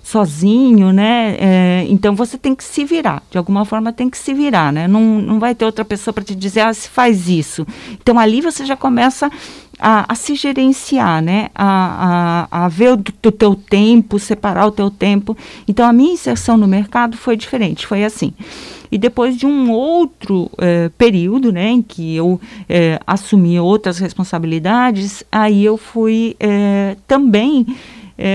sozinho, 0.00 0.92
né? 0.92 1.84
então, 1.88 2.14
você 2.14 2.38
tem 2.38 2.54
que 2.54 2.62
se 2.62 2.84
virar, 2.84 3.20
de 3.30 3.38
alguma 3.38 3.64
forma 3.64 3.92
tem 3.92 4.08
que 4.08 4.16
se 4.16 4.32
virar, 4.32 4.72
né? 4.72 4.86
Não, 4.86 5.20
não 5.20 5.40
vai 5.40 5.56
ter 5.56 5.64
outra 5.64 5.84
pessoa 5.84 6.14
para 6.14 6.22
te 6.22 6.36
dizer, 6.36 6.60
ah, 6.60 6.72
se 6.72 6.88
faz 6.88 7.28
isso. 7.28 7.66
Então, 8.00 8.16
ali 8.16 8.40
você 8.40 8.64
já 8.64 8.76
começa 8.76 9.28
a, 9.82 10.12
a, 10.12 10.14
se 10.14 10.36
gerenciar, 10.36 11.20
né? 11.20 11.48
A, 11.52 12.46
a, 12.52 12.64
a 12.64 12.68
ver 12.68 12.92
o 12.92 12.96
do, 12.96 13.32
teu 13.32 13.56
tempo, 13.56 14.16
separar 14.16 14.64
o 14.66 14.70
teu 14.70 14.88
tempo. 14.88 15.36
Então, 15.66 15.84
a 15.84 15.92
minha 15.92 16.12
inserção 16.12 16.56
no 16.56 16.68
mercado 16.68 17.16
foi 17.16 17.36
diferente, 17.36 17.84
foi 17.84 18.04
assim. 18.04 18.32
E 18.92 18.96
depois 18.96 19.36
de 19.36 19.44
um 19.44 19.72
outro 19.72 20.48
eh, 20.58 20.88
período, 20.96 21.50
né, 21.50 21.68
em 21.70 21.82
que 21.82 22.14
eu 22.14 22.40
eh, 22.68 23.00
assumi 23.04 23.58
outras 23.58 23.98
responsabilidades, 23.98 25.24
aí 25.32 25.64
eu 25.64 25.76
fui 25.76 26.36
eh, 26.38 26.96
também 27.06 27.66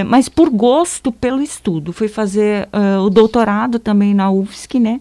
mas 0.06 0.28
por 0.28 0.50
gosto 0.50 1.14
pelo 1.14 1.42
estudo. 1.42 1.94
Fui 1.94 2.10
fazer 2.10 2.68
o 3.06 3.10
doutorado 3.10 3.80
também 3.80 4.14
na 4.14 4.30
UFSC, 4.30 4.82
né? 4.82 5.00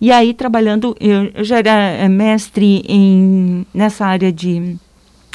E 0.00 0.10
aí 0.10 0.32
trabalhando, 0.32 0.96
eu, 0.98 1.30
eu 1.34 1.44
já 1.44 1.58
era 1.58 2.08
mestre 2.08 2.82
em, 2.88 3.66
nessa 3.74 4.06
área 4.06 4.32
de 4.32 4.78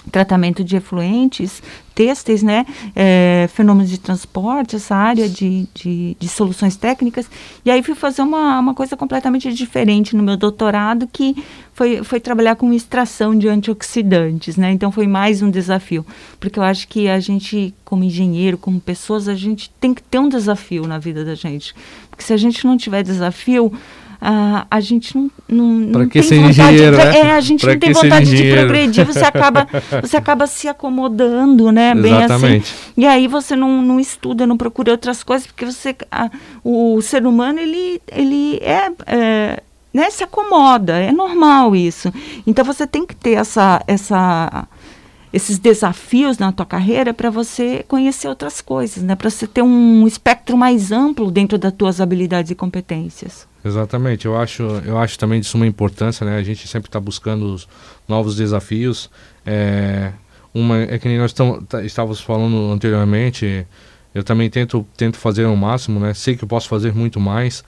tratamento 0.09 0.63
de 0.63 0.77
efluentes 0.77 1.61
têxteis, 1.93 2.41
né, 2.41 2.65
é, 2.95 3.49
fenômenos 3.53 3.89
de 3.89 3.99
transporte, 3.99 4.77
essa 4.77 4.95
área 4.95 5.27
de, 5.27 5.67
de, 5.73 6.15
de, 6.17 6.27
soluções 6.29 6.75
técnicas, 6.75 7.29
e 7.65 7.69
aí 7.69 7.83
fui 7.83 7.93
fazer 7.95 8.21
uma, 8.21 8.59
uma 8.59 8.73
coisa 8.73 8.95
completamente 8.95 9.51
diferente 9.53 10.15
no 10.15 10.23
meu 10.23 10.37
doutorado, 10.37 11.07
que 11.11 11.35
foi, 11.73 12.03
foi 12.03 12.19
trabalhar 12.19 12.55
com 12.55 12.71
extração 12.73 13.37
de 13.37 13.47
antioxidantes, 13.47 14.55
né, 14.55 14.71
então 14.71 14.91
foi 14.91 15.05
mais 15.05 15.41
um 15.41 15.49
desafio, 15.49 16.05
porque 16.39 16.57
eu 16.57 16.63
acho 16.63 16.87
que 16.87 17.09
a 17.09 17.19
gente, 17.19 17.73
como 17.83 18.03
engenheiro, 18.03 18.57
como 18.57 18.79
pessoas, 18.79 19.27
a 19.27 19.35
gente 19.35 19.69
tem 19.79 19.93
que 19.93 20.01
ter 20.01 20.17
um 20.17 20.29
desafio 20.29 20.87
na 20.87 20.97
vida 20.97 21.25
da 21.25 21.35
gente, 21.35 21.75
porque 22.09 22.23
se 22.23 22.33
a 22.33 22.37
gente 22.37 22.65
não 22.65 22.77
tiver 22.77 23.03
desafio, 23.03 23.71
a, 24.21 24.67
a 24.69 24.79
gente 24.79 25.17
não, 25.17 25.31
não, 25.49 25.65
não 25.65 26.07
tem 26.07 26.21
vontade 26.21 26.77
de, 26.77 26.91
né? 26.91 27.17
é, 27.17 27.31
a 27.31 27.39
gente 27.39 27.61
pra 27.61 27.73
não 27.73 27.79
tem 27.79 27.91
vontade 27.91 28.37
de 28.37 28.53
progredir, 28.53 29.03
você 29.03 29.25
acaba, 29.25 29.67
você 29.99 30.15
acaba 30.15 30.45
se 30.45 30.67
acomodando, 30.67 31.71
né? 31.71 31.95
Bem 31.95 32.13
assim. 32.13 32.23
Exatamente. 32.25 32.63
assim. 32.63 32.93
E 32.97 33.07
aí 33.07 33.27
você 33.27 33.55
não, 33.55 33.81
não 33.81 33.99
estuda, 33.99 34.45
não 34.45 34.55
procura 34.55 34.91
outras 34.91 35.23
coisas, 35.23 35.47
porque 35.47 35.65
você 35.65 35.95
a, 36.11 36.29
o 36.63 37.01
ser 37.01 37.25
humano 37.25 37.59
ele, 37.59 37.99
ele 38.11 38.57
é, 38.57 38.91
é 39.07 39.63
né, 39.91 40.09
se 40.11 40.23
acomoda, 40.23 40.97
é 40.99 41.11
normal 41.11 41.75
isso. 41.75 42.13
Então 42.45 42.63
você 42.63 42.85
tem 42.85 43.05
que 43.05 43.15
ter 43.15 43.33
essa, 43.33 43.83
essa 43.87 44.67
esses 45.33 45.57
desafios 45.57 46.37
na 46.37 46.51
tua 46.51 46.65
carreira 46.65 47.13
para 47.13 47.29
você 47.29 47.85
conhecer 47.87 48.27
outras 48.27 48.59
coisas, 48.59 49.01
né? 49.03 49.15
Para 49.15 49.29
você 49.29 49.47
ter 49.47 49.61
um 49.61 50.05
espectro 50.05 50.57
mais 50.57 50.91
amplo 50.91 51.31
dentro 51.31 51.57
das 51.57 51.73
tuas 51.73 52.01
habilidades 52.01 52.51
e 52.51 52.55
competências. 52.55 53.47
Exatamente, 53.63 54.25
eu 54.25 54.37
acho, 54.37 54.63
eu 54.85 54.97
acho 54.97 55.17
também 55.17 55.39
de 55.39 55.45
suma 55.45 55.65
importância, 55.65 56.25
né? 56.25 56.37
A 56.37 56.43
gente 56.43 56.67
sempre 56.67 56.89
está 56.89 56.99
buscando 56.99 57.53
os 57.53 57.67
novos 58.07 58.35
desafios. 58.35 59.09
É, 59.45 60.11
uma, 60.53 60.79
é 60.79 60.99
que 60.99 61.07
nem 61.07 61.17
nós 61.17 61.31
tamo, 61.31 61.61
tá, 61.61 61.83
estávamos 61.83 62.19
falando 62.19 62.71
anteriormente, 62.71 63.65
eu 64.13 64.23
também 64.23 64.49
tento, 64.49 64.85
tento 64.97 65.17
fazer 65.17 65.45
o 65.45 65.55
máximo, 65.55 65.99
né? 65.99 66.13
Sei 66.13 66.35
que 66.35 66.43
eu 66.43 66.47
posso 66.47 66.67
fazer 66.67 66.93
muito 66.93 67.19
mais, 67.19 67.63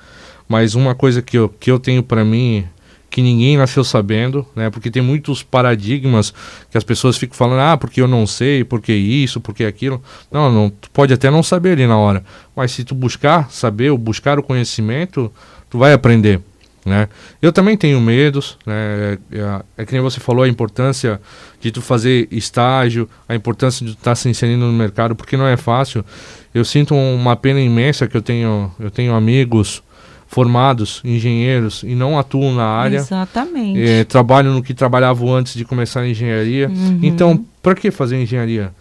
mas 0.48 0.76
uma 0.76 0.94
coisa 0.94 1.22
que 1.22 1.38
eu, 1.38 1.48
que 1.48 1.72
eu 1.72 1.80
tenho 1.80 2.04
para 2.04 2.26
mim, 2.26 2.68
que 3.14 3.22
ninguém 3.22 3.58
nasceu 3.58 3.84
sabendo, 3.84 4.44
né? 4.56 4.72
Porque 4.72 4.90
tem 4.90 5.00
muitos 5.00 5.44
paradigmas 5.44 6.34
que 6.72 6.76
as 6.76 6.84
pessoas 6.84 7.16
ficam 7.16 7.38
falando, 7.38 7.60
ah, 7.60 7.78
porque 7.78 8.02
eu 8.02 8.08
não 8.08 8.26
sei, 8.26 8.64
porque 8.64 8.92
isso, 8.92 9.40
porque 9.40 9.66
aquilo. 9.66 10.02
Não, 10.32 10.52
não, 10.52 10.68
tu 10.68 10.90
pode 10.90 11.14
até 11.14 11.30
não 11.30 11.44
saber 11.44 11.74
ali 11.74 11.86
na 11.86 11.96
hora, 11.96 12.24
mas 12.56 12.72
se 12.72 12.84
tu 12.84 12.96
buscar 12.96 13.52
saber, 13.52 13.92
ou 13.92 14.00
buscar 14.00 14.40
o 14.40 14.44
conhecimento, 14.44 15.32
tu 15.70 15.78
vai 15.78 15.94
aprender. 15.94 16.42
Né? 16.84 17.08
Eu 17.40 17.54
também 17.54 17.78
tenho 17.78 18.02
medos, 18.02 18.58
né? 18.66 18.74
É, 18.74 19.18
é, 19.32 19.62
é, 19.78 19.86
que 19.86 19.94
nem 19.94 20.02
você 20.02 20.20
falou 20.20 20.44
a 20.44 20.48
importância 20.48 21.22
de 21.62 21.72
tu 21.72 21.84
fazer 21.84 22.28
estágio, 22.32 23.08
a 23.30 23.36
importância 23.36 23.86
de 23.86 23.92
tu 23.92 24.00
estar 24.00 24.12
tá 24.12 24.16
se 24.16 24.28
inserindo 24.28 24.66
no 24.66 24.74
mercado, 24.74 25.16
porque 25.16 25.38
não 25.38 25.46
é 25.46 25.56
fácil. 25.56 26.04
Eu 26.52 26.66
sinto 26.66 26.96
uma 26.96 27.36
pena 27.36 27.62
imensa 27.62 28.08
que 28.08 28.18
eu 28.18 28.24
tenho, 28.24 28.72
eu 28.80 28.90
tenho 28.90 29.14
amigos 29.14 29.84
formados, 30.34 31.00
engenheiros, 31.06 31.84
e 31.84 31.94
não 31.94 32.18
atuam 32.18 32.56
na 32.56 32.66
área. 32.66 32.98
Exatamente. 32.98 33.80
É, 33.80 34.04
trabalham 34.04 34.52
no 34.52 34.64
que 34.64 34.74
trabalhavam 34.74 35.32
antes 35.32 35.54
de 35.54 35.64
começar 35.64 36.02
a 36.02 36.10
engenharia. 36.10 36.70
Uhum. 36.70 37.00
Então, 37.04 37.46
para 37.62 37.76
que 37.76 37.92
fazer 37.92 38.20
engenharia? 38.20 38.72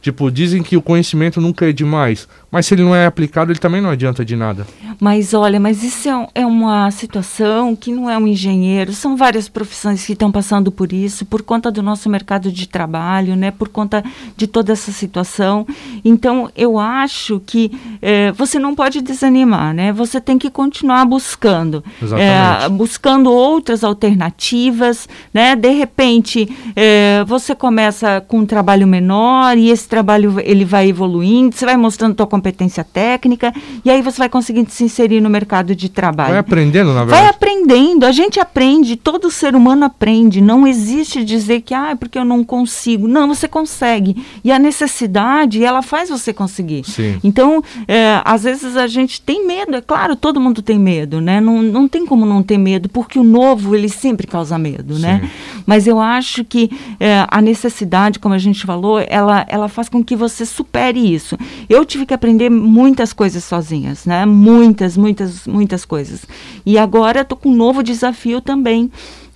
Tipo, 0.00 0.30
dizem 0.30 0.62
que 0.62 0.76
o 0.76 0.82
conhecimento 0.82 1.40
nunca 1.40 1.68
é 1.68 1.72
demais, 1.72 2.28
mas 2.50 2.66
se 2.66 2.74
ele 2.74 2.82
não 2.82 2.94
é 2.94 3.06
aplicado, 3.06 3.52
ele 3.52 3.58
também 3.58 3.80
não 3.80 3.90
adianta 3.90 4.24
de 4.24 4.34
nada. 4.34 4.66
Mas 4.98 5.34
olha, 5.34 5.60
mas 5.60 5.82
isso 5.82 6.08
é, 6.08 6.28
é 6.36 6.46
uma 6.46 6.90
situação 6.90 7.76
que 7.76 7.92
não 7.92 8.10
é 8.10 8.18
um 8.18 8.26
engenheiro, 8.26 8.92
são 8.92 9.16
várias 9.16 9.48
profissões 9.48 10.04
que 10.04 10.12
estão 10.12 10.32
passando 10.32 10.72
por 10.72 10.92
isso, 10.92 11.24
por 11.24 11.42
conta 11.42 11.70
do 11.70 11.82
nosso 11.82 12.08
mercado 12.08 12.50
de 12.50 12.68
trabalho, 12.68 13.36
né, 13.36 13.50
por 13.50 13.68
conta 13.68 14.04
de 14.36 14.46
toda 14.46 14.72
essa 14.72 14.90
situação. 14.90 15.66
Então, 16.04 16.50
eu 16.56 16.78
acho 16.78 17.40
que 17.46 17.70
é, 18.02 18.32
você 18.32 18.58
não 18.58 18.74
pode 18.74 19.00
desanimar, 19.00 19.74
né? 19.74 19.92
Você 19.92 20.20
tem 20.20 20.38
que 20.38 20.50
continuar 20.50 21.04
buscando, 21.04 21.84
é, 22.18 22.68
buscando 22.68 23.30
outras 23.30 23.84
alternativas, 23.84 25.08
né? 25.32 25.54
De 25.54 25.70
repente, 25.70 26.48
é, 26.74 27.24
você 27.26 27.54
começa 27.54 28.20
com 28.26 28.38
um 28.38 28.46
trabalho 28.46 28.86
menor 28.86 29.56
e 29.56 29.70
esse 29.70 29.88
trabalho 29.88 30.40
ele 30.40 30.64
vai 30.64 30.88
evoluindo, 30.88 31.54
você 31.54 31.64
vai 31.64 31.76
mostrando 31.76 32.16
sua 32.16 32.26
competência 32.40 32.84
técnica 32.84 33.52
e 33.84 33.90
aí 33.90 34.00
você 34.00 34.18
vai 34.18 34.28
conseguindo 34.28 34.70
se 34.70 34.84
inserir 34.84 35.20
no 35.20 35.28
mercado 35.28 35.74
de 35.74 35.88
trabalho. 35.88 36.30
Vai 36.30 36.38
aprendendo, 36.38 36.92
na 36.92 37.04
verdade. 37.04 37.22
Vai 37.22 37.28
aprendendo, 37.28 38.04
a 38.04 38.12
gente 38.12 38.38
aprende, 38.38 38.96
todo 38.96 39.30
ser 39.30 39.54
humano 39.56 39.84
aprende. 39.84 40.40
Não 40.40 40.66
existe 40.66 41.24
dizer 41.24 41.62
que, 41.62 41.74
ah, 41.74 41.90
é 41.90 41.94
porque 41.94 42.18
eu 42.18 42.24
não 42.24 42.44
consigo. 42.44 43.08
Não, 43.08 43.28
você 43.28 43.48
consegue. 43.48 44.24
E 44.44 44.52
a 44.52 44.58
necessidade, 44.58 45.64
ela 45.64 45.82
faz 45.82 46.08
você 46.08 46.32
conseguir. 46.32 46.84
Sim. 46.84 47.18
Então, 47.24 47.62
é, 47.88 48.20
às 48.24 48.44
vezes 48.44 48.76
a 48.76 48.86
gente 48.86 49.20
tem 49.20 49.46
medo, 49.46 49.76
é 49.76 49.80
claro, 49.80 50.14
todo 50.14 50.40
mundo 50.40 50.62
tem 50.62 50.78
medo, 50.78 51.20
né? 51.20 51.40
Não, 51.40 51.62
não 51.62 51.88
tem 51.88 52.06
como 52.06 52.24
não 52.24 52.42
ter 52.42 52.58
medo, 52.58 52.88
porque 52.88 53.18
o 53.18 53.24
novo, 53.24 53.74
ele 53.74 53.88
sempre 53.88 54.26
causa 54.26 54.56
medo, 54.56 54.98
né? 54.98 55.16
Sim. 55.16 55.22
né? 55.22 55.30
Mas 55.66 55.86
eu 55.86 56.00
acho 56.00 56.44
que 56.44 56.70
é, 56.98 57.26
a 57.28 57.42
necessidade, 57.42 58.18
como 58.18 58.34
a 58.34 58.38
gente 58.38 58.64
falou, 58.64 59.02
ela, 59.08 59.44
ela 59.48 59.68
faz 59.68 59.80
faz 59.80 59.88
com 59.88 60.04
que 60.04 60.14
você 60.14 60.44
supere 60.44 61.00
isso. 61.00 61.38
Eu 61.66 61.86
tive 61.86 62.04
que 62.04 62.12
aprender 62.12 62.29
muitas 62.50 63.12
coisas 63.12 63.44
sozinhas, 63.44 64.04
né? 64.06 64.26
Muitas, 64.26 64.96
muitas, 64.96 65.46
muitas 65.46 65.84
coisas. 65.84 66.24
E 66.64 66.78
agora 66.78 67.22
estou 67.22 67.36
com 67.36 67.50
um 67.50 67.54
novo 67.54 67.82
desafio 67.82 68.40
também, 68.40 68.90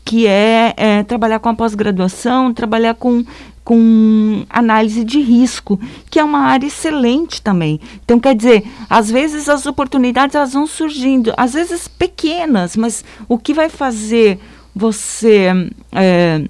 que 0.05 0.27
é, 0.27 0.75
é 0.77 1.03
trabalhar 1.03 1.39
com 1.39 1.49
a 1.49 1.55
pós-graduação, 1.55 2.53
trabalhar 2.53 2.95
com 2.95 3.25
com 3.65 4.45
análise 4.51 5.03
de 5.03 5.21
risco, 5.21 5.81
que 6.11 6.19
é 6.19 6.25
uma 6.25 6.41
área 6.41 6.67
excelente 6.67 7.41
também. 7.41 7.81
Então, 8.05 8.21
quer 8.21 8.35
dizer, 8.35 8.71
às 8.91 9.11
vezes 9.11 9.49
as 9.49 9.65
oportunidades 9.65 10.37
elas 10.37 10.53
vão 10.53 10.67
surgindo, 10.67 11.33
às 11.35 11.55
vezes 11.55 11.89
pequenas, 11.89 12.77
mas 12.77 13.03
o 13.27 13.39
que 13.39 13.55
vai 13.55 13.71
fazer 13.71 14.39
você 14.77 15.49
é, 15.93 16.45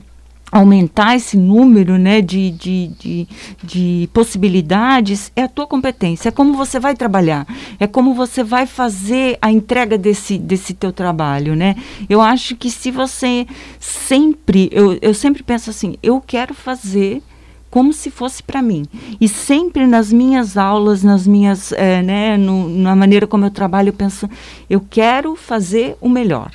aumentar 0.54 1.16
esse 1.16 1.36
número 1.36 1.98
né, 1.98 2.20
de, 2.20 2.52
de, 2.52 2.86
de, 2.96 3.28
de, 3.60 4.08
possibilidades 4.12 5.32
é 5.34 5.42
a 5.42 5.48
tua 5.48 5.66
competência, 5.66 6.28
é 6.28 6.32
como 6.32 6.54
você 6.54 6.78
vai 6.78 6.94
trabalhar, 6.94 7.44
é 7.80 7.88
como 7.88 8.14
você 8.14 8.44
vai 8.44 8.64
fazer 8.64 9.36
a 9.42 9.50
entrega 9.50 9.98
desse, 9.98 10.38
desse 10.38 10.72
teu 10.72 10.92
trabalho, 10.92 11.56
né? 11.56 11.74
Eu 12.08 12.20
acho 12.20 12.54
que 12.54 12.70
se 12.70 12.92
você 12.92 13.48
sempre, 13.80 14.70
eu, 14.70 14.96
eu 15.02 15.12
sempre 15.12 15.42
penso 15.42 15.70
assim, 15.70 15.96
eu 16.00 16.22
quero 16.24 16.54
fazer 16.54 17.20
como 17.68 17.92
se 17.92 18.08
fosse 18.08 18.40
para 18.40 18.62
mim. 18.62 18.86
E 19.20 19.28
sempre 19.28 19.84
nas 19.88 20.12
minhas 20.12 20.56
aulas, 20.56 21.02
nas 21.02 21.26
minhas, 21.26 21.72
é, 21.72 22.00
né, 22.00 22.36
no, 22.36 22.68
na 22.68 22.94
maneira 22.94 23.26
como 23.26 23.44
eu 23.44 23.50
trabalho, 23.50 23.88
eu 23.88 23.92
penso, 23.92 24.30
eu 24.70 24.80
quero 24.88 25.34
fazer 25.34 25.96
o 26.00 26.08
melhor 26.08 26.52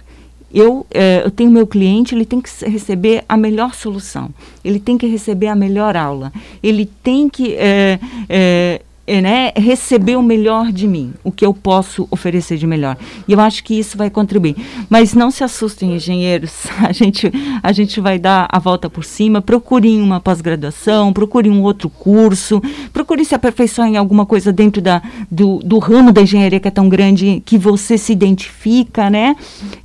eu, 0.53 0.85
é, 0.91 1.21
eu 1.23 1.31
tenho 1.31 1.51
meu 1.51 1.67
cliente, 1.67 2.15
ele 2.15 2.25
tem 2.25 2.41
que 2.41 2.49
receber 2.65 3.23
a 3.29 3.37
melhor 3.37 3.73
solução, 3.73 4.29
ele 4.63 4.79
tem 4.79 4.97
que 4.97 5.05
receber 5.05 5.47
a 5.47 5.55
melhor 5.55 5.95
aula, 5.95 6.31
ele 6.61 6.85
tem 7.03 7.29
que 7.29 7.55
é, 7.55 7.99
é, 8.27 8.81
né, 9.21 9.51
receber 9.55 10.15
o 10.15 10.21
melhor 10.21 10.71
de 10.71 10.87
mim, 10.87 11.13
o 11.23 11.31
que 11.31 11.45
eu 11.45 11.53
posso 11.53 12.07
oferecer 12.11 12.57
de 12.57 12.67
melhor. 12.67 12.95
E 13.27 13.33
eu 13.33 13.39
acho 13.39 13.63
que 13.63 13.77
isso 13.77 13.97
vai 13.97 14.09
contribuir. 14.09 14.55
Mas 14.89 15.13
não 15.13 15.31
se 15.31 15.43
assustem, 15.43 15.95
engenheiros, 15.95 16.67
a 16.79 16.91
gente, 16.91 17.31
a 17.61 17.71
gente 17.71 17.99
vai 17.99 18.19
dar 18.19 18.47
a 18.51 18.59
volta 18.59 18.89
por 18.89 19.03
cima. 19.03 19.41
Procurem 19.41 20.01
uma 20.01 20.19
pós-graduação, 20.19 21.11
procurem 21.11 21.51
um 21.51 21.63
outro 21.63 21.89
curso, 21.89 22.61
procurem 22.93 23.25
se 23.25 23.33
aperfeiçoar 23.33 23.87
em 23.87 23.97
alguma 23.97 24.25
coisa 24.25 24.53
dentro 24.53 24.81
da, 24.81 25.01
do, 25.29 25.59
do 25.59 25.79
ramo 25.79 26.11
da 26.11 26.21
engenharia 26.21 26.59
que 26.59 26.67
é 26.67 26.71
tão 26.71 26.87
grande 26.87 27.41
que 27.45 27.57
você 27.57 27.97
se 27.97 28.11
identifica, 28.11 29.09
né? 29.09 29.35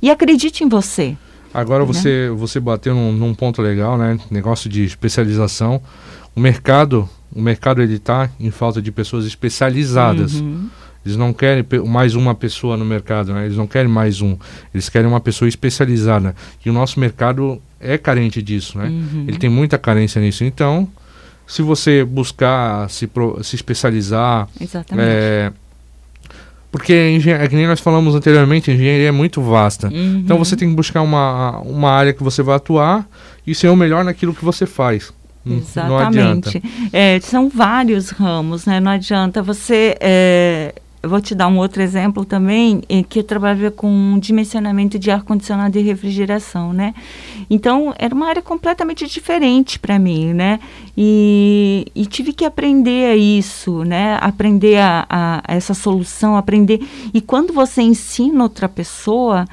E 0.01 0.09
acredite 0.09 0.63
em 0.63 0.69
você. 0.69 1.17
Agora 1.53 1.85
né? 1.85 1.87
você, 1.87 2.29
você 2.35 2.59
bateu 2.59 2.93
num, 2.93 3.13
num 3.13 3.33
ponto 3.33 3.61
legal, 3.61 3.97
né? 3.97 4.19
Negócio 4.29 4.69
de 4.69 4.83
especialização. 4.83 5.81
O 6.35 6.39
mercado 6.39 7.09
o 7.33 7.41
mercado 7.41 7.81
ele 7.81 7.95
está 7.95 8.29
em 8.39 8.51
falta 8.51 8.81
de 8.81 8.91
pessoas 8.91 9.25
especializadas. 9.25 10.35
Uhum. 10.35 10.69
Eles 11.05 11.17
não 11.17 11.31
querem 11.31 11.63
mais 11.85 12.15
uma 12.15 12.33
pessoa 12.33 12.75
no 12.75 12.83
mercado, 12.83 13.31
né? 13.31 13.45
eles 13.45 13.57
não 13.57 13.67
querem 13.67 13.89
mais 13.89 14.21
um, 14.21 14.35
eles 14.73 14.89
querem 14.89 15.07
uma 15.07 15.19
pessoa 15.19 15.47
especializada. 15.47 16.35
E 16.65 16.69
o 16.69 16.73
nosso 16.73 16.99
mercado 16.99 17.61
é 17.79 17.95
carente 17.95 18.41
disso, 18.41 18.77
né? 18.79 18.87
Uhum. 18.87 19.25
Ele 19.27 19.37
tem 19.37 19.49
muita 19.49 19.77
carência 19.77 20.19
nisso. 20.19 20.43
Então, 20.43 20.89
se 21.45 21.61
você 21.61 22.03
buscar 22.03 22.89
se, 22.89 23.05
pro, 23.05 23.43
se 23.43 23.55
especializar, 23.55 24.49
Exatamente. 24.59 25.07
É, 25.07 25.53
porque 26.75 26.91
é 26.93 27.47
que 27.47 27.55
nem 27.55 27.67
nós 27.67 27.79
falamos 27.79 28.15
anteriormente, 28.15 28.69
a 28.69 28.73
engenharia 28.73 29.07
é 29.07 29.11
muito 29.11 29.41
vasta. 29.41 29.87
Uhum. 29.87 30.21
Então 30.25 30.37
você 30.37 30.57
tem 30.57 30.67
que 30.67 30.75
buscar 30.75 31.03
uma, 31.03 31.59
uma 31.59 31.89
área 31.89 32.11
que 32.11 32.21
você 32.21 32.43
vai 32.43 32.55
atuar 32.55 33.07
e 33.47 33.55
ser 33.55 33.69
o 33.69 33.75
melhor 33.77 34.03
naquilo 34.03 34.33
que 34.33 34.43
você 34.43 34.65
faz. 34.65 35.13
Exatamente. 35.45 36.61
É, 36.91 37.19
são 37.19 37.49
vários 37.49 38.09
ramos, 38.09 38.65
né? 38.65 38.79
Não 38.79 38.91
adianta 38.91 39.41
você. 39.43 39.95
É, 39.99 40.73
eu 41.05 41.09
vou 41.09 41.21
te 41.21 41.35
dar 41.35 41.47
um 41.47 41.59
outro 41.59 41.83
exemplo 41.83 42.25
também, 42.25 42.81
em 42.89 43.03
que 43.03 43.19
eu 43.19 43.23
trabalhava 43.23 43.69
com 43.69 44.17
dimensionamento 44.19 44.97
de 44.97 45.11
ar-condicionado 45.11 45.77
e 45.77 45.83
refrigeração, 45.83 46.73
né? 46.73 46.95
Então, 47.47 47.93
era 47.99 48.15
uma 48.15 48.27
área 48.27 48.41
completamente 48.41 49.05
diferente 49.05 49.77
para 49.77 49.99
mim, 49.99 50.33
né? 50.33 50.59
E, 50.97 51.85
e, 51.93 52.07
tive 52.07 52.33
que 52.33 52.43
aprender 52.43 53.11
a 53.11 53.15
isso, 53.15 53.83
né? 53.83 54.17
Aprender 54.19 54.77
a, 54.77 55.05
a, 55.07 55.43
a 55.47 55.55
essa 55.55 55.75
solução, 55.75 56.35
aprender. 56.35 56.79
E 57.13 57.21
quando 57.21 57.53
você 57.53 57.83
ensina 57.83 58.41
outra 58.41 58.67
pessoa, 58.67 59.45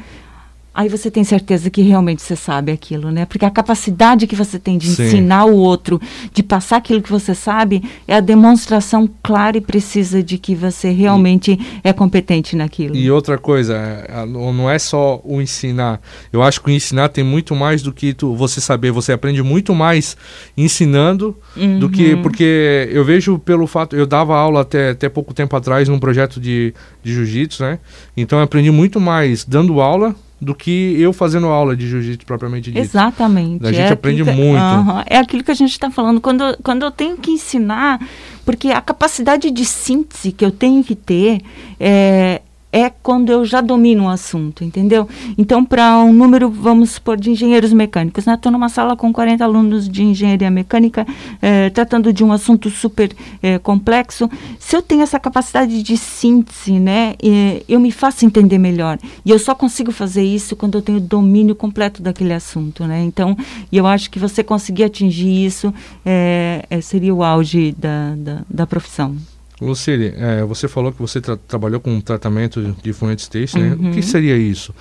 aí 0.75 0.89
você 0.89 1.11
tem 1.11 1.25
certeza 1.25 1.71
que 1.71 1.83
realmente 1.83 2.23
você 2.23 2.37
sabe 2.37 2.73
aquilo, 2.73 3.11
né? 3.11 3.27
Porque 3.27 3.45
a 3.45 3.51
capacidade 3.51 4.27
que 4.27 4.37
você 4.37 4.59
tem 4.59 4.79
de 4.79 4.89
Sim. 4.89 5.05
ensinar 5.05 5.45
o 5.45 5.55
outro, 5.55 6.01
de 6.33 6.43
passar 6.43 6.77
aquilo 6.77 7.03
que 7.03 7.11
você 7.11 7.35
sabe, 7.35 7.83
é 8.07 8.15
a 8.17 8.21
demonstração 8.21 9.09
clara 9.23 9.59
e 9.59 9.61
precisa 9.61 10.23
de 10.23 10.39
que 10.39 10.55
você 10.55 10.91
realmente 10.91 11.53
e, 11.53 11.59
é 11.85 11.93
competente 11.93 12.57
naquilo. 12.57 12.97
E 12.97 13.11
outra 13.11 13.37
coisa, 13.37 13.75
é, 13.75 14.27
não 14.27 14.71
é 14.71 14.79
só 14.79 15.21
o 15.25 15.41
ensinar. 15.41 16.01
Eu 16.33 16.43
acho 16.43 16.61
que 16.61 16.71
o 16.71 16.73
ensinar 16.73 17.09
tem 17.09 17.25
muito 17.25 17.55
mais 17.55 17.83
do 17.83 17.93
que 17.93 18.15
tu, 18.15 18.35
você 18.35 18.61
saber. 18.61 18.91
Você 18.91 19.13
aprende 19.13 19.43
muito 19.43 19.75
mais 19.75 20.17
ensinando 20.57 21.37
uhum. 21.57 21.79
do 21.79 21.89
que. 21.91 22.15
Uhum. 22.15 22.23
Porque 22.23 22.89
eu 22.91 23.05
vejo 23.05 23.39
pelo 23.39 23.67
fato. 23.67 23.97
Eu 23.97 24.07
dava 24.07 24.37
aula 24.37 24.63
até, 24.63 24.91
até 24.91 25.09
pouco 25.09 25.35
tempo 25.35 25.55
atrás 25.57 25.89
num 25.89 25.99
projeto 25.99 26.41
de, 26.41 26.75
de 27.03 27.13
jiu-jitsu, 27.13 27.63
né? 27.63 27.79
Então 28.17 28.39
eu 28.39 28.45
aprendi 28.45 28.71
muito 28.71 29.01
mais 29.01 29.45
dando 29.45 29.81
aula 29.81 30.15
do 30.43 30.57
que 30.57 31.01
eu 31.01 31.13
fazendo 31.13 31.47
aula 31.47 31.77
de 31.77 31.87
jiu-jitsu 31.89 32.27
propriamente 32.27 32.73
dito. 32.73 32.83
Exatamente. 32.83 33.65
A 33.65 33.71
gente 33.71 33.91
é 33.91 33.93
aprende 33.93 34.25
que, 34.25 34.31
muito. 34.33 34.61
é 35.07 35.17
aquilo 35.19 35.45
que 35.45 35.53
a 35.53 35.55
gente 35.55 35.71
está 35.71 35.89
falando. 35.89 36.21
Quando, 36.21 36.59
quando 36.65 36.83
eu 36.83 36.91
tenho 36.91 37.17
que 37.17 37.31
ensinar, 37.31 38.05
porque 38.45 38.73
a 38.73 38.81
capacidade 38.81 39.53
de 39.53 39.65
síntese 39.65 40.33
que 40.33 40.45
eu 40.45 40.51
tenho 40.51 40.83
que 40.83 40.97
ter 40.97 41.43
é, 41.79 42.43
é 42.73 42.89
quando 42.89 43.31
eu 43.31 43.45
já 43.45 43.61
domino 43.61 44.05
o 44.05 44.09
assunto, 44.09 44.65
entendeu? 44.65 45.07
Então, 45.37 45.63
para 45.63 45.99
um 45.99 46.13
número, 46.13 46.49
vamos 46.49 46.93
supor, 46.93 47.19
de 47.19 47.31
engenheiros 47.31 47.71
mecânicos, 47.73 48.25
né? 48.25 48.35
Estou 48.35 48.51
numa 48.51 48.71
sala 48.71 48.97
com 48.97 49.13
40 49.13 49.45
alunos 49.45 49.87
de 49.87 50.03
engenharia 50.03 50.51
mecânica, 50.51 51.07
eh, 51.43 51.69
tratando 51.69 52.11
de 52.13 52.25
um 52.25 52.33
assunto 52.33 52.71
super 52.71 53.15
eh, 53.43 53.59
complexo. 53.59 54.29
Se 54.59 54.75
eu 54.75 54.81
tenho 54.81 55.03
essa 55.03 55.21
capacidade 55.21 55.83
de 55.83 55.97
síntese, 55.99 56.81
né? 56.81 57.15
Eh, 57.23 57.63
eu 57.69 57.79
me 57.79 57.93
faço 57.93 58.25
entender 58.25 58.57
melhor. 58.57 58.99
E 59.25 59.31
eu 59.31 59.39
só 59.39 59.55
consigo 59.55 59.93
fazer 59.93 60.25
isso 60.25 60.57
quando 60.57 60.77
eu 60.79 60.83
tenho 60.83 60.99
domínio 60.99 61.55
completo 61.55 62.03
daquele 62.03 62.33
assunto, 62.33 62.87
né? 62.87 63.03
Então, 63.05 63.37
eu 63.71 63.87
acho 63.87 64.11
que 64.11 64.19
você 64.19 64.43
conseguir 64.43 64.85
atingir 64.85 65.45
isso 65.45 65.73
seria 66.83 67.15
o 67.15 67.23
auge 67.23 67.73
da, 67.79 68.15
da, 68.17 68.43
da 68.49 68.67
profissão. 68.67 69.17
Lucille, 69.64 70.12
é, 70.16 70.42
você 70.44 70.68
falou 70.68 70.92
que 70.92 71.01
você 71.01 71.20
tra 71.20 71.37
trabalhou 71.37 71.81
com 71.81 72.01
tratamento 72.01 72.75
de 72.83 72.92
fluentes 72.92 73.29
têxtil, 73.29 73.61
né? 73.61 73.75
O 73.75 73.90
que 73.90 73.96
uhum. 73.96 74.03
seria 74.03 74.37
isso? 74.37 74.75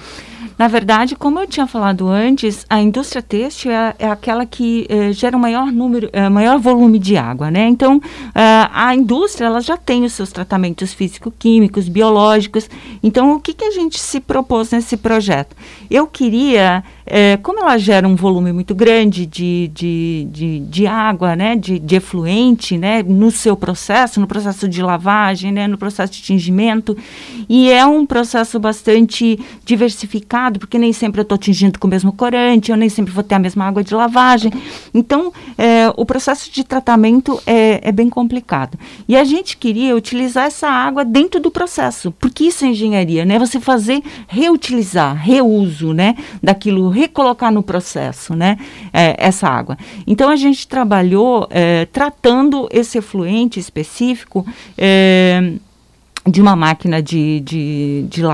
Na 0.62 0.68
verdade, 0.68 1.16
como 1.16 1.40
eu 1.40 1.48
tinha 1.48 1.66
falado 1.66 2.08
antes, 2.08 2.68
a 2.70 2.80
indústria 2.80 3.20
têxtil 3.20 3.72
é, 3.72 3.96
é 3.98 4.08
aquela 4.08 4.46
que 4.46 4.86
é, 4.90 5.12
gera 5.12 5.36
o 5.36 5.40
maior 5.40 5.72
número, 5.72 6.08
é, 6.14 6.30
maior 6.30 6.60
volume 6.60 7.00
de 7.00 7.18
água, 7.18 7.50
né? 7.50 7.68
Então, 7.68 8.00
é, 8.36 8.70
a 8.72 8.94
indústria 8.94 9.48
ela 9.48 9.60
já 9.60 9.76
tem 9.76 10.06
os 10.06 10.14
seus 10.14 10.32
tratamentos 10.32 10.94
físico-químicos, 10.94 11.90
biológicos. 11.90 12.70
Então, 13.02 13.34
o 13.34 13.40
que, 13.40 13.56
que 13.56 13.66
a 13.66 13.72
gente 13.72 14.00
se 14.00 14.20
propôs 14.20 14.70
nesse 14.70 14.98
projeto? 14.98 15.56
Eu 15.90 16.06
queria 16.06 16.84
como 17.44 17.60
ela 17.60 17.78
gera 17.78 18.08
um 18.08 18.16
volume 18.16 18.54
muito 18.54 18.74
grande 18.74 19.26
de, 19.26 19.70
de, 19.74 20.28
de, 20.32 20.60
de 20.60 20.88
água, 20.88 21.36
né, 21.36 21.56
de, 21.56 21.78
de, 21.78 21.96
efluente, 21.96 22.78
né, 22.78 23.04
no 23.04 23.30
seu 23.30 23.58
processo, 23.58 24.20
no 24.20 24.28
processo 24.28 24.68
de 24.68 24.82
lavagem, 24.82 25.52
né, 25.52 25.68
no 25.68 25.78
processo 25.78 26.14
de 26.14 26.22
tingimento, 26.22 26.96
e 27.50 27.70
é 27.70 27.86
um 27.86 28.06
processo 28.06 28.60
bastante 28.60 29.40
diversificado, 29.66 30.51
porque 30.60 30.78
nem 30.78 30.94
sempre 30.94 31.20
eu 31.20 31.24
estou 31.24 31.38
tingindo 31.38 31.80
com 31.80 31.88
o 31.88 31.90
mesmo 31.90 32.12
corante, 32.12 32.72
eu 32.72 32.78
nem 32.78 32.90
sempre 32.90 33.12
vou 33.12 33.24
ter 33.24 33.36
a 33.36 33.40
mesma 33.40 33.66
água 33.66 33.84
de 33.84 33.94
lavagem. 33.94 34.52
Então, 34.94 35.32
é, 35.58 35.92
o 35.96 36.06
processo 36.06 36.52
de 36.52 36.64
tratamento 36.64 37.42
é, 37.46 37.90
é 37.90 37.92
bem 37.92 38.10
complicado. 38.10 38.78
E 39.08 39.16
a 39.16 39.24
gente 39.24 39.58
queria 39.58 39.96
utilizar 39.96 40.46
essa 40.46 40.68
água 40.68 41.04
dentro 41.04 41.40
do 41.40 41.52
processo, 41.52 42.12
porque 42.20 42.46
isso 42.46 42.66
é 42.66 42.70
engenharia, 42.70 43.26
né, 43.26 43.38
você 43.38 43.60
fazer 43.60 44.02
reutilizar, 44.28 45.16
reuso, 45.16 45.94
né, 45.94 46.16
daquilo 46.42 46.90
recolocar 46.90 47.52
no 47.52 47.64
processo, 47.64 48.36
né, 48.36 48.58
é, 48.94 49.16
essa 49.18 49.48
água. 49.48 49.78
Então 50.06 50.30
a 50.30 50.36
gente 50.36 50.68
trabalhou 50.68 51.48
é, 51.50 51.86
tratando 51.86 52.68
esse 52.72 52.98
efluente 52.98 53.60
específico 53.60 54.46
é, 54.78 55.54
de 56.26 56.40
uma 56.42 56.56
máquina 56.56 57.02
de, 57.02 57.40
de, 57.40 58.06
de, 58.08 58.24
uh, 58.24 58.32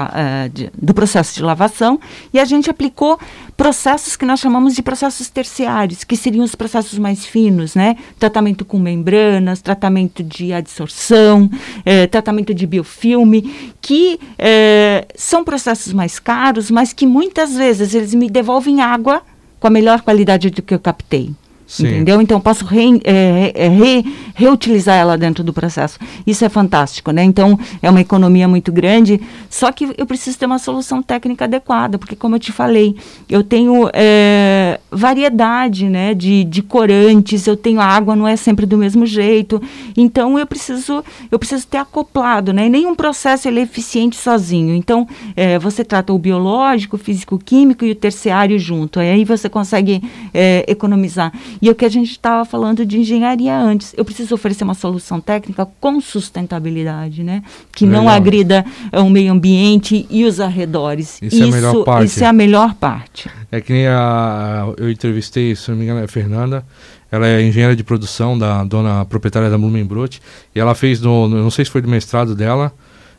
de, 0.54 0.70
do 0.78 0.94
processo 0.94 1.36
de 1.36 1.42
lavação 1.42 2.00
e 2.34 2.40
a 2.40 2.44
gente 2.44 2.70
aplicou 2.70 3.18
processos 3.56 4.16
que 4.16 4.26
nós 4.26 4.40
chamamos 4.40 4.76
de 4.76 4.84
processos 4.84 5.30
terciários, 5.30 6.04
que 6.04 6.18
seriam 6.18 6.44
os 6.44 6.54
processos 6.54 7.00
mais 7.00 7.26
finos, 7.26 7.76
né? 7.76 7.96
Tratamento 8.20 8.66
com 8.66 8.78
membranas, 8.78 9.62
tratamento 9.62 10.22
de 10.22 10.54
adsorção, 10.54 11.50
eh, 11.86 12.06
tratamento 12.08 12.54
de 12.54 12.68
biofilme, 12.68 13.74
que 13.82 14.20
eh, 14.38 15.08
são 15.16 15.44
processos 15.44 15.94
mais 15.94 16.20
caros, 16.20 16.70
mas 16.70 16.94
que 16.94 17.08
muitas 17.08 17.56
vezes 17.56 17.96
eles 17.96 18.14
me 18.14 18.30
devolvem 18.30 18.82
água 18.82 19.24
com 19.60 19.68
a 19.68 19.72
melhor 19.72 20.02
qualidade 20.02 20.50
do 20.50 20.62
que 20.62 20.74
eu 20.74 20.80
captei. 20.80 21.34
Sim. 21.68 21.88
Entendeu? 21.88 22.22
Então, 22.22 22.40
posso 22.40 22.64
re, 22.66 23.02
é, 23.04 23.52
é, 23.54 23.68
re, 23.68 24.06
reutilizar 24.34 24.96
ela 24.96 25.18
dentro 25.18 25.44
do 25.44 25.52
processo. 25.52 26.00
Isso 26.26 26.46
é 26.46 26.50
fantástico, 26.50 27.12
né? 27.12 27.24
Então, 27.24 27.60
é 27.82 27.90
uma 27.90 28.00
economia 28.00 28.48
muito 28.48 28.72
grande, 28.72 29.20
só 29.50 29.70
que 29.70 29.94
eu 29.98 30.06
preciso 30.06 30.40
ter 30.40 30.46
uma 30.46 30.60
solução 30.60 31.04
técnica 31.04 31.44
adequada, 31.44 31.98
porque, 31.98 32.16
como 32.16 32.36
eu 32.36 32.40
te 32.40 32.54
falei, 32.54 32.96
eu 33.28 33.44
tenho 33.44 33.90
é, 33.94 34.80
variedade 34.90 35.90
né, 35.90 36.14
de, 36.14 36.46
de 36.46 36.62
corantes, 36.62 37.46
eu 37.46 37.58
tenho 37.58 37.82
a 37.82 37.86
água, 37.86 38.16
não 38.16 38.26
é 38.26 38.38
sempre 38.38 38.66
do 38.66 38.78
mesmo 38.78 39.06
jeito. 39.06 39.62
Então, 39.98 40.40
eu 40.40 40.48
preciso, 40.48 41.04
eu 41.30 41.38
preciso 41.38 41.68
ter 41.68 41.78
acoplado, 41.78 42.54
né? 42.54 42.68
E 42.68 42.70
nenhum 42.70 42.96
processo 42.96 43.50
é 43.50 43.52
eficiente 43.60 44.16
sozinho. 44.16 44.74
Então, 44.74 45.06
é, 45.36 45.60
você 45.60 45.84
trata 45.84 46.14
o 46.14 46.18
biológico, 46.18 46.98
físico-químico 46.98 47.84
e 47.84 47.92
o 47.92 47.96
terciário 47.96 48.58
junto. 48.58 49.00
Aí 49.00 49.26
você 49.26 49.50
consegue 49.50 50.02
é, 50.34 50.64
economizar. 50.68 51.34
E 51.62 51.70
o 51.70 51.76
que 51.76 51.86
a 51.86 51.90
gente 51.90 52.12
estava 52.12 52.46
falando 52.46 52.86
de 52.86 53.00
engenharia 53.00 53.58
antes, 53.58 53.94
eu 53.98 54.06
preciso 54.06 54.34
oferecer 54.36 54.64
uma 54.64 54.74
solução 54.74 55.20
técnica 55.20 55.68
com 55.80 56.00
sustentabilidade, 56.00 57.24
né? 57.24 57.44
Que 57.72 57.86
Legal. 57.86 58.04
não 58.04 58.10
agrida 58.10 58.66
eh, 58.92 59.00
o 59.00 59.10
meio 59.10 59.32
ambiente 59.32 60.06
e 60.10 60.26
os 60.26 60.40
arredores. 60.40 61.20
Isso, 61.22 61.36
isso, 61.36 61.44
é 61.44 61.48
a 61.48 61.52
melhor 61.52 61.84
parte. 61.84 62.06
Isso 62.06 62.24
é 62.24 62.28
a 62.28 62.34
melhor 62.34 62.74
parte. 62.76 63.30
É 63.52 63.62
que 63.62 63.74
nem 63.74 63.88
a, 63.88 64.68
eu 64.78 64.90
entrevistei, 64.90 65.56
se 65.56 65.70
não 65.70 65.78
me 65.78 65.84
engano, 65.84 66.02
é 66.02 66.04
a 66.04 66.08
Fernanda. 66.08 66.66
Ela 67.12 67.28
é 67.28 67.42
engenheira 67.42 67.76
de 67.76 67.84
produção 67.84 68.38
da 68.38 68.64
dona 68.64 69.06
proprietária 69.06 69.50
da 69.50 69.58
Blumenbrot 69.58 70.22
e 70.54 70.60
ela 70.60 70.76
fez 70.76 71.00
no, 71.00 71.28
não 71.30 71.50
sei 71.50 71.64
se 71.64 71.72
foi 71.72 71.82
do 71.82 71.88
mestrado 71.88 72.36
dela, 72.36 72.74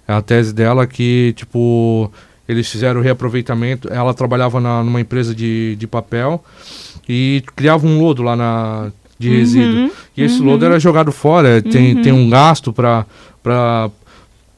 é 0.07 0.13
a 0.13 0.21
tese 0.21 0.53
dela 0.53 0.87
que 0.87 1.33
tipo 1.35 2.13
eles 2.49 2.69
fizeram 2.71 3.03
reaproveitamento. 3.03 3.93
Ela 3.93 4.15
trabalhava 4.15 4.59
na, 4.59 4.83
numa 4.83 5.01
empresa 5.01 5.35
de, 5.35 5.77
de 5.77 5.87
papel 5.87 6.43
e 7.09 7.43
criava 7.57 7.87
um 7.87 8.01
lodo 8.01 8.23
lá 8.23 8.37
na 8.37 8.93
de 9.19 9.31
resíduo. 9.31 9.81
Uhum, 9.81 9.91
e 10.17 10.23
esse 10.23 10.39
uhum. 10.41 10.47
lodo 10.47 10.65
era 10.65 10.79
jogado 10.79 11.11
fora, 11.11 11.61
tem, 11.61 11.97
uhum. 11.97 12.03
tem 12.03 12.13
um 12.13 12.31
gasto 12.31 12.73
para 12.73 13.05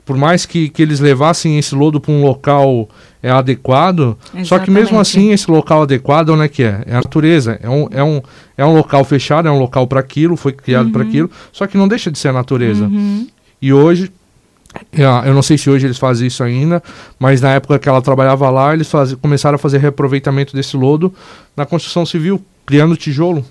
por 0.05 0.17
mais 0.17 0.45
que, 0.45 0.69
que 0.69 0.83
eles 0.83 0.99
levassem 0.99 1.57
esse 1.57 1.73
lodo 1.73 2.01
para 2.01 2.13
um 2.13 2.23
local 2.23 2.89
é 3.23 3.31
adequado, 3.31 4.17
Exatamente. 4.25 4.49
só 4.49 4.59
que 4.59 4.71
mesmo 4.71 4.99
assim 4.99 5.31
esse 5.31 5.49
local 5.49 5.83
adequado 5.83 6.31
onde 6.31 6.43
é 6.43 6.49
que 6.49 6.65
é? 6.65 6.83
É 6.85 6.93
a 6.93 6.97
natureza, 6.97 7.61
é 7.63 7.69
um, 7.69 7.89
é 7.93 8.03
um, 8.03 8.21
é 8.57 8.65
um 8.65 8.75
local 8.75 9.05
fechado, 9.05 9.47
é 9.47 9.53
um 9.53 9.59
local 9.59 9.87
para 9.87 10.01
aquilo, 10.01 10.37
foi 10.37 10.53
criado 10.53 10.91
para 10.91 11.03
uhum. 11.03 11.09
aquilo, 11.09 11.31
só 11.53 11.67
que 11.67 11.79
não 11.79 11.87
deixa 11.87 12.11
de 12.11 12.19
ser 12.19 12.29
a 12.29 12.33
natureza. 12.33 12.87
Uhum. 12.87 13.29
E 13.63 13.73
hoje 13.73 14.11
eu 15.25 15.35
não 15.35 15.43
sei 15.43 15.59
se 15.59 15.69
hoje 15.69 15.87
eles 15.87 15.99
fazem 15.99 16.27
isso 16.27 16.43
ainda, 16.43 16.83
mas 17.19 17.41
na 17.41 17.55
época 17.55 17.79
que 17.79 17.89
ela 17.89 18.01
trabalhava 18.01 18.49
lá, 18.51 18.73
eles 18.73 18.89
faz, 18.91 19.15
começaram 19.15 19.57
a 19.57 19.59
fazer 19.59 19.79
reaproveitamento 19.79 20.55
desse 20.55 20.77
lodo 20.77 21.13
na 21.57 21.67
construção 21.67 22.07
civil, 22.07 22.41
criando 22.65 22.97
tijolo. 22.97 23.45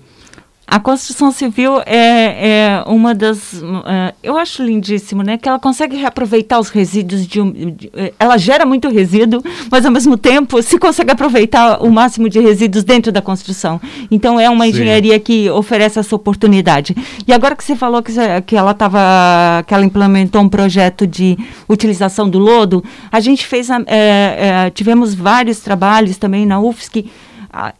A 0.70 0.78
construção 0.78 1.32
civil 1.32 1.80
é, 1.84 2.84
é 2.84 2.84
uma 2.86 3.12
das. 3.12 3.54
Uh, 3.54 4.14
eu 4.22 4.38
acho 4.38 4.62
lindíssimo, 4.62 5.20
né? 5.20 5.36
Que 5.36 5.48
ela 5.48 5.58
consegue 5.58 5.96
reaproveitar 5.96 6.60
os 6.60 6.68
resíduos 6.68 7.26
de, 7.26 7.40
um, 7.40 7.50
de, 7.50 7.90
eh, 7.92 8.12
Ela 8.16 8.38
gera 8.38 8.64
muito 8.64 8.88
resíduo, 8.88 9.42
mas 9.68 9.84
ao 9.84 9.90
mesmo 9.90 10.16
tempo 10.16 10.62
se 10.62 10.78
consegue 10.78 11.10
aproveitar 11.10 11.82
o 11.82 11.90
máximo 11.90 12.28
de 12.28 12.38
resíduos 12.38 12.84
dentro 12.84 13.10
da 13.10 13.20
construção. 13.20 13.80
Então 14.12 14.38
é 14.38 14.48
uma 14.48 14.62
Sim. 14.64 14.70
engenharia 14.70 15.18
que 15.18 15.50
oferece 15.50 15.98
essa 15.98 16.14
oportunidade. 16.14 16.94
E 17.26 17.32
agora 17.32 17.56
que 17.56 17.64
você 17.64 17.74
falou 17.74 18.00
que, 18.00 18.12
que 18.46 18.54
ela 18.54 18.70
estava. 18.70 19.64
que 19.66 19.74
ela 19.74 19.84
implementou 19.84 20.40
um 20.40 20.48
projeto 20.48 21.04
de 21.04 21.36
utilização 21.68 22.30
do 22.30 22.38
lodo, 22.38 22.84
a 23.10 23.18
gente 23.18 23.44
fez. 23.44 23.72
A, 23.72 23.82
é, 23.88 24.66
é, 24.66 24.70
tivemos 24.70 25.16
vários 25.16 25.58
trabalhos 25.58 26.16
também 26.16 26.46
na 26.46 26.60
UFSC 26.60 27.10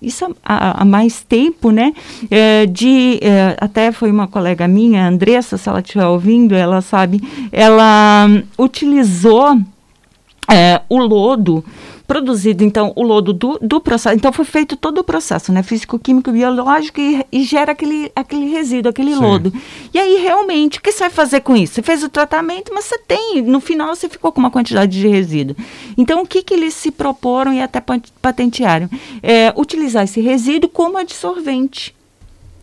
isso 0.01 0.35
há, 0.45 0.85
mais 0.85 1.23
tempo, 1.23 1.71
né? 1.71 1.93
É, 2.31 2.67
de, 2.67 3.19
é, 3.23 3.57
até 3.61 3.93
foi 3.93 4.11
uma 4.11 4.27
colega 4.27 4.67
minha, 4.67 5.07
Andressa, 5.07 5.57
se 5.57 5.69
ela 5.69 5.81
estiver 5.81 6.07
ouvindo, 6.07 6.55
ela 6.55 6.81
sabe, 6.81 7.21
ela 7.53 8.27
um, 8.29 8.43
utilizou 8.63 9.59
é, 10.51 10.83
o 10.89 10.99
lodo 10.99 11.65
produzido, 12.11 12.65
então, 12.65 12.93
o 12.97 13.05
lodo 13.05 13.33
do, 13.33 13.57
do 13.63 13.81
processo. 13.81 14.17
Então, 14.17 14.33
foi 14.33 14.45
feito 14.45 14.77
todo 14.77 14.99
o 14.99 15.05
processo, 15.05 15.53
né? 15.53 15.63
Físico-químico, 15.63 16.33
biológico, 16.33 17.01
e, 17.01 17.25
e, 17.31 17.45
gera 17.45 17.71
aquele, 17.71 18.11
aquele 18.17 18.51
resíduo, 18.51 18.91
aquele 18.91 19.15
Sim. 19.15 19.21
lodo. 19.21 19.53
E 19.95 19.99
aí, 19.99 20.21
realmente, 20.21 20.81
o 20.81 20.83
que 20.83 20.91
você 20.91 21.05
vai 21.05 21.11
fazer 21.11 21.41
com 21.43 21.57
isso? 21.57 21.75
Você 21.75 21.83
fez 21.83 22.03
o 22.03 22.09
tratamento, 22.09 22.73
mas 22.75 22.87
você 22.87 22.99
tem, 22.99 23.41
no 23.43 23.61
final, 23.61 23.95
você 23.95 24.09
ficou 24.09 24.33
com 24.33 24.41
uma 24.41 24.51
quantidade 24.51 25.01
de 25.01 25.07
resíduo. 25.07 25.55
Então, 25.97 26.23
o 26.23 26.27
que, 26.27 26.43
que 26.43 26.53
eles 26.53 26.75
se 26.75 26.91
proporam 26.91 27.53
e 27.53 27.63
até 27.63 27.81
patentearam? 28.21 28.91
É, 29.23 29.55
utilizar 29.57 30.03
esse 30.03 30.21
resíduo 30.21 30.69
como 30.69 30.99
adsorvente. 30.99 31.95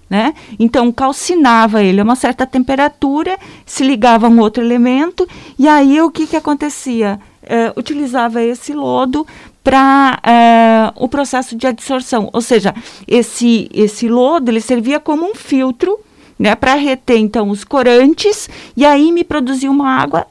Né? 0.09 0.33
Então 0.57 0.89
calcinava 0.89 1.83
ele 1.83 1.99
a 1.99 2.03
uma 2.03 2.15
certa 2.15 2.45
temperatura, 2.45 3.37
se 3.65 3.83
ligava 3.83 4.27
a 4.27 4.29
um 4.29 4.39
outro 4.39 4.63
elemento, 4.63 5.27
e 5.59 5.67
aí 5.67 5.99
o 5.99 6.09
que, 6.09 6.25
que 6.25 6.37
acontecia? 6.37 7.19
Uh, 7.47 7.79
utilizava 7.79 8.43
esse 8.43 8.73
lodo 8.73 9.25
para 9.63 10.19
uh, 10.23 10.29
eh, 10.29 10.93
o 10.95 11.09
processo 11.09 11.53
de 11.55 11.67
adsorção. 11.67 12.29
Ou 12.31 12.41
seja, 12.41 12.73
esse, 13.05 13.69
esse 13.73 14.07
lodo 14.07 14.49
ele 14.49 14.61
servia 14.61 14.97
como 14.97 15.29
um 15.29 15.35
filtro 15.35 15.99
né, 16.39 16.55
para 16.55 16.75
reter 16.75 17.17
então 17.17 17.49
os 17.49 17.63
corantes 17.63 18.49
e 18.77 18.85
aí 18.85 19.11
me 19.11 19.23
produzia 19.23 19.69
uma 19.69 19.89
água 19.89 20.25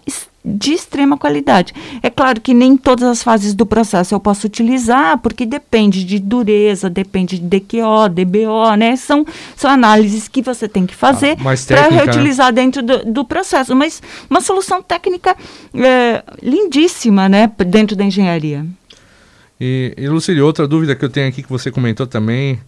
de 0.47 0.72
extrema 0.72 1.18
qualidade. 1.18 1.74
É 2.01 2.09
claro 2.09 2.40
que 2.40 2.55
nem 2.55 2.76
todas 2.76 3.09
as 3.09 3.22
fases 3.22 3.53
do 3.53 3.66
processo 3.66 4.14
eu 4.14 4.20
posso 4.20 4.47
utilizar, 4.47 5.18
porque 5.18 5.44
depende 5.44 6.05
de 6.05 6.20
dureza, 6.20 6.88
depende 6.88 7.36
de 7.40 7.59
DQO, 7.59 8.09
DBO, 8.09 8.76
né? 8.78 8.94
São, 8.94 9.26
são 9.57 9.68
análises 9.68 10.28
que 10.28 10.40
você 10.40 10.68
tem 10.68 10.86
que 10.86 10.94
fazer 10.94 11.36
ah, 11.40 11.55
para 11.66 11.90
né? 11.90 11.97
reutilizar 11.97 12.47
né? 12.47 12.53
dentro 12.53 12.82
do, 12.82 13.05
do, 13.05 13.24
processo. 13.24 13.74
Mas 13.74 14.01
uma 14.30 14.40
solução 14.40 14.80
técnica 14.80 15.36
é, 15.74 16.22
lindíssima, 16.40 17.28
né? 17.28 17.51
Dentro 17.66 17.97
da 17.97 18.05
engenharia. 18.05 18.64
E, 19.61 19.94
e 19.97 20.09
Lucílio, 20.09 20.47
outra 20.47 20.68
dúvida 20.68 20.94
que 20.94 21.05
eu 21.05 21.09
tenho 21.09 21.28
aqui 21.28 21.42
que 21.42 21.49
você 21.49 21.72
comentou 21.72 22.07
também, 22.07 22.61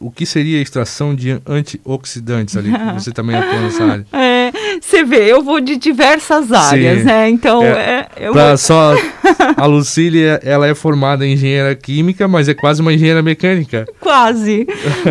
o 0.00 0.10
que 0.10 0.26
seria 0.26 0.58
a 0.58 0.62
extração 0.62 1.14
de 1.14 1.40
antioxidantes 1.46 2.56
ali, 2.56 2.70
que 2.70 2.94
você 2.94 3.10
também 3.10 3.36
atua 3.36 3.60
nessa 3.60 3.84
área? 3.84 4.06
É, 4.12 4.35
você 4.80 5.04
vê, 5.04 5.32
eu 5.32 5.42
vou 5.42 5.60
de 5.60 5.76
diversas 5.76 6.52
áreas, 6.52 7.00
Sim. 7.00 7.04
né? 7.04 7.28
Então, 7.28 7.62
é, 7.62 8.06
é, 8.16 8.30
vou... 8.30 8.56
só 8.56 8.94
a 9.56 9.66
Lucília, 9.66 10.40
ela 10.44 10.66
é 10.66 10.74
formada 10.74 11.26
em 11.26 11.32
engenheira 11.32 11.74
química, 11.74 12.26
mas 12.26 12.48
é 12.48 12.54
quase 12.54 12.80
uma 12.80 12.92
engenheira 12.92 13.22
mecânica. 13.22 13.86
Quase, 14.00 14.66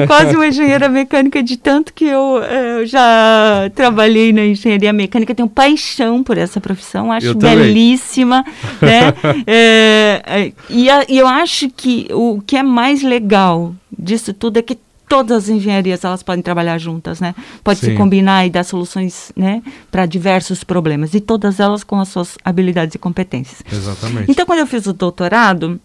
quase 0.08 0.36
uma 0.36 0.48
engenheira 0.48 0.90
mecânica 0.90 1.42
de 1.42 1.58
tanto 1.58 1.94
que 1.94 2.06
eu, 2.06 2.42
é, 2.44 2.82
eu 2.82 2.86
já 2.86 3.70
trabalhei 3.76 4.32
na 4.32 4.46
engenharia 4.46 4.94
mecânica, 4.94 5.36
tenho 5.36 5.50
paixão 5.50 6.24
por 6.24 6.38
essa 6.38 6.60
profissão, 6.62 7.12
acho 7.12 7.36
belíssima, 7.36 8.44
né? 8.82 9.14
É, 9.48 10.22
é, 10.26 10.52
e, 10.70 10.90
a, 10.90 11.06
e 11.08 11.18
eu 11.18 11.28
acho 11.28 11.70
que 11.70 12.08
o 12.12 12.42
que 12.46 12.56
é 12.56 12.64
mais 12.64 13.04
legal 13.04 13.76
disso 13.98 14.34
tudo 14.34 14.58
é 14.58 14.62
que 14.62 14.78
todas 15.08 15.44
as 15.44 15.50
engenharias 15.50 16.04
elas 16.04 16.24
podem 16.24 16.42
trabalhar 16.42 16.78
juntas, 16.78 17.20
né? 17.20 17.36
Pode 17.64 17.80
Sim. 17.80 17.88
se 17.88 17.96
combinar 17.96 18.46
e 18.46 18.50
dar 18.50 18.64
soluções, 18.64 19.32
né, 19.36 19.62
para 19.92 20.06
diversos 20.06 20.64
problemas 20.64 21.14
e 21.14 21.20
todas 21.20 21.60
elas 21.60 21.84
com 21.84 22.00
as 22.00 22.10
suas 22.10 22.38
habilidades 22.44 22.96
e 22.96 22.98
competências. 22.98 23.64
Exatamente. 23.72 24.32
Então, 24.32 24.46
quando 24.46 24.60
eu 24.60 24.68
fiz 24.68 24.86
o 24.88 24.94
doutorado, 24.94 25.80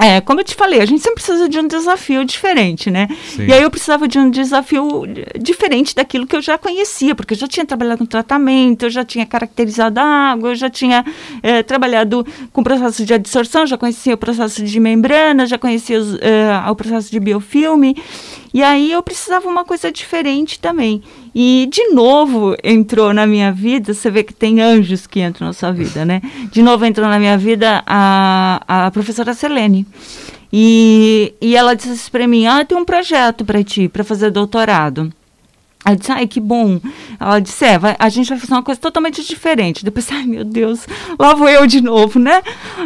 é, 0.00 0.20
como 0.20 0.40
eu 0.40 0.44
te 0.44 0.54
falei, 0.54 0.80
a 0.80 0.86
gente 0.86 1.02
sempre 1.02 1.16
precisa 1.22 1.48
de 1.48 1.58
um 1.58 1.66
desafio 1.66 2.24
diferente, 2.24 2.90
né? 2.90 3.06
Sim. 3.28 3.46
E 3.46 3.52
aí 3.52 3.62
eu 3.62 3.70
precisava 3.70 4.08
de 4.08 4.18
um 4.18 4.30
desafio 4.30 5.02
diferente 5.38 5.94
daquilo 5.94 6.26
que 6.26 6.34
eu 6.34 6.40
já 6.40 6.56
conhecia, 6.56 7.14
porque 7.14 7.34
eu 7.34 7.38
já 7.38 7.46
tinha 7.46 7.66
trabalhado 7.66 8.00
no 8.00 8.06
tratamento, 8.06 8.84
eu 8.84 8.90
já 8.90 9.04
tinha 9.04 9.26
caracterizado 9.26 10.00
a 10.00 10.02
água, 10.02 10.50
eu 10.50 10.54
já 10.54 10.70
tinha 10.70 11.04
é, 11.42 11.62
trabalhado 11.62 12.26
com 12.52 12.62
o 12.62 12.64
processo 12.64 13.04
de 13.04 13.12
adsorção, 13.12 13.66
já 13.66 13.76
conhecia 13.76 14.14
o 14.14 14.18
processo 14.18 14.62
de 14.62 14.80
membrana, 14.80 15.44
já 15.44 15.58
conhecia 15.58 16.00
os, 16.00 16.14
é, 16.14 16.70
o 16.70 16.74
processo 16.74 17.10
de 17.10 17.20
biofilme. 17.20 17.94
E 18.52 18.62
aí 18.62 18.90
eu 18.90 19.02
precisava 19.02 19.48
uma 19.48 19.64
coisa 19.64 19.92
diferente 19.92 20.58
também. 20.58 21.02
E 21.34 21.68
de 21.70 21.88
novo 21.88 22.56
entrou 22.62 23.12
na 23.14 23.26
minha 23.26 23.52
vida, 23.52 23.94
você 23.94 24.10
vê 24.10 24.22
que 24.22 24.34
tem 24.34 24.60
anjos 24.60 25.06
que 25.06 25.20
entram 25.20 25.46
na 25.46 25.52
sua 25.52 25.70
vida, 25.72 26.04
né? 26.04 26.20
De 26.50 26.62
novo 26.62 26.84
entrou 26.84 27.08
na 27.08 27.18
minha 27.18 27.38
vida 27.38 27.82
a, 27.86 28.86
a 28.86 28.90
professora 28.90 29.32
Selene. 29.34 29.86
E, 30.52 31.32
e 31.40 31.54
ela 31.54 31.74
disse 31.74 32.10
para 32.10 32.26
mim: 32.26 32.46
Ah, 32.46 32.64
tem 32.64 32.76
um 32.76 32.84
projeto 32.84 33.44
para 33.44 33.62
ti, 33.62 33.88
para 33.88 34.02
fazer 34.02 34.30
doutorado. 34.30 35.12
Ela 35.90 35.96
disse, 35.96 36.12
ai, 36.12 36.26
que 36.26 36.40
bom. 36.40 36.80
Ela 37.18 37.40
disse, 37.40 37.64
é, 37.64 37.78
vai, 37.78 37.96
a 37.98 38.08
gente 38.08 38.28
vai 38.28 38.38
fazer 38.38 38.52
uma 38.52 38.62
coisa 38.62 38.80
totalmente 38.80 39.24
diferente. 39.24 39.84
Depois, 39.84 40.10
ai, 40.10 40.24
meu 40.24 40.44
Deus, 40.44 40.86
lá 41.18 41.34
vou 41.34 41.48
eu 41.48 41.66
de 41.66 41.80
novo, 41.80 42.18
né? 42.18 42.42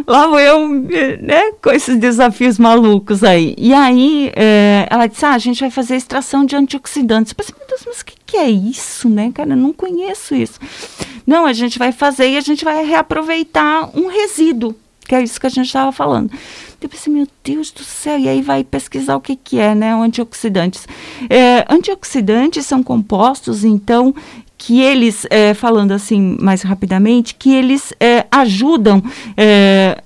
Lá 0.06 0.26
vou 0.26 0.40
eu, 0.40 0.68
né, 0.68 1.52
com 1.62 1.70
esses 1.70 1.96
desafios 1.98 2.58
malucos 2.58 3.22
aí. 3.22 3.54
E 3.58 3.74
aí, 3.74 4.32
é, 4.34 4.86
ela 4.90 5.06
disse, 5.06 5.24
ah, 5.24 5.34
a 5.34 5.38
gente 5.38 5.60
vai 5.60 5.70
fazer 5.70 5.96
extração 5.96 6.44
de 6.44 6.56
antioxidantes. 6.56 7.32
Eu 7.32 7.36
pensei, 7.36 7.54
meu 7.58 7.68
Deus, 7.68 7.82
mas 7.86 8.00
o 8.00 8.04
que, 8.04 8.14
que 8.24 8.36
é 8.36 8.50
isso, 8.50 9.08
né, 9.08 9.30
cara? 9.32 9.50
Eu 9.50 9.56
não 9.56 9.72
conheço 9.72 10.34
isso. 10.34 10.58
Não, 11.26 11.46
a 11.46 11.52
gente 11.52 11.78
vai 11.78 11.92
fazer 11.92 12.30
e 12.30 12.36
a 12.36 12.40
gente 12.40 12.64
vai 12.64 12.84
reaproveitar 12.84 13.90
um 13.94 14.08
resíduo, 14.08 14.74
que 15.04 15.14
é 15.14 15.22
isso 15.22 15.40
que 15.40 15.46
a 15.46 15.50
gente 15.50 15.66
estava 15.66 15.92
falando. 15.92 16.30
Eu 16.80 16.88
pensei, 16.88 17.12
meu 17.12 17.26
Deus 17.42 17.70
do 17.70 17.82
céu, 17.82 18.18
e 18.18 18.28
aí 18.28 18.42
vai 18.42 18.62
pesquisar 18.62 19.16
o 19.16 19.20
que, 19.20 19.36
que 19.36 19.58
é, 19.58 19.74
né? 19.74 19.94
Antioxidantes. 19.94 20.86
É, 21.30 21.64
antioxidantes 21.68 22.66
são 22.66 22.82
compostos, 22.82 23.64
então, 23.64 24.14
que 24.56 24.80
eles, 24.80 25.26
é, 25.30 25.52
falando 25.52 25.92
assim 25.92 26.36
mais 26.40 26.62
rapidamente, 26.62 27.34
que 27.34 27.52
eles 27.52 27.92
é, 28.00 28.24
ajudam 28.30 29.02
é, 29.36 30.00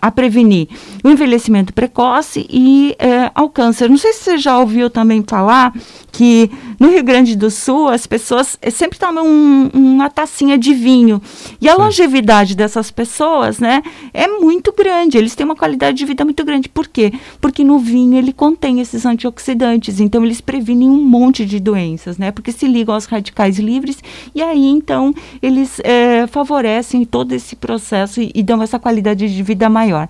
a 0.00 0.10
prevenir 0.10 0.68
o 1.04 1.10
envelhecimento 1.10 1.72
precoce 1.72 2.46
e 2.48 2.96
ao 3.34 3.50
câncer. 3.50 3.90
Não 3.90 3.98
sei 3.98 4.12
se 4.14 4.24
você 4.24 4.38
já 4.38 4.58
ouviu 4.58 4.88
também 4.88 5.22
falar 5.26 5.74
que 6.10 6.50
no 6.78 6.88
Rio 6.88 7.04
Grande 7.04 7.36
do 7.36 7.50
Sul 7.50 7.88
as 7.88 8.06
pessoas 8.06 8.58
sempre 8.72 8.98
tomam 8.98 9.26
um, 9.26 9.70
uma 9.72 10.08
tacinha 10.08 10.56
de 10.56 10.72
vinho 10.72 11.20
e 11.60 11.68
a 11.68 11.74
Sim. 11.74 11.82
longevidade 11.82 12.56
dessas 12.56 12.90
pessoas, 12.90 13.58
né, 13.58 13.82
é 14.14 14.26
muito 14.26 14.72
grande. 14.72 15.18
Eles 15.18 15.34
têm 15.34 15.44
uma 15.44 15.56
qualidade 15.56 15.98
de 15.98 16.06
vida 16.06 16.24
muito 16.24 16.42
grande. 16.42 16.68
Por 16.68 16.88
quê? 16.88 17.12
Porque 17.38 17.62
no 17.62 17.78
vinho 17.78 18.16
ele 18.16 18.32
contém 18.32 18.80
esses 18.80 19.04
antioxidantes, 19.04 20.00
então 20.00 20.24
eles 20.24 20.40
previnem 20.40 20.88
um 20.88 21.04
monte 21.04 21.44
de 21.44 21.60
doenças, 21.60 22.16
né? 22.16 22.30
Porque 22.30 22.50
se 22.50 22.66
ligam 22.66 22.94
aos 22.94 23.04
radicais 23.04 23.58
livres 23.58 23.89
e 24.34 24.42
aí, 24.42 24.66
então, 24.66 25.14
eles 25.42 25.80
é, 25.84 26.26
favorecem 26.26 27.04
todo 27.04 27.32
esse 27.32 27.56
processo 27.56 28.20
e, 28.20 28.30
e, 28.34 28.42
dão 28.42 28.62
essa 28.62 28.78
qualidade 28.78 29.34
de 29.34 29.42
vida 29.42 29.68
maior. 29.68 30.08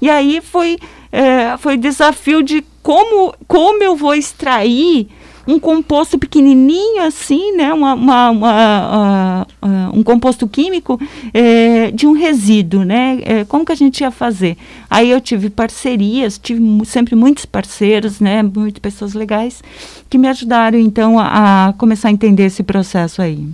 E 0.00 0.08
aí 0.08 0.40
foi, 0.40 0.78
é, 1.10 1.56
foi 1.58 1.76
desafio 1.76 2.42
de 2.42 2.64
como, 2.82 3.34
como 3.46 3.82
eu 3.82 3.94
vou 3.94 4.14
extrair 4.14 5.08
um 5.46 5.58
composto 5.58 6.18
pequenininho 6.18 7.02
assim, 7.02 7.56
né, 7.56 7.72
uma, 7.72 7.94
uma, 7.94 8.30
uma 8.30 9.46
uh, 9.62 9.66
uh, 9.66 9.98
um 9.98 10.02
composto 10.02 10.46
químico 10.46 11.00
é, 11.34 11.90
de 11.90 12.06
um 12.06 12.12
resíduo, 12.12 12.84
né, 12.84 13.18
é, 13.22 13.44
como 13.44 13.64
que 13.64 13.72
a 13.72 13.76
gente 13.76 14.00
ia 14.00 14.10
fazer? 14.10 14.56
Aí 14.88 15.10
eu 15.10 15.20
tive 15.20 15.50
parcerias, 15.50 16.38
tive 16.38 16.62
sempre 16.84 17.14
muitos 17.14 17.44
parceiros, 17.44 18.20
né, 18.20 18.42
muitas 18.42 18.78
pessoas 18.80 19.14
legais 19.14 19.62
que 20.08 20.18
me 20.18 20.28
ajudaram 20.28 20.78
então 20.78 21.18
a, 21.18 21.68
a 21.68 21.72
começar 21.74 22.08
a 22.08 22.12
entender 22.12 22.44
esse 22.44 22.62
processo 22.62 23.20
aí. 23.20 23.48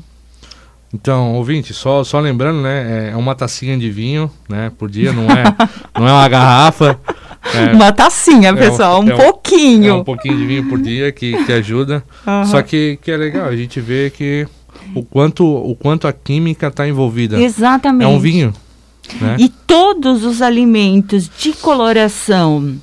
Então, 0.93 1.35
ouvinte, 1.35 1.75
só, 1.75 2.03
só 2.03 2.19
lembrando, 2.19 2.63
né, 2.63 3.11
é 3.11 3.17
uma 3.17 3.35
tacinha 3.35 3.77
de 3.77 3.91
vinho, 3.91 4.31
né, 4.49 4.73
por 4.79 4.91
dia, 4.91 5.13
não 5.13 5.25
é, 5.25 5.45
não 5.99 6.09
é 6.09 6.13
uma 6.13 6.29
garrafa. 6.29 6.99
É, 7.55 7.73
uma 7.73 7.93
tacinha, 7.93 8.55
pessoal, 8.55 9.03
um, 9.03 9.11
é 9.11 9.15
um, 9.15 9.17
pouquinho. 9.17 9.91
É 9.91 9.95
um 9.95 10.05
pouquinho 10.05 10.37
de 10.37 10.47
vinho 10.47 10.69
por 10.69 10.79
dia 10.81 11.11
que, 11.13 11.45
que 11.45 11.53
ajuda. 11.53 12.03
Uhum. 12.27 12.45
Só 12.45 12.63
que, 12.63 12.99
que 13.03 13.11
é 13.11 13.17
legal, 13.17 13.47
a 13.47 13.57
gente 13.57 13.81
vê 13.81 14.11
que 14.11 14.47
o 14.95 15.03
quanto, 15.03 15.45
o 15.45 15.75
quanto 15.75 16.07
a 16.07 16.13
química 16.13 16.69
está 16.69 16.87
envolvida. 16.87 17.41
Exatamente. 17.41 18.05
É 18.05 18.09
um 18.09 18.19
vinho. 18.19 18.53
Né? 19.21 19.37
E 19.39 19.49
todos 19.49 20.25
os 20.25 20.43
alimentos 20.43 21.31
de 21.39 21.53
coloração 21.53 22.77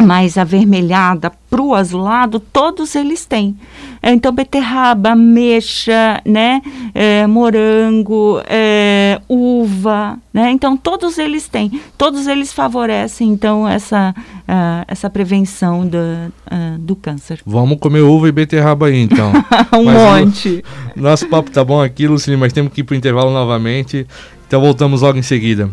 mais 0.00 0.38
avermelhada 0.38 1.32
para 1.50 1.60
o 1.60 1.74
azulado, 1.74 2.38
todos 2.38 2.94
eles 2.94 3.26
têm. 3.26 3.56
Então, 4.02 4.32
beterraba, 4.32 5.10
ameixa, 5.10 6.20
né, 6.24 6.62
é, 6.94 7.26
morango, 7.26 8.40
é, 8.48 9.20
uva, 9.28 10.16
né, 10.32 10.50
então 10.52 10.76
todos 10.76 11.18
eles 11.18 11.48
têm, 11.48 11.80
todos 11.98 12.26
eles 12.26 12.52
favorecem, 12.52 13.28
então, 13.28 13.68
essa, 13.68 14.14
uh, 14.16 14.84
essa 14.86 15.10
prevenção 15.10 15.86
do, 15.86 15.98
uh, 15.98 16.78
do 16.78 16.94
câncer. 16.94 17.40
Vamos 17.44 17.78
comer 17.78 18.00
uva 18.00 18.28
e 18.28 18.32
beterraba 18.32 18.86
aí, 18.86 19.02
então. 19.02 19.32
um 19.78 19.84
mas 19.84 20.26
monte. 20.26 20.64
O, 20.96 21.00
nosso 21.00 21.28
papo 21.28 21.50
tá 21.50 21.64
bom 21.64 21.82
aqui, 21.82 22.06
Lucine, 22.06 22.36
mas 22.36 22.52
temos 22.52 22.72
que 22.72 22.80
ir 22.80 22.84
para 22.84 22.94
o 22.94 22.96
intervalo 22.96 23.30
novamente, 23.32 24.06
então 24.46 24.60
voltamos 24.60 25.02
logo 25.02 25.18
em 25.18 25.22
seguida. 25.22 25.68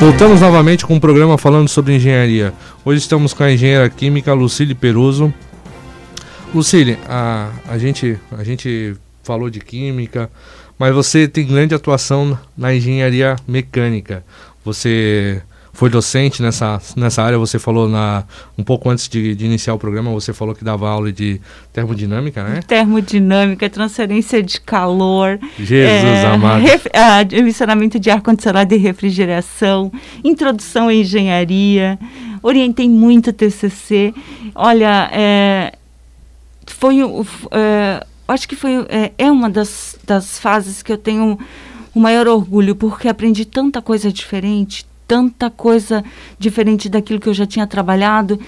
Voltamos 0.00 0.40
novamente 0.40 0.86
com 0.86 0.94
um 0.94 1.00
programa 1.00 1.36
falando 1.36 1.68
sobre 1.68 1.96
engenharia. 1.96 2.54
Hoje 2.84 3.00
estamos 3.00 3.34
com 3.34 3.42
a 3.42 3.50
engenheira 3.50 3.90
química 3.90 4.32
Lucília 4.32 4.72
Peruso. 4.72 5.34
Lucília, 6.54 6.96
a, 7.08 7.50
a, 7.66 7.76
gente, 7.78 8.16
a 8.30 8.44
gente 8.44 8.94
falou 9.24 9.50
de 9.50 9.58
química, 9.58 10.30
mas 10.78 10.94
você 10.94 11.26
tem 11.26 11.44
grande 11.44 11.74
atuação 11.74 12.38
na 12.56 12.72
engenharia 12.72 13.34
mecânica. 13.46 14.24
Você 14.64 15.42
foi 15.78 15.88
docente 15.88 16.42
nessa, 16.42 16.82
nessa 16.96 17.22
área, 17.22 17.38
você 17.38 17.56
falou 17.56 17.88
na, 17.88 18.24
um 18.58 18.64
pouco 18.64 18.90
antes 18.90 19.08
de, 19.08 19.32
de, 19.36 19.46
iniciar 19.46 19.74
o 19.74 19.78
programa, 19.78 20.10
você 20.10 20.32
falou 20.32 20.52
que 20.52 20.64
dava 20.64 20.90
aula 20.90 21.12
de 21.12 21.40
termodinâmica, 21.72 22.42
né? 22.42 22.62
Termodinâmica, 22.66 23.70
transferência 23.70 24.42
de 24.42 24.60
calor. 24.60 25.38
Jesus 25.56 25.78
é, 25.78 26.26
amado. 26.26 26.62
Ref, 26.62 26.86
administramento 26.92 27.96
de 27.96 28.10
ar-condicionado 28.10 28.74
e 28.74 28.76
refrigeração, 28.76 29.92
introdução 30.24 30.88
à 30.88 30.94
engenharia, 30.94 31.96
orientei 32.42 32.88
muito 32.90 33.32
TCC. 33.32 34.12
Olha, 34.56 35.08
é, 35.12 35.74
foi, 36.66 36.96
é, 37.52 38.04
acho 38.26 38.48
que 38.48 38.56
foi, 38.56 38.84
é, 38.88 39.12
é 39.16 39.30
uma 39.30 39.48
das, 39.48 39.96
das 40.04 40.40
fases 40.40 40.82
que 40.82 40.90
eu 40.90 40.98
tenho 40.98 41.38
o 41.94 42.00
maior 42.00 42.26
orgulho, 42.26 42.74
porque 42.74 43.06
aprendi 43.06 43.44
tanta 43.44 43.80
coisa 43.80 44.12
diferente, 44.12 44.87
tanta 45.08 45.48
coisa 45.48 46.04
diferente 46.38 46.86
daquilo 46.90 47.18
que 47.18 47.28
eu 47.30 47.34
já 47.34 47.46
tinha 47.46 47.66
trabalhado 47.66 48.38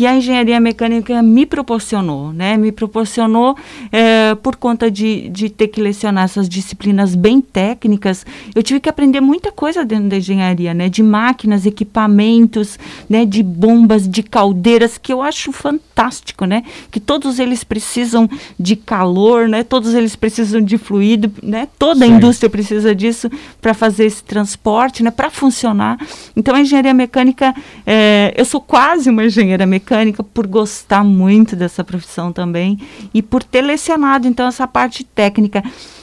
que 0.00 0.06
a 0.06 0.16
engenharia 0.16 0.58
mecânica 0.58 1.22
me 1.22 1.44
proporcionou, 1.44 2.32
né? 2.32 2.56
Me 2.56 2.72
proporcionou 2.72 3.54
é, 3.92 4.34
por 4.34 4.56
conta 4.56 4.90
de, 4.90 5.28
de 5.28 5.50
ter 5.50 5.68
que 5.68 5.78
lecionar 5.78 6.24
essas 6.24 6.48
disciplinas 6.48 7.14
bem 7.14 7.38
técnicas. 7.38 8.24
Eu 8.54 8.62
tive 8.62 8.80
que 8.80 8.88
aprender 8.88 9.20
muita 9.20 9.52
coisa 9.52 9.84
dentro 9.84 10.08
da 10.08 10.16
engenharia, 10.16 10.72
né? 10.72 10.88
De 10.88 11.02
máquinas, 11.02 11.66
equipamentos, 11.66 12.78
né? 13.10 13.26
De 13.26 13.42
bombas, 13.42 14.08
de 14.08 14.22
caldeiras, 14.22 14.96
que 14.96 15.12
eu 15.12 15.20
acho 15.20 15.52
fantástico, 15.52 16.46
né? 16.46 16.62
Que 16.90 16.98
todos 16.98 17.38
eles 17.38 17.62
precisam 17.62 18.26
de 18.58 18.76
calor, 18.76 19.50
né? 19.50 19.62
Todos 19.62 19.92
eles 19.92 20.16
precisam 20.16 20.62
de 20.62 20.78
fluido, 20.78 21.30
né? 21.42 21.68
Toda 21.78 22.06
a 22.06 22.08
indústria 22.08 22.48
precisa 22.48 22.94
disso 22.94 23.30
para 23.60 23.74
fazer 23.74 24.06
esse 24.06 24.24
transporte, 24.24 25.02
né? 25.02 25.10
Para 25.10 25.28
funcionar. 25.28 25.98
Então 26.34 26.54
a 26.54 26.60
engenharia 26.62 26.94
mecânica, 26.94 27.54
é, 27.86 28.32
eu 28.34 28.46
sou 28.46 28.62
quase 28.62 29.10
uma 29.10 29.26
engenheira 29.26 29.66
mecânica 29.66 29.89
mecânica 29.90 30.22
por 30.22 30.46
gostar 30.46 31.02
muito 31.02 31.56
dessa 31.56 31.82
profissão 31.82 32.32
também 32.32 32.78
e 33.12 33.20
por 33.20 33.42
ter 33.42 33.62
lecionado 33.62 34.28
então 34.28 34.46
essa 34.46 34.66
parte 34.66 35.02
técnica. 35.02 35.62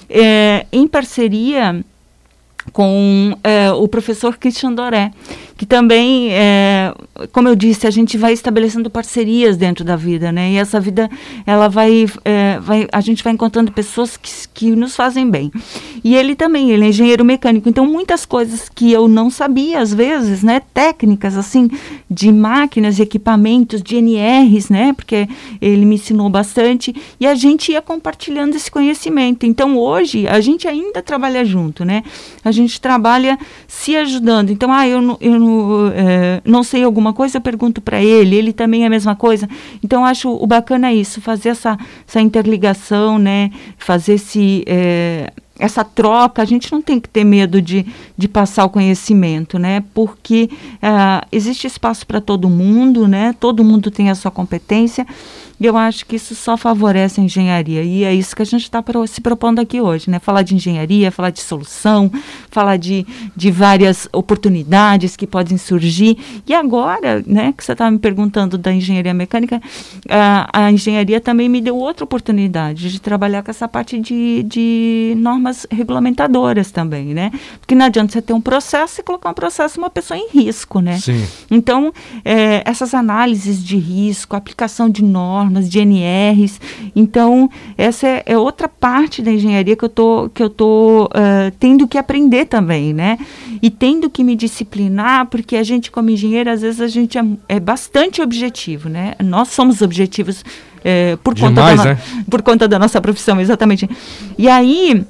É, 0.10 0.66
em 0.72 0.88
parceria 0.88 1.84
com 2.72 3.38
é, 3.44 3.72
o 3.72 3.88
professor 3.88 4.38
Christian 4.38 4.74
Doré, 4.74 5.12
que 5.58 5.66
também, 5.66 6.32
é, 6.32 6.94
como 7.32 7.48
eu 7.48 7.56
disse, 7.56 7.88
a 7.88 7.90
gente 7.90 8.18
vai 8.18 8.32
estabelecendo 8.32 8.90
parcerias 8.90 9.58
dentro 9.58 9.84
da 9.84 9.96
vida, 9.96 10.32
né? 10.32 10.52
E 10.52 10.58
essa 10.58 10.80
vida, 10.80 11.10
ela 11.46 11.68
vai, 11.68 12.06
é, 12.24 12.60
vai 12.60 12.88
a 12.92 13.02
gente 13.02 13.24
vai 13.24 13.34
encontrando 13.34 13.72
pessoas 13.72 14.16
que, 14.16 14.32
que 14.54 14.70
nos 14.72 14.96
fazem 14.96 15.30
bem. 15.30 15.52
E 16.04 16.16
ele 16.16 16.36
também, 16.36 16.70
ele 16.70 16.86
é 16.86 16.90
engenheiro 16.90 17.26
mecânico, 17.26 17.68
então 17.68 17.86
muitas 17.88 18.26
coisas 18.26 18.70
que 18.70 18.92
eu 18.92 19.08
não 19.08 19.32
sabia, 19.32 19.80
às 19.80 19.94
vezes, 19.94 20.44
né? 20.44 20.62
Técnicas, 20.74 21.36
assim, 21.36 21.70
de 22.10 22.32
máquinas, 22.32 23.00
equipamentos, 23.00 23.82
de 23.82 23.98
NRs, 23.98 24.70
né? 24.70 24.94
Porque 24.94 25.28
ele 25.60 25.86
me 25.86 25.96
ensinou 25.96 26.30
bastante 26.30 26.96
e 27.20 27.26
a 27.26 27.34
gente 27.34 27.72
ia 27.72 27.82
compartilhando 27.82 28.56
esse 28.56 28.70
conhecimento. 28.70 29.46
Então, 29.46 29.76
hoje, 29.76 30.28
a 30.28 30.40
gente 30.40 30.68
ainda 30.68 31.02
trabalha 31.02 31.44
junto, 31.44 31.84
né? 31.84 32.04
A 32.44 32.52
gente 32.58 32.82
trabalha 32.82 33.38
se 33.68 33.96
ajudando. 33.96 34.50
Então, 34.50 34.72
ah, 34.72 34.88
eu, 34.88 35.18
eu 35.22 35.92
é, 35.96 36.42
não 36.44 36.64
sei 36.64 36.84
alguma 36.84 37.14
coisa, 37.14 37.38
eu 37.38 37.42
pergunto 37.42 37.82
para 37.82 38.02
ele, 38.02 38.36
ele 38.36 38.54
também 38.54 38.84
é 38.84 38.88
a 38.88 38.90
mesma 38.90 39.16
coisa. 39.16 39.48
Então, 39.84 40.06
acho 40.06 40.30
o 40.30 40.46
bacana 40.46 40.94
isso, 40.94 41.22
fazer 41.22 41.50
essa, 41.50 41.78
essa 42.08 42.22
interligação, 42.22 43.18
né? 43.18 43.52
Fazer 43.78 44.14
esse. 44.14 44.64
É, 44.68 45.32
essa 45.60 45.84
troca, 45.84 46.42
a 46.42 46.46
gente 46.46 46.72
não 46.72 46.82
tem 46.82 47.00
que 47.00 47.10
ter 47.10 47.24
medo 47.24 47.62
de, 47.62 47.86
de 48.16 48.28
passar 48.28 48.66
o 48.66 48.70
conhecimento, 48.70 49.58
né? 49.58 49.84
Porque 49.94 50.50
uh, 50.76 51.26
existe 51.32 51.66
espaço 51.66 52.06
para 52.06 52.22
todo 52.22 52.48
mundo, 52.50 53.08
né? 53.08 53.34
Todo 53.40 53.64
mundo 53.64 53.90
tem 53.90 54.10
a 54.10 54.16
sua 54.16 54.30
competência 54.30 55.06
e 55.60 55.66
eu 55.66 55.76
acho 55.76 56.06
que 56.06 56.16
isso 56.16 56.36
só 56.36 56.56
favorece 56.56 57.20
a 57.20 57.24
engenharia. 57.24 57.84
E 57.84 58.04
é 58.04 58.14
isso 58.14 58.36
que 58.36 58.42
a 58.42 58.46
gente 58.46 58.64
está 58.64 58.84
se 59.08 59.22
propondo 59.22 59.60
aqui 59.60 59.82
hoje, 59.82 60.10
né? 60.10 60.20
Falar 60.20 60.44
de 60.44 60.56
engenharia, 60.56 61.12
falar 61.12 61.32
de 61.32 61.42
solução, 61.42 62.12
falar 62.52 62.78
de, 62.78 63.06
de 63.36 63.50
várias 63.50 64.08
oportunidades 64.14 65.16
que 65.16 65.26
podem 65.26 65.58
surgir. 65.58 66.18
E 66.46 66.54
agora, 66.54 67.24
né, 67.26 67.54
que 67.58 67.64
você 67.64 67.72
estava 67.72 67.90
me 67.90 68.00
perguntando 68.00 68.58
da 68.58 68.72
engenharia 68.72 69.14
mecânica, 69.14 69.62
a, 70.10 70.50
a 70.66 70.72
engenharia 70.72 71.20
também 71.20 71.50
me 71.50 71.60
deu 71.60 71.76
outra 71.76 72.04
oportunidade 72.04 72.92
de 72.92 73.02
trabalhar 73.02 73.42
com 73.42 73.50
essa 73.50 73.68
parte 73.68 74.00
de, 74.00 74.44
de 74.44 75.14
normas 75.18 75.66
regulamentadoras 75.72 76.72
também, 76.72 77.14
né? 77.14 77.32
Porque 77.60 77.74
não 77.74 77.86
adianta 77.86 78.12
você 78.12 78.22
ter 78.22 78.34
um 78.34 78.42
processo 78.42 79.02
e 79.02 79.04
colocar 79.04 79.32
um 79.32 79.34
processo 79.34 79.80
uma 79.80 79.90
pessoa 79.90 80.18
em 80.18 80.30
risco, 80.30 80.80
né? 80.80 81.00
Sim. 81.00 81.26
Então, 81.50 81.92
é, 82.24 82.62
essas 82.66 82.94
análises 82.94 83.64
de 83.64 83.78
risco, 83.78 84.36
aplicação 84.36 84.90
de 84.90 85.04
normas, 85.04 85.47
normas, 85.48 85.70
de 85.70 85.80
NRs. 85.80 86.60
Então, 86.96 87.50
essa 87.78 88.08
é, 88.08 88.24
é 88.26 88.38
outra 88.38 88.68
parte 88.68 89.22
da 89.22 89.32
engenharia 89.32 89.76
que 89.76 89.84
eu 89.84 89.90
tô, 89.90 90.30
que 90.34 90.44
eu 90.44 90.50
tô 90.50 91.06
uh, 91.06 91.52
tendo 91.60 91.88
que 91.88 91.98
aprender 91.98 92.46
também, 92.46 92.94
né? 92.94 93.18
E 93.62 93.70
tendo 93.70 94.10
que 94.10 94.24
me 94.24 94.36
disciplinar, 94.36 95.28
porque 95.28 95.56
a 95.56 95.64
gente, 95.64 95.90
como 95.90 96.10
engenheiro, 96.10 96.50
às 96.50 96.62
vezes 96.62 96.82
a 96.82 96.88
gente 96.88 97.18
é, 97.18 97.24
é 97.50 97.60
bastante 97.60 98.22
objetivo, 98.22 98.90
né? 98.90 99.14
Nós 99.24 99.50
somos 99.50 99.82
objetivos 99.82 100.44
é, 100.84 101.16
por, 101.18 101.34
Demais, 101.34 101.56
conta 101.56 101.76
da, 101.76 101.86
né? 101.86 102.00
por 102.30 102.42
conta 102.42 102.68
da 102.68 102.78
nossa 102.78 103.02
profissão, 103.02 103.40
exatamente. 103.40 103.90
E 104.38 104.48
aí, 104.48 105.04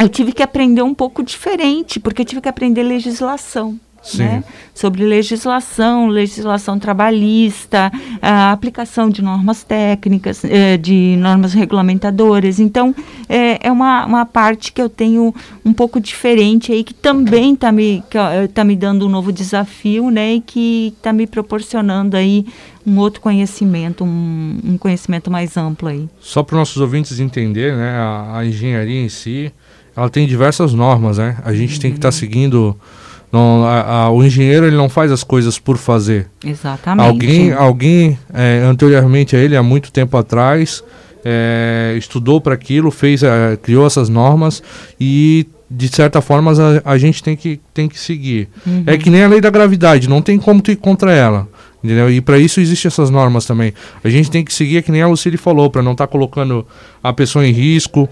eu 0.00 0.08
tive 0.08 0.32
que 0.32 0.42
aprender 0.42 0.82
um 0.82 0.94
pouco 0.94 1.22
diferente, 1.22 1.98
porque 1.98 2.22
eu 2.22 2.26
tive 2.26 2.40
que 2.40 2.48
aprender 2.48 2.82
legislação 2.82 3.78
né? 4.14 4.44
sobre 4.74 5.04
legislação, 5.04 6.06
legislação 6.06 6.78
trabalhista, 6.78 7.90
a 8.22 8.52
aplicação 8.52 9.10
de 9.10 9.20
normas 9.20 9.64
técnicas, 9.64 10.44
eh, 10.44 10.76
de 10.76 11.16
normas 11.18 11.52
regulamentadoras. 11.52 12.60
Então, 12.60 12.94
é, 13.28 13.66
é 13.66 13.72
uma, 13.72 14.06
uma 14.06 14.24
parte 14.24 14.72
que 14.72 14.80
eu 14.80 14.88
tenho 14.88 15.34
um 15.64 15.72
pouco 15.72 16.00
diferente 16.00 16.72
aí, 16.72 16.84
que 16.84 16.94
também 16.94 17.54
está 17.54 17.72
me, 17.72 18.02
tá 18.54 18.64
me 18.64 18.76
dando 18.76 19.06
um 19.06 19.08
novo 19.08 19.32
desafio, 19.32 20.10
né? 20.10 20.34
E 20.34 20.40
que 20.40 20.94
está 20.96 21.12
me 21.12 21.26
proporcionando 21.26 22.16
aí 22.16 22.46
um 22.86 22.98
outro 22.98 23.20
conhecimento, 23.20 24.04
um, 24.04 24.58
um 24.64 24.78
conhecimento 24.78 25.30
mais 25.30 25.56
amplo 25.56 25.88
aí. 25.88 26.08
Só 26.20 26.42
para 26.42 26.54
os 26.54 26.58
nossos 26.58 26.76
ouvintes 26.78 27.20
entender, 27.20 27.76
né? 27.76 27.90
A, 27.90 28.38
a, 28.38 28.46
engenharia 28.46 29.00
em 29.00 29.08
si, 29.08 29.52
ela 29.94 30.08
tem 30.08 30.26
diversas 30.26 30.72
normas, 30.72 31.18
né? 31.18 31.36
A 31.44 31.52
gente 31.52 31.74
uhum. 31.74 31.80
tem 31.80 31.90
que 31.90 31.98
estar 31.98 32.08
tá 32.08 32.12
seguindo 32.12 32.76
não, 33.30 33.64
a, 33.64 33.80
a, 33.80 34.10
o 34.10 34.24
engenheiro 34.24 34.66
ele 34.66 34.76
não 34.76 34.88
faz 34.88 35.12
as 35.12 35.22
coisas 35.22 35.58
por 35.58 35.76
fazer. 35.76 36.28
Exatamente. 36.44 37.06
Alguém, 37.06 37.52
alguém 37.52 38.18
é, 38.32 38.62
anteriormente 38.64 39.36
a 39.36 39.38
ele, 39.38 39.56
há 39.56 39.62
muito 39.62 39.92
tempo 39.92 40.16
atrás, 40.16 40.82
é, 41.24 41.94
estudou 41.98 42.40
para 42.40 42.54
aquilo, 42.54 42.90
fez, 42.90 43.22
é, 43.22 43.56
criou 43.60 43.86
essas 43.86 44.08
normas 44.08 44.62
e 44.98 45.46
de 45.70 45.88
certa 45.88 46.22
forma 46.22 46.52
a, 46.52 46.92
a, 46.92 46.98
gente 46.98 47.22
tem 47.22 47.36
que, 47.36 47.60
tem 47.74 47.88
que 47.88 47.98
seguir. 47.98 48.48
Uhum. 48.66 48.84
É 48.86 48.96
que 48.96 49.10
nem 49.10 49.22
a 49.22 49.28
lei 49.28 49.40
da 49.40 49.50
gravidade, 49.50 50.08
não 50.08 50.22
tem 50.22 50.38
como 50.38 50.62
tu 50.62 50.70
ir 50.70 50.76
contra 50.76 51.12
ela. 51.12 51.46
Entendeu? 51.84 52.10
E 52.10 52.20
para 52.20 52.38
isso 52.38 52.60
existem 52.60 52.88
essas 52.88 53.08
normas 53.08 53.46
também. 53.46 53.72
A 54.02 54.08
gente 54.08 54.30
tem 54.30 54.44
que 54.44 54.52
seguir, 54.52 54.78
é 54.78 54.82
que 54.82 54.90
nem 54.90 55.02
a 55.02 55.06
Lucille 55.06 55.36
falou, 55.36 55.70
para 55.70 55.82
não 55.82 55.92
estar 55.92 56.06
tá 56.06 56.10
colocando 56.10 56.66
a 57.02 57.12
pessoa 57.12 57.46
em 57.46 57.52
risco, 57.52 58.08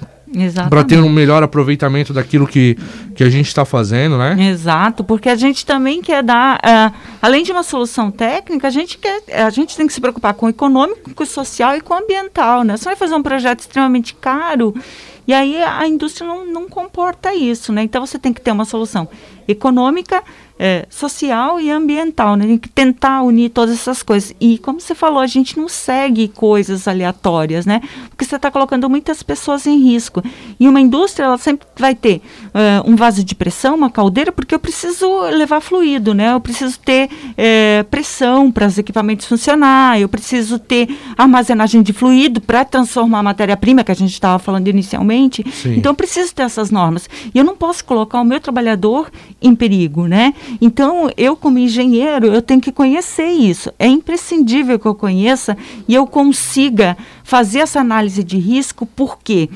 para 0.69 0.85
ter 0.85 0.99
um 0.99 1.09
melhor 1.09 1.43
aproveitamento 1.43 2.13
daquilo 2.13 2.47
que, 2.47 2.77
que 3.15 3.23
a 3.23 3.31
gente 3.31 3.47
está 3.47 3.65
fazendo, 3.65 4.19
né? 4.19 4.37
Exato, 4.51 5.05
porque 5.05 5.29
a 5.29 5.37
gente 5.37 5.65
também 5.65 6.03
quer 6.03 6.23
dar, 6.23 6.59
uh, 6.59 6.95
além 7.23 7.45
de 7.45 7.53
uma 7.53 7.63
solução 7.63 8.11
técnica, 8.11 8.67
a 8.67 8.71
gente 8.71 8.99
quer, 8.99 9.23
a 9.33 9.51
gente 9.51 9.77
tem 9.77 9.87
que 9.87 9.93
se 9.93 10.01
preocupar 10.01 10.35
com 10.35 10.47
o 10.47 10.49
econômico, 10.49 11.15
com 11.15 11.23
o 11.23 11.27
social 11.27 11.77
e 11.77 11.81
com 11.81 11.95
o 11.95 11.99
ambiental, 11.99 12.65
né? 12.65 12.77
Você 12.77 12.85
vai 12.85 12.97
fazer 12.97 13.15
um 13.15 13.23
projeto 13.23 13.61
extremamente 13.61 14.15
caro 14.15 14.75
e 15.27 15.33
aí 15.33 15.61
a 15.61 15.87
indústria 15.89 16.27
não, 16.27 16.47
não 16.47 16.69
comporta 16.69 17.35
isso, 17.35 17.73
né? 17.73 17.83
Então 17.83 18.07
você 18.07 18.19
tem 18.19 18.33
que 18.33 18.41
ter 18.41 18.53
uma 18.53 18.65
solução 18.65 19.09
econômica, 19.49 20.23
é, 20.59 20.87
social 20.89 21.61
e 21.61 21.71
ambiental, 21.71 22.35
né? 22.37 22.47
Tem 22.47 22.59
que 22.59 22.69
tentar 22.69 23.23
unir 23.23 23.51
todas 23.51 23.75
essas 23.75 24.03
coisas. 24.03 24.35
E 24.41 24.59
como 24.59 24.81
você 24.81 24.95
falou, 24.95 25.21
a 25.21 25.27
gente 25.27 25.59
não 25.59 25.69
segue 25.69 26.29
coisas 26.29 26.89
aleatórias, 26.89 27.67
né? 27.67 27.81
Porque 28.09 28.25
você 28.25 28.37
está 28.37 28.51
colocando 28.51 28.89
muitas 28.89 29.23
pessoas 29.23 29.67
em 29.67 29.79
risco. 29.79 30.23
E 30.59 30.67
uma 30.69 30.81
indústria, 30.81 31.27
ela 31.27 31.39
sempre 31.39 31.67
vai 31.79 31.95
ter 31.95 32.23
uh, 32.49 32.91
um 32.91 32.97
vaso 32.97 33.23
de 33.23 33.35
pressão, 33.35 33.75
uma 33.75 33.91
caldeira, 33.91 34.33
porque 34.33 34.55
eu 34.55 34.59
preciso 34.59 35.23
levar 35.23 35.61
fluido, 35.61 36.15
né? 36.15 36.33
Eu 36.33 36.41
preciso 36.41 36.79
ter 36.79 37.11
é, 37.37 37.85
pressão 37.91 38.51
para 38.51 38.67
os 38.67 38.79
equipamentos 38.79 39.27
funcionar, 39.27 40.01
eu 40.01 40.09
preciso 40.09 40.59
ter 40.59 40.89
armazenagem 41.17 41.83
de 41.83 41.93
fluido 41.93 42.41
para 42.41 42.65
transformar 42.65 43.19
a 43.19 43.23
matéria-prima 43.23 43.85
que 43.85 43.93
a 43.93 43.97
gente 43.97 44.13
estava 44.13 44.39
falando 44.39 44.69
inicialmente. 44.69 45.45
Sim. 45.53 45.77
Então, 45.77 45.93
eu 45.93 45.97
preciso 45.97 46.35
ter 46.35 46.43
essas 46.43 46.71
normas. 46.71 47.09
E 47.35 47.39
eu 47.39 47.45
não 47.45 47.57
posso 47.57 47.85
colocar 47.85 48.21
o 48.21 48.25
meu 48.25 48.41
trabalhador 48.41 49.11
em 49.41 49.55
perigo, 49.55 50.07
né? 50.07 50.35
Então, 50.61 51.11
eu 51.17 51.37
como 51.37 51.59
engenheiro, 51.59 52.27
eu 52.27 52.43
tenho 52.43 52.61
que 52.61 52.73
conhecer 52.73 53.29
isso. 53.29 53.73
É 53.79 53.87
imprescindível 53.87 54.79
que 54.79 54.87
eu 54.87 54.95
conheça 54.95 55.57
e 55.87 55.95
eu 55.95 56.07
consiga 56.07 56.97
fazer 57.23 57.61
essa 57.61 57.81
análise 57.81 58.23
de 58.23 58.39
risco, 58.39 58.87
por 58.87 59.19
quê? 59.19 59.37
porque 59.37 59.49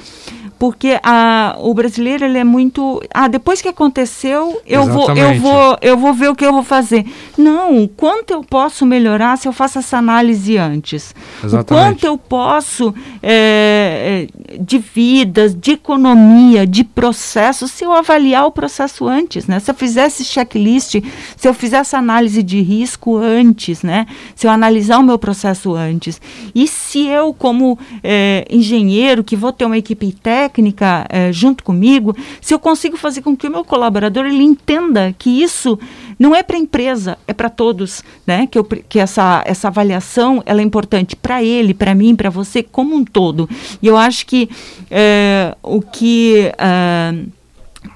a, 1.03 1.57
o 1.59 1.73
brasileiro 1.73 2.23
ele 2.23 2.37
é 2.37 2.45
muito 2.45 3.03
ah 3.15 3.29
depois 3.29 3.63
que 3.63 3.69
aconteceu 3.69 4.61
eu 4.67 4.85
vou 4.85 5.11
eu 5.17 5.41
vou 5.41 5.79
eu 5.81 5.97
vou 5.97 6.13
ver 6.13 6.29
o 6.29 6.35
que 6.35 6.45
eu 6.45 6.53
vou 6.53 6.63
fazer. 6.63 7.07
Não 7.39 7.89
quanto 7.89 8.33
eu 8.33 8.45
posso 8.45 8.85
melhorar 8.85 9.39
se 9.39 9.49
eu 9.49 9.55
faço 9.55 9.79
essa 9.79 9.97
análise 9.97 10.59
antes? 10.59 11.15
Exatamente. 11.43 11.73
o 11.73 11.75
quanto 11.75 12.05
eu 12.05 12.19
posso 12.19 12.95
é, 13.23 14.27
de 14.61 14.79
vidas 14.79 15.55
de 15.55 15.73
economia 15.73 16.67
de 16.67 16.85
processo 16.85 17.67
se 17.67 17.83
eu 17.83 17.93
avaliar 17.93 18.45
o 18.45 18.53
processo 18.53 19.09
antes 19.09 19.47
né? 19.47 19.61
Se 19.61 19.71
eu 19.71 19.75
fizesse 19.75 20.25
checklist 20.25 20.97
se 21.37 21.49
eu 21.49 21.55
fizesse 21.55 21.97
análise 21.97 22.43
de 22.43 22.61
risco 22.61 23.17
antes 23.17 23.83
né? 23.83 24.07
Se 24.35 24.47
eu 24.47 24.51
analisar 24.51 24.99
o 24.99 25.03
meu 25.03 25.19
processo 25.19 25.75
antes. 25.75 26.21
E 26.55 26.69
se 26.69 27.07
eu 27.07 27.33
como 27.33 27.79
é, 28.05 28.45
engenheiro 28.51 29.25
que 29.25 29.37
vou 29.37 29.53
ter 29.53 29.65
uma 29.65 29.79
equipe 29.79 30.13
técnica 30.13 30.50
técnica 30.51 31.07
é, 31.09 31.33
junto 31.33 31.63
comigo, 31.63 32.17
se 32.41 32.53
eu 32.53 32.59
consigo 32.59 32.97
fazer 32.97 33.23
com 33.23 33.37
que 33.37 33.47
o 33.47 33.51
meu 33.51 33.65
colaborador 33.65 34.27
ele 34.27 34.43
entenda 34.43 35.15
que 35.17 35.43
isso 35.43 35.79
não 36.19 36.35
é 36.35 36.43
para 36.43 36.57
a 36.57 36.59
empresa, 36.59 37.17
é 37.27 37.33
para 37.33 37.49
todos, 37.49 38.03
né? 38.27 38.47
Que, 38.47 38.59
eu, 38.59 38.65
que 38.65 38.99
essa, 38.99 39.43
essa 39.47 39.69
avaliação 39.69 40.43
ela 40.45 40.61
é 40.61 40.65
importante 40.65 41.15
para 41.15 41.43
ele, 41.43 41.73
para 41.73 41.95
mim, 41.95 42.17
para 42.17 42.29
você 42.29 42.63
como 42.63 42.97
um 42.97 43.05
todo. 43.05 43.49
E 43.81 43.87
eu 43.87 43.97
acho 43.97 44.27
que 44.27 44.51
é, 44.91 45.57
o 45.63 45.81
que 45.81 46.53
é, 46.59 47.15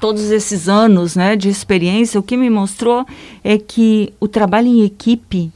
todos 0.01 0.31
esses 0.31 0.69
anos 0.69 1.17
né, 1.17 1.37
de 1.37 1.49
experiência, 1.49 2.19
o 2.19 2.23
que 2.23 2.37
me 2.37 2.49
mostrou 2.49 3.05
é 3.43 3.59
que 3.59 4.13
o 4.21 4.29
trabalho 4.29 4.69
em 4.69 4.85
equipe 4.85 5.51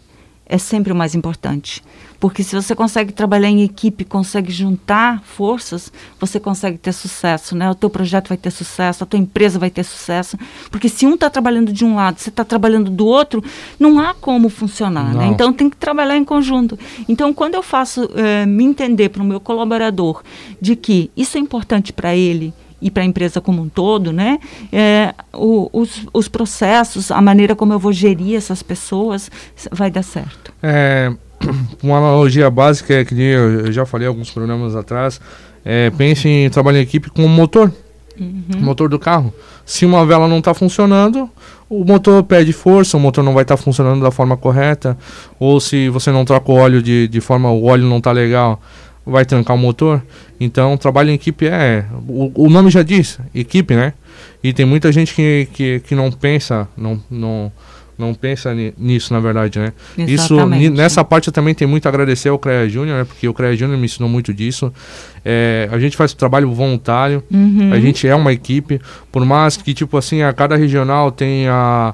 é 0.45 0.59
sempre 0.59 0.93
o 0.93 0.97
mais 0.97 1.15
importante. 1.15 1.83
Porque 2.21 2.43
se 2.43 2.55
você 2.55 2.75
consegue 2.75 3.13
trabalhar 3.13 3.49
em 3.49 3.63
equipe, 3.63 4.05
consegue 4.05 4.51
juntar 4.51 5.23
forças, 5.23 5.93
você 6.19 6.41
consegue 6.41 6.77
ter 6.77 6.93
sucesso, 6.93 7.55
né? 7.55 7.71
O 7.71 7.75
teu 7.75 7.89
projeto 7.89 8.29
vai 8.29 8.37
ter 8.37 8.51
sucesso, 8.51 9.05
a 9.05 9.07
tua 9.07 9.19
empresa 9.19 9.59
vai 9.59 9.71
ter 9.71 9.85
sucesso. 9.85 10.37
Porque 10.71 10.89
se 10.89 11.07
um 11.07 11.15
está 11.15 11.31
trabalhando 11.31 11.73
de 11.73 11.85
um 11.85 11.95
lado, 11.95 12.19
você 12.19 12.29
está 12.29 12.45
trabalhando 12.45 12.91
do 12.91 13.07
outro, 13.07 13.43
não 13.79 14.01
há 14.01 14.15
como 14.15 14.49
funcionar, 14.49 15.15
né? 15.15 15.27
Então 15.29 15.53
tem 15.53 15.71
que 15.71 15.77
trabalhar 15.77 16.17
em 16.17 16.25
conjunto. 16.25 16.77
Então 17.09 17.33
quando 17.33 17.55
eu 17.55 17.63
faço 17.63 18.11
é, 18.17 18.45
me 18.45 18.65
entender 18.65 19.11
para 19.11 19.23
o 19.23 19.25
meu 19.25 19.39
colaborador 19.39 20.23
de 20.61 20.75
que 20.75 21.11
isso 21.17 21.37
é 21.37 21.41
importante 21.41 21.93
para 21.93 22.17
ele, 22.17 22.53
e 22.81 22.93
para 22.93 23.03
a 23.03 23.07
empresa 23.07 23.41
como 23.41 23.63
um 23.63 23.69
todo, 23.69 24.13
né? 24.13 24.39
É, 24.73 25.13
o, 25.33 25.69
os, 25.73 26.07
os 26.13 26.29
processos, 26.29 27.11
a 27.11 27.21
maneira 27.21 27.57
como 27.57 27.73
eu 27.73 27.79
vou 27.79 27.93
gerir 27.93 28.37
essas 28.37 28.63
pessoas, 28.63 29.29
vai 29.73 29.91
dar 29.91 30.05
certo. 30.05 30.53
É, 30.63 31.13
uma 31.83 31.99
analogia 31.99 32.51
básica 32.51 32.95
é 32.95 33.05
que 33.05 33.15
eu 33.15 33.71
já 33.73 33.87
falei 33.87 34.07
alguns 34.07 34.31
programas 34.31 34.75
atrás, 34.75 35.21
é, 35.65 35.91
pense 35.91 36.29
em 36.29 36.49
trabalhar 36.51 36.79
em 36.79 36.83
equipe 36.83 37.11
com 37.11 37.25
o 37.25 37.29
motor, 37.29 37.73
uhum. 38.19 38.43
motor 38.59 38.89
do 38.89 38.99
carro. 38.99 39.33
Se 39.65 39.85
uma 39.85 40.05
vela 40.07 40.27
não 40.27 40.39
está 40.39 40.55
funcionando, 40.55 41.29
o 41.69 41.85
motor 41.85 42.23
perde 42.23 42.53
força, 42.53 42.97
o 42.97 43.01
motor 43.01 43.23
não 43.23 43.35
vai 43.35 43.43
estar 43.43 43.57
tá 43.57 43.63
funcionando 43.63 44.03
da 44.03 44.11
forma 44.11 44.37
correta, 44.37 44.97
ou 45.39 45.61
se 45.61 45.89
você 45.89 46.11
não 46.11 46.25
troca 46.25 46.51
o 46.51 46.55
óleo 46.55 46.83
de, 46.83 47.07
de 47.09 47.21
forma, 47.21 47.51
o 47.51 47.65
óleo 47.65 47.85
não 47.85 47.99
está 47.99 48.13
legal, 48.13 48.61
vai 49.05 49.25
trancar 49.25 49.57
o 49.57 49.59
motor. 49.59 50.03
Então, 50.41 50.77
trabalho 50.77 51.11
em 51.11 51.15
equipe 51.15 51.47
é, 51.47 51.85
o, 52.09 52.47
o 52.47 52.51
nome 52.51 52.71
já 52.71 52.83
diz, 52.83 53.19
equipe, 53.35 53.75
né? 53.75 53.93
E 54.43 54.53
tem 54.53 54.65
muita 54.65 54.91
gente 54.93 55.15
que, 55.15 55.49
que, 55.53 55.81
que 55.81 55.95
não 55.95 56.11
pensa, 56.11 56.69
não, 56.77 57.03
não 57.11 57.53
não 57.99 58.15
pensa 58.15 58.55
nisso, 58.55 59.13
na 59.13 59.19
verdade, 59.19 59.59
né? 59.59 59.73
Exatamente. 59.99 60.65
Isso, 60.67 60.73
nessa 60.73 61.05
parte 61.05 61.29
eu 61.29 61.33
também 61.33 61.53
tenho 61.53 61.69
muito 61.69 61.87
a 61.87 61.89
agradecer 61.89 62.29
ao 62.29 62.39
CREA 62.39 62.69
Júnior, 62.69 62.99
né? 62.99 63.05
Porque 63.05 63.29
o 63.29 63.35
CREA 63.35 63.57
Júnior 63.57 63.77
me 63.77 63.87
ensinou 63.87 64.09
muito 64.09 64.33
disso. 64.33 64.73
É, 65.25 65.69
a 65.73 65.79
gente 65.81 65.97
faz 65.97 66.15
trabalho 66.15 66.51
voluntário, 66.53 67.23
uhum. 67.31 67.73
a 67.73 67.81
gente 67.81 68.07
é 68.07 68.15
uma 68.15 68.33
equipe, 68.33 68.81
por 69.11 69.25
mais 69.25 69.57
que, 69.57 69.75
tipo 69.75 69.97
assim, 69.97 70.23
a 70.23 70.33
cada 70.33 70.55
regional 70.55 71.11
tenha, 71.11 71.93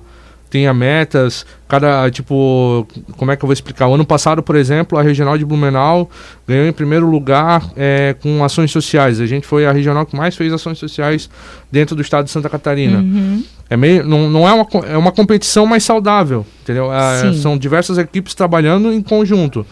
tenha 0.51 0.75
metas, 0.75 1.47
cada, 1.67 2.11
tipo, 2.11 2.87
como 3.17 3.31
é 3.33 3.37
que 3.37 3.43
eu 3.43 3.47
vou 3.47 3.55
explicar? 3.55 3.89
O 3.89 3.95
ano 3.95 4.05
passado, 4.05 4.43
por 4.43 4.57
exemplo, 4.57 4.99
a 4.99 5.03
regional 5.03 5.39
de 5.39 5.45
Blumenau 5.45 6.11
ganhou 6.47 6.67
em 6.67 6.73
primeiro 6.73 7.09
lugar 7.11 7.73
é, 7.77 8.15
com 8.21 8.45
ações 8.45 8.71
sociais. 8.71 9.21
A 9.21 9.27
gente 9.27 9.47
foi 9.47 9.65
a 9.65 9.73
regional 9.73 10.05
que 10.05 10.15
mais 10.15 10.37
fez 10.37 10.53
ações 10.53 10.79
sociais 10.79 11.31
dentro 11.73 11.97
do 11.97 12.03
estado 12.03 12.27
de 12.27 12.31
Santa 12.31 12.51
Catarina. 12.51 12.99
Uhum. 12.99 13.43
É 13.69 13.77
meio, 13.77 14.07
não, 14.07 14.29
não 14.29 14.49
é 14.49 14.53
uma, 14.53 14.67
é 14.87 14.97
uma 14.97 15.11
competição 15.11 15.65
mais 15.65 15.83
saudável, 15.83 16.45
entendeu? 16.63 16.93
É, 16.93 17.33
são 17.33 17.57
diversas 17.57 17.97
equipes 17.97 18.35
trabalhando 18.35 18.93
em 18.93 19.01
conjunto. 19.01 19.67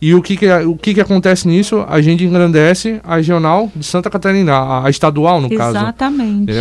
E 0.00 0.14
o 0.14 0.20
que 0.20 0.36
que, 0.36 0.46
o 0.50 0.76
que 0.76 0.94
que 0.94 1.00
acontece 1.00 1.48
nisso? 1.48 1.84
A 1.88 2.00
gente 2.00 2.24
engrandece 2.24 3.00
a 3.02 3.16
regional 3.16 3.72
de 3.74 3.84
Santa 3.84 4.10
Catarina, 4.10 4.52
a, 4.52 4.86
a 4.86 4.90
estadual, 4.90 5.40
no 5.40 5.52
Exatamente. 5.52 5.58
caso. 5.58 5.78
Exatamente. 5.78 6.52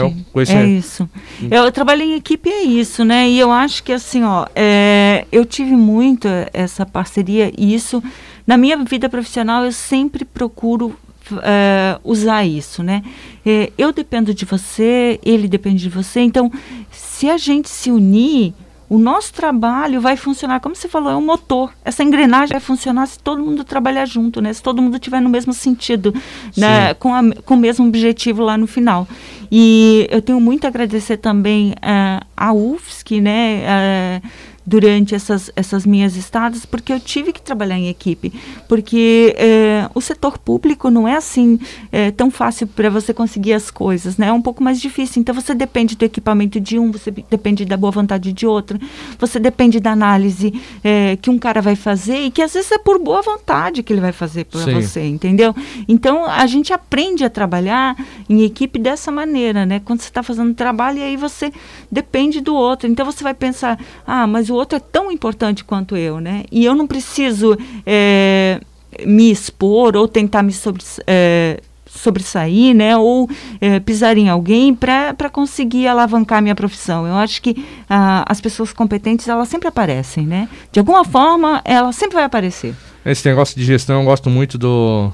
É 0.56 0.66
isso. 0.66 1.10
Eu 1.52 1.72
trabalhei 1.72 2.14
em 2.14 2.16
equipe, 2.16 2.50
é 2.50 2.64
isso, 2.64 3.04
né? 3.04 3.30
E 3.30 3.38
eu 3.38 3.52
acho 3.52 3.84
que, 3.84 3.92
assim, 3.92 4.24
ó, 4.24 4.46
é, 4.56 5.26
eu 5.32 5.46
tive 5.46 5.76
muito 5.76 6.28
essa 6.54 6.86
parceria 6.86 7.52
e 7.58 7.76
isso, 7.76 8.02
na 8.46 8.58
minha 8.58 8.78
vida 8.78 9.10
profissional, 9.10 9.66
eu 9.66 9.72
sempre 9.74 10.24
procuro 10.24 10.96
uh, 11.36 12.00
usar 12.04 12.46
isso, 12.46 12.84
né? 12.84 13.04
Uh, 13.46 13.72
eu 13.78 13.92
dependo 13.92 14.34
de 14.34 14.46
você, 14.46 15.20
ele 15.24 15.48
depende 15.48 15.84
de 15.84 15.90
você. 15.90 16.22
Então, 16.22 16.52
se 16.92 17.30
a 17.30 17.38
gente 17.38 17.70
se 17.70 17.92
unir, 17.92 18.54
o 18.90 18.98
nosso 18.98 19.34
trabalho 19.34 20.00
vai 20.00 20.16
funcionar, 20.16 20.62
como 20.62 20.74
você 20.74 20.88
falou, 20.88 21.12
é 21.12 21.16
um 21.16 21.26
motor. 21.26 21.74
Essa 21.84 22.04
engrenagem 22.04 22.54
vai 22.54 22.62
funcionar 22.62 23.06
se 23.06 23.20
todo 23.20 23.44
mundo 23.44 23.64
trabalhar 23.66 24.06
junto, 24.06 24.42
né? 24.42 24.54
Se 24.54 24.64
todo 24.64 24.82
mundo 24.82 24.98
tiver 24.98 25.20
no 25.20 25.30
mesmo 25.30 25.52
sentido, 25.52 26.14
né? 26.56 26.94
com, 26.94 27.14
a, 27.14 27.22
com 27.46 27.56
o 27.56 27.58
mesmo 27.58 27.86
objetivo 27.86 28.44
lá 28.44 28.58
no 28.58 28.66
final. 28.66 29.06
E 29.52 30.08
eu 30.10 30.22
tenho 30.22 30.40
muito 30.40 30.66
a 30.66 30.68
agradecer 30.70 31.18
também 31.18 31.72
uh, 31.72 32.26
a 32.36 32.54
UFSC, 32.54 33.20
né? 33.20 34.22
Uh, 34.24 34.28
durante 34.68 35.16
essas, 35.16 35.50
essas 35.56 35.86
minhas 35.86 36.18
estadas, 36.18 36.66
porque 36.66 36.92
eu 36.92 37.00
tive 37.00 37.32
que 37.32 37.42
trabalhar 37.42 37.78
em 37.78 37.88
equipe, 37.88 38.34
porque 38.68 39.34
é, 39.38 39.90
o 39.96 40.02
setor 40.02 40.38
público 40.38 40.90
não 40.90 41.08
é 41.08 41.16
assim 41.16 41.58
é, 41.90 42.12
tão 42.12 42.30
fácil 42.30 42.68
para 42.68 42.90
você 42.90 43.14
conseguir 43.14 43.54
as 43.54 43.72
coisas, 43.72 44.18
né? 44.18 44.28
É 44.28 44.34
um 44.34 44.42
pouco 44.42 44.62
mais 44.62 44.82
difícil. 44.82 45.22
Então 45.22 45.34
você 45.34 45.56
depende 45.56 45.96
do 45.96 46.04
equipamento 46.04 46.60
de 46.60 46.78
um, 46.78 46.92
você 46.92 47.12
depende 47.12 47.64
da 47.64 47.78
boa 47.78 47.92
vontade 47.92 48.34
de 48.34 48.46
outro, 48.46 48.78
você 49.18 49.40
depende 49.40 49.80
da 49.80 49.92
análise 49.92 50.54
é, 50.84 51.16
que 51.16 51.30
um 51.30 51.40
cara 51.40 51.62
vai 51.62 51.78
fazer 51.78 52.18
e 52.26 52.30
que 52.30 52.42
às 52.42 52.54
vezes 52.54 52.70
é 52.70 52.78
por 52.78 53.00
boa 53.00 53.22
vontade 53.22 53.82
que 53.82 53.94
ele 53.94 54.02
vai 54.02 54.12
fazer 54.12 54.44
para 54.44 54.66
você, 54.66 55.08
entendeu? 55.08 55.56
Então 55.88 56.26
a 56.26 56.46
gente 56.46 56.74
aprende 56.74 57.24
a 57.24 57.30
trabalhar 57.30 57.96
em 58.30 58.44
equipe 58.44 58.78
dessa 58.78 59.14
maneira, 59.14 59.66
né? 59.66 59.80
Quando 59.80 60.02
você 60.02 60.10
está 60.10 60.22
fazendo 60.22 60.54
trabalho 60.54 60.98
e 60.98 61.04
aí 61.04 61.16
você 61.16 61.54
depende 61.90 62.42
do 62.42 62.54
outro. 62.54 62.90
Então 62.90 63.06
você 63.06 63.24
vai 63.24 63.34
pensar, 63.34 63.80
ah, 64.06 64.28
mas 64.28 64.50
o 64.50 64.57
outro 64.58 64.78
é 64.78 64.80
tão 64.80 65.12
importante 65.12 65.64
quanto 65.64 65.96
eu, 65.96 66.20
né? 66.20 66.44
E 66.52 66.66
eu 66.66 66.76
não 66.76 66.88
preciso 66.88 67.58
é, 67.86 68.60
me 69.06 69.32
expor 69.32 69.96
ou 69.96 70.08
tentar 70.08 70.44
me 70.44 70.52
sobre, 70.52 70.84
é, 71.06 71.62
sobressair, 71.86 72.76
né? 72.76 72.98
Ou 72.98 73.30
é, 73.60 73.80
pisar 73.80 74.18
em 74.18 74.30
alguém 74.30 74.74
para 74.74 75.30
conseguir 75.32 75.88
alavancar 75.88 76.42
minha 76.42 76.56
profissão. 76.56 77.08
Eu 77.08 77.16
acho 77.16 77.42
que 77.42 77.66
ah, 77.90 78.26
as 78.28 78.40
pessoas 78.40 78.74
competentes, 78.74 79.28
elas 79.28 79.48
sempre 79.48 79.68
aparecem, 79.68 80.26
né? 80.26 80.48
De 80.72 80.80
alguma 80.80 81.04
forma, 81.04 81.62
ela 81.66 81.92
sempre 81.92 82.16
vai 82.16 82.24
aparecer. 82.24 82.74
Esse 83.06 83.28
negócio 83.28 83.56
de 83.58 83.64
gestão, 83.64 84.02
eu 84.02 84.06
gosto 84.06 84.30
muito 84.30 84.58
do... 84.58 85.12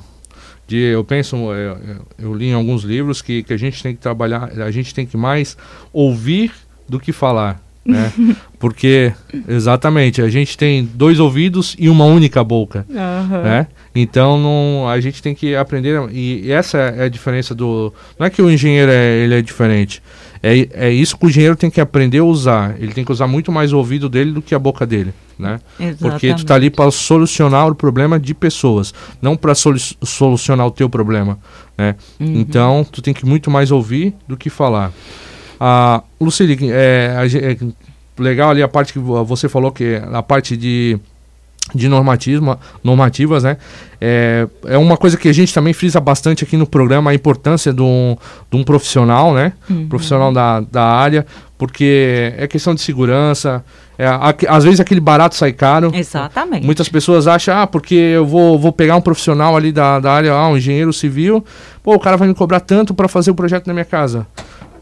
De, 0.65 0.77
eu 0.77 1.03
penso, 1.03 1.35
eu, 1.35 1.77
eu 2.17 2.33
li 2.33 2.47
em 2.47 2.53
alguns 2.53 2.83
livros 2.83 3.21
que, 3.21 3.43
que 3.43 3.51
a 3.51 3.57
gente 3.57 3.83
tem 3.83 3.93
que 3.93 4.01
trabalhar, 4.01 4.49
a 4.61 4.71
gente 4.71 4.93
tem 4.93 5.05
que 5.05 5.17
mais 5.17 5.57
ouvir 5.91 6.53
do 6.87 7.01
que 7.01 7.11
falar 7.11 7.61
né? 7.85 8.11
Porque, 8.59 9.11
exatamente, 9.47 10.21
a 10.21 10.29
gente 10.29 10.57
tem 10.57 10.85
dois 10.93 11.19
ouvidos 11.19 11.75
e 11.77 11.89
uma 11.89 12.05
única 12.05 12.43
boca, 12.43 12.85
uhum. 12.89 13.43
né? 13.43 13.67
Então, 13.93 14.37
não, 14.37 14.87
a 14.87 14.99
gente 14.99 15.21
tem 15.21 15.35
que 15.35 15.55
aprender, 15.55 16.01
e, 16.11 16.45
e, 16.45 16.51
essa 16.51 16.77
é 16.77 17.03
a 17.03 17.09
diferença 17.09 17.53
do... 17.53 17.93
Não 18.17 18.25
é 18.25 18.29
que 18.29 18.41
o 18.41 18.49
engenheiro 18.49 18.91
é, 18.91 19.17
ele 19.17 19.35
é 19.35 19.41
diferente, 19.41 20.01
é, 20.43 20.67
é 20.73 20.89
isso 20.91 21.17
que 21.17 21.25
o 21.25 21.29
engenheiro 21.29 21.55
tem 21.55 21.69
que 21.69 21.79
aprender 21.79 22.17
a 22.17 22.23
usar. 22.25 22.75
Ele 22.77 22.91
tem 22.91 23.05
que 23.05 23.11
usar 23.13 23.27
muito 23.27 23.49
mais 23.49 23.71
o 23.71 23.77
ouvido 23.77 24.09
dele 24.09 24.33
do 24.33 24.41
que 24.41 24.53
a 24.53 24.59
boca 24.59 24.85
dele, 24.85 25.13
né? 25.39 25.61
Exatamente. 25.79 25.99
Porque 25.99 26.33
tu 26.33 26.39
está 26.39 26.55
ali 26.55 26.69
para 26.69 26.91
solucionar 26.91 27.69
o 27.69 27.73
problema 27.73 28.19
de 28.19 28.33
pessoas, 28.33 28.93
não 29.21 29.37
para 29.37 29.55
solu 29.55 29.77
solucionar 30.03 30.67
o 30.67 30.71
teu 30.71 30.89
problema, 30.89 31.39
né? 31.77 31.95
Uhum. 32.19 32.41
Então, 32.41 32.85
tu 32.91 33.01
tem 33.01 33.13
que 33.13 33.25
muito 33.25 33.49
mais 33.49 33.71
ouvir 33.71 34.13
do 34.27 34.35
que 34.35 34.49
falar. 34.49 34.91
Ah, 35.65 36.03
Lucille, 36.19 36.57
é, 36.73 37.15
é, 37.25 37.57
legal 38.21 38.49
ali 38.49 38.61
a 38.61 38.67
parte 38.67 38.91
que 38.91 38.99
você 38.99 39.47
falou 39.47 39.71
que 39.71 39.95
a 40.11 40.21
parte 40.21 40.57
de 40.57 40.99
de 41.73 41.87
normatismo, 41.87 42.59
normativas, 42.83 43.43
né? 43.43 43.55
É, 44.01 44.45
é 44.65 44.77
uma 44.77 44.97
coisa 44.97 45.15
que 45.15 45.29
a 45.29 45.33
gente 45.33 45.53
também 45.53 45.71
frisa 45.71 46.01
bastante 46.01 46.43
aqui 46.43 46.57
no 46.57 46.67
programa, 46.67 47.11
a 47.11 47.13
importância 47.15 47.71
de 47.71 47.81
um, 47.81 48.17
de 48.51 48.57
um 48.57 48.63
profissional, 48.63 49.33
né? 49.33 49.53
Uhum. 49.69 49.87
Profissional 49.87 50.33
da, 50.33 50.59
da 50.59 50.83
área, 50.83 51.25
porque 51.57 52.33
é 52.37 52.45
questão 52.45 52.75
de 52.75 52.81
segurança. 52.81 53.63
É, 53.97 54.05
a, 54.05 54.35
às 54.49 54.65
vezes 54.65 54.81
aquele 54.81 54.99
barato 54.99 55.35
sai 55.35 55.53
caro. 55.53 55.89
Exatamente. 55.95 56.65
Muitas 56.65 56.89
pessoas 56.89 57.25
acham, 57.25 57.57
ah, 57.57 57.65
porque 57.65 57.95
eu 57.95 58.25
vou, 58.25 58.59
vou 58.59 58.73
pegar 58.73 58.97
um 58.97 59.01
profissional 59.01 59.55
ali 59.55 59.71
da, 59.71 60.01
da 60.01 60.11
área, 60.11 60.33
ah, 60.33 60.49
um 60.49 60.57
engenheiro 60.57 60.91
civil, 60.91 61.43
pô, 61.81 61.95
o 61.95 61.99
cara 61.99 62.17
vai 62.17 62.27
me 62.27 62.33
cobrar 62.33 62.59
tanto 62.59 62.93
para 62.93 63.07
fazer 63.07 63.31
o 63.31 63.35
projeto 63.35 63.67
na 63.67 63.73
minha 63.73 63.85
casa. 63.85 64.27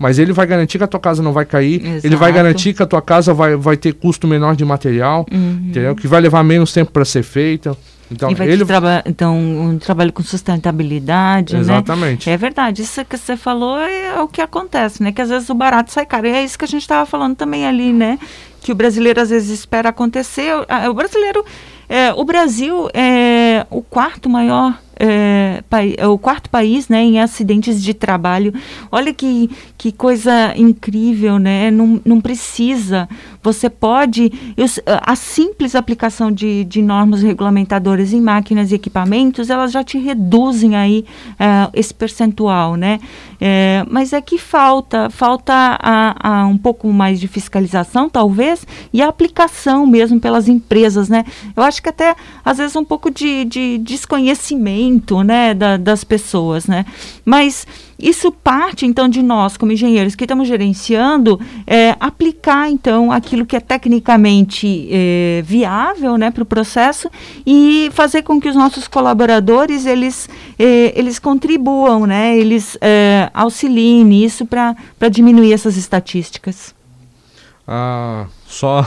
Mas 0.01 0.17
ele 0.19 0.33
vai 0.33 0.47
garantir 0.47 0.77
que 0.79 0.83
a 0.83 0.87
tua 0.87 0.99
casa 0.99 1.21
não 1.21 1.31
vai 1.31 1.45
cair, 1.45 1.85
Exato. 1.85 2.07
ele 2.07 2.15
vai 2.15 2.31
garantir 2.33 2.73
que 2.73 2.81
a 2.81 2.85
tua 2.87 3.01
casa 3.01 3.33
vai, 3.33 3.55
vai 3.55 3.77
ter 3.77 3.93
custo 3.93 4.27
menor 4.27 4.55
de 4.55 4.65
material, 4.65 5.25
Uhum. 5.31 5.65
entendeu? 5.69 5.95
Que 5.95 6.07
vai 6.07 6.19
levar 6.19 6.43
menos 6.43 6.73
tempo 6.73 6.91
para 6.91 7.05
ser 7.05 7.21
feita. 7.23 7.77
Então, 8.11 8.29
e 8.29 8.35
vai 8.35 8.49
ele 8.49 8.65
traba- 8.65 9.01
então, 9.05 9.37
um 9.37 9.77
trabalho 9.77 10.11
com 10.11 10.21
sustentabilidade, 10.21 11.53
né? 11.53 11.59
Exatamente. 11.61 12.29
É 12.29 12.35
verdade, 12.35 12.81
isso 12.81 13.03
que 13.05 13.17
você 13.17 13.37
falou 13.37 13.77
é 13.77 14.19
o 14.21 14.27
que 14.27 14.41
acontece, 14.41 15.01
né? 15.03 15.11
Que 15.11 15.21
às 15.21 15.29
vezes 15.29 15.49
o 15.49 15.53
barato 15.55 15.91
sai 15.91 16.05
caro. 16.05 16.27
E 16.27 16.31
é 16.31 16.43
isso 16.43 16.57
que 16.57 16.65
a 16.65 16.67
gente 16.67 16.81
estava 16.81 17.05
falando 17.05 17.35
também 17.35 17.65
ali, 17.65 17.93
né? 17.93 18.19
Que 18.61 18.71
o 18.71 18.75
brasileiro 18.75 19.21
às 19.21 19.29
vezes 19.29 19.49
espera 19.59 19.89
acontecer. 19.89 20.51
O- 20.55 20.89
O 20.89 20.93
brasileiro, 20.93 21.45
é, 21.87 22.11
o 22.13 22.23
Brasil 22.25 22.89
é 22.93 23.65
o 23.69 23.81
quarto 23.81 24.29
maior, 24.29 24.77
é, 24.99 25.63
é 25.97 26.07
o 26.07 26.17
quarto 26.17 26.49
país, 26.49 26.87
né? 26.87 27.01
Em 27.03 27.19
acidentes 27.19 27.81
de 27.81 27.93
trabalho. 27.93 28.53
Olha 28.91 29.13
que, 29.13 29.49
que 29.77 29.91
coisa 29.91 30.53
incrível, 30.55 31.39
né? 31.39 31.71
Não, 31.71 32.01
não 32.05 32.21
precisa. 32.21 33.09
Você 33.43 33.69
pode. 33.69 34.31
eu 34.55 34.65
a 34.85 35.15
simples 35.15 35.75
aplicação 35.75 36.31
de, 36.31 36.63
de 36.65 36.81
normas 36.81 37.23
regulamentadoras 37.23 38.13
em 38.13 38.21
máquinas 38.21 38.71
e 38.71 38.75
equipamentos, 38.75 39.49
elas 39.49 39.71
já 39.71 39.83
te 39.83 39.97
reduzem 39.97 40.75
aí 40.75 41.05
eh, 41.39 41.69
esse 41.73 41.93
percentual, 41.93 42.75
né? 42.75 42.99
Eh, 43.39 43.83
mas 43.89 44.13
é 44.13 44.21
que 44.21 44.37
falta, 44.37 45.09
falta 45.09 45.53
a, 45.53 46.41
a 46.43 46.45
um 46.45 46.57
pouco 46.57 46.91
mais 46.93 47.19
de 47.19 47.27
fiscalização, 47.27 48.09
talvez, 48.09 48.65
e 48.93 49.01
a 49.01 49.07
aplicação 49.07 49.87
mesmo 49.87 50.19
pelas 50.19 50.47
empresas, 50.47 51.09
né? 51.09 51.25
Eu 51.55 51.63
acho 51.63 51.81
que 51.81 51.89
até, 51.89 52.15
às 52.45 52.59
vezes, 52.59 52.75
um 52.75 52.85
pouco 52.85 53.09
de, 53.09 53.45
de 53.45 53.77
desconhecimento, 53.79 54.80
né, 55.23 55.53
da- 55.53 55.77
das 55.77 56.03
pessoas, 56.03 56.65
né? 56.67 56.86
Mas 57.25 57.65
isso 57.99 58.32
parte, 58.32 58.86
então, 58.86 59.07
de 59.07 59.21
nós, 59.21 59.57
como 59.57 59.71
engenheiros 59.71 60.15
que 60.15 60.23
estamos 60.23 60.47
gerenciando, 60.47 61.39
é, 61.67 61.95
aplicar, 61.99 62.69
então, 62.69 63.11
aquilo 63.11 63.45
que 63.45 63.55
é 63.55 63.59
tecnicamente 63.59 64.88
é, 64.91 65.43
viável 65.45 66.17
né, 66.17 66.32
para 66.32 66.41
o 66.41 66.45
processo 66.45 67.09
e 67.45 67.89
fazer 67.93 68.23
com 68.23 68.41
que 68.41 68.49
os 68.49 68.55
nossos 68.55 68.88
colaboradores, 68.88 69.86
eles, 69.86 70.27
é, 70.57 70.97
eles 70.97 71.19
contribuam, 71.19 72.07
né, 72.07 72.36
eles 72.36 72.75
é, 72.82 73.29
auxiliem 73.34 74.03
nisso 74.03 74.45
para 74.45 74.75
diminuir 75.09 75.53
essas 75.53 75.77
estatísticas. 75.77 76.73
Ah, 77.67 78.25
só, 78.47 78.86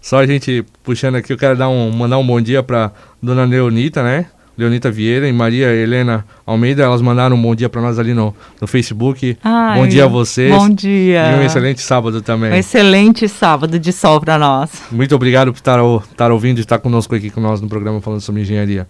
só 0.00 0.18
a 0.18 0.26
gente 0.26 0.64
puxando 0.82 1.14
aqui, 1.14 1.32
eu 1.32 1.38
quero 1.38 1.56
dar 1.56 1.68
um, 1.68 1.90
mandar 1.92 2.18
um 2.18 2.26
bom 2.26 2.40
dia 2.40 2.62
para 2.62 2.92
dona 3.22 3.44
Leonita, 3.44 4.02
né? 4.02 4.26
Leonita 4.56 4.90
Vieira 4.90 5.28
e 5.28 5.32
Maria 5.32 5.72
Helena 5.72 6.24
Almeida, 6.46 6.82
elas 6.82 7.02
mandaram 7.02 7.36
um 7.36 7.42
bom 7.42 7.54
dia 7.54 7.68
para 7.68 7.82
nós 7.82 7.98
ali 7.98 8.14
no, 8.14 8.34
no 8.60 8.66
Facebook. 8.66 9.36
Ai, 9.44 9.78
bom 9.78 9.86
dia 9.86 10.04
a 10.04 10.08
vocês. 10.08 10.50
Bom 10.50 10.70
dia. 10.70 11.32
E 11.32 11.40
um 11.40 11.42
excelente 11.42 11.82
sábado 11.82 12.22
também. 12.22 12.52
Um 12.52 12.56
excelente 12.56 13.28
sábado 13.28 13.78
de 13.78 13.92
sol 13.92 14.20
para 14.20 14.38
nós. 14.38 14.70
Muito 14.90 15.14
obrigado 15.14 15.52
por 15.52 15.58
estar, 15.58 15.78
estar 16.10 16.32
ouvindo 16.32 16.58
e 16.58 16.60
estar 16.60 16.78
conosco 16.78 17.14
aqui 17.14 17.28
com 17.28 17.40
nós 17.40 17.60
no 17.60 17.68
programa 17.68 18.00
falando 18.00 18.20
sobre 18.20 18.40
engenharia. 18.40 18.88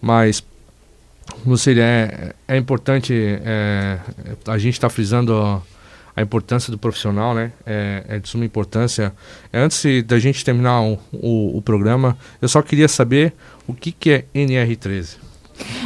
Mas, 0.00 0.42
Lucília, 1.46 1.84
é, 1.84 2.34
é 2.48 2.56
importante, 2.56 3.14
é, 3.14 3.98
a 4.46 4.58
gente 4.58 4.74
está 4.74 4.88
frisando 4.88 5.62
a, 6.16 6.22
importância 6.22 6.70
do 6.70 6.78
profissional, 6.78 7.34
né? 7.34 7.52
É, 7.64 8.04
é 8.08 8.18
de 8.18 8.28
suma 8.28 8.44
importância. 8.44 9.12
É, 9.52 9.60
Antes 9.60 9.84
da 10.04 10.18
gente 10.18 10.44
terminar 10.44 10.80
o, 10.82 10.98
o, 11.12 11.58
o 11.58 11.62
programa, 11.62 12.16
eu 12.40 12.48
só 12.48 12.62
queria 12.62 12.88
saber 12.88 13.32
o 13.66 13.74
que, 13.74 13.92
que 13.92 14.10
é 14.10 14.24
NR13. 14.34 15.26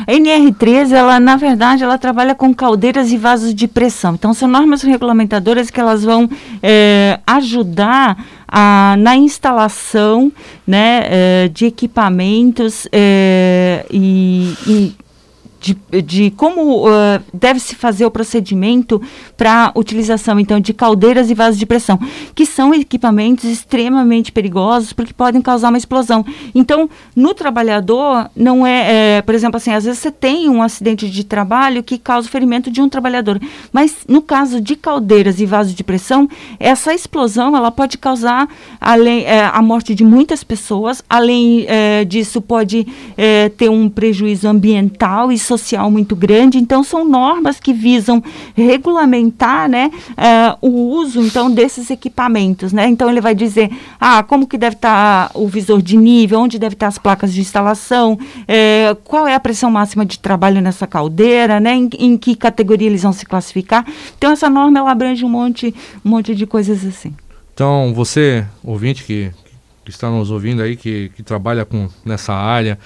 A 0.06 0.12
NR13, 0.12 0.92
ela 0.92 1.20
na 1.20 1.36
verdade, 1.36 1.84
ela 1.84 1.98
trabalha 1.98 2.34
com 2.34 2.54
caldeiras 2.54 3.12
e 3.12 3.16
vasos 3.16 3.54
de 3.54 3.68
pressão. 3.68 4.14
Então, 4.14 4.34
são 4.34 4.48
normas 4.48 4.82
regulamentadoras 4.82 5.70
que 5.70 5.78
elas 5.78 6.04
vão 6.04 6.28
eh, 6.62 7.20
ajudar 7.26 8.22
a, 8.48 8.96
na 8.98 9.16
instalação 9.16 10.32
né, 10.66 11.02
eh, 11.04 11.50
de 11.52 11.66
equipamentos 11.66 12.88
eh, 12.90 13.86
e, 13.90 14.54
e 14.66 14.96
de, 15.60 15.76
de 16.02 16.30
como 16.30 16.88
uh, 16.88 17.20
deve 17.32 17.60
se 17.60 17.74
fazer 17.74 18.06
o 18.06 18.10
procedimento 18.10 19.00
para 19.36 19.70
utilização 19.76 20.40
então 20.40 20.58
de 20.58 20.72
caldeiras 20.72 21.30
e 21.30 21.34
vasos 21.34 21.58
de 21.58 21.66
pressão, 21.66 21.98
que 22.34 22.46
são 22.46 22.74
equipamentos 22.74 23.44
extremamente 23.44 24.32
perigosos 24.32 24.92
porque 24.92 25.12
podem 25.12 25.42
causar 25.42 25.68
uma 25.68 25.78
explosão. 25.78 26.24
Então, 26.54 26.88
no 27.14 27.34
trabalhador 27.34 28.30
não 28.34 28.66
é, 28.66 29.18
é, 29.18 29.22
por 29.22 29.34
exemplo, 29.34 29.58
assim, 29.58 29.72
às 29.72 29.84
vezes 29.84 30.00
você 30.00 30.10
tem 30.10 30.48
um 30.48 30.62
acidente 30.62 31.10
de 31.10 31.24
trabalho 31.24 31.82
que 31.82 31.98
causa 31.98 32.26
o 32.26 32.30
ferimento 32.30 32.70
de 32.70 32.80
um 32.80 32.88
trabalhador, 32.88 33.38
mas 33.70 33.98
no 34.08 34.22
caso 34.22 34.60
de 34.60 34.74
caldeiras 34.74 35.40
e 35.40 35.46
vasos 35.46 35.74
de 35.74 35.84
pressão, 35.84 36.28
essa 36.58 36.94
explosão 36.94 37.54
ela 37.54 37.70
pode 37.70 37.98
causar 37.98 38.48
além 38.80 39.24
é, 39.24 39.44
a 39.44 39.60
morte 39.60 39.94
de 39.94 40.04
muitas 40.04 40.42
pessoas, 40.42 41.02
além 41.08 41.66
é, 41.68 42.04
disso 42.04 42.40
pode 42.40 42.86
é, 43.16 43.50
ter 43.50 43.68
um 43.68 43.88
prejuízo 43.88 44.48
ambiental 44.48 45.30
e 45.30 45.38
social 45.58 45.90
muito 45.90 46.14
grande. 46.14 46.58
Então 46.58 46.84
são 46.84 47.04
normas 47.04 47.58
que 47.58 47.72
visam 47.72 48.22
regulamentar, 48.54 49.68
né, 49.68 49.90
é, 50.16 50.56
o 50.60 50.68
uso 50.68 51.20
então 51.20 51.50
desses 51.50 51.90
equipamentos, 51.90 52.72
né? 52.72 52.88
Então 52.88 53.10
ele 53.10 53.20
vai 53.20 53.34
dizer, 53.34 53.70
ah, 54.00 54.22
como 54.22 54.46
que 54.46 54.56
deve 54.56 54.76
estar 54.76 55.30
o 55.34 55.48
visor 55.48 55.82
de 55.82 55.96
nível, 55.96 56.40
onde 56.40 56.58
deve 56.58 56.74
estar 56.74 56.86
as 56.86 56.98
placas 56.98 57.32
de 57.32 57.40
instalação, 57.40 58.18
é, 58.46 58.96
qual 59.04 59.26
é 59.26 59.34
a 59.34 59.40
pressão 59.40 59.70
máxima 59.70 60.04
de 60.06 60.18
trabalho 60.18 60.60
nessa 60.60 60.86
caldeira, 60.86 61.58
né? 61.58 61.74
Em, 61.74 61.90
em 61.98 62.16
que 62.16 62.36
categoria 62.36 62.88
eles 62.88 63.02
vão 63.02 63.12
se 63.12 63.26
classificar. 63.26 63.84
Então 64.16 64.30
essa 64.32 64.48
norma 64.48 64.78
ela 64.78 64.90
abrange 64.90 65.24
um 65.24 65.28
monte, 65.28 65.74
um 66.04 66.10
monte 66.10 66.34
de 66.34 66.46
coisas 66.46 66.84
assim. 66.84 67.14
Então, 67.52 67.92
você, 67.92 68.46
ouvinte 68.64 69.04
que, 69.04 69.30
que 69.84 69.90
está 69.90 70.08
nos 70.08 70.30
ouvindo 70.30 70.62
aí, 70.62 70.76
que, 70.76 71.10
que 71.14 71.22
trabalha 71.22 71.64
com, 71.64 71.88
nessa 72.04 72.32
área, 72.32 72.78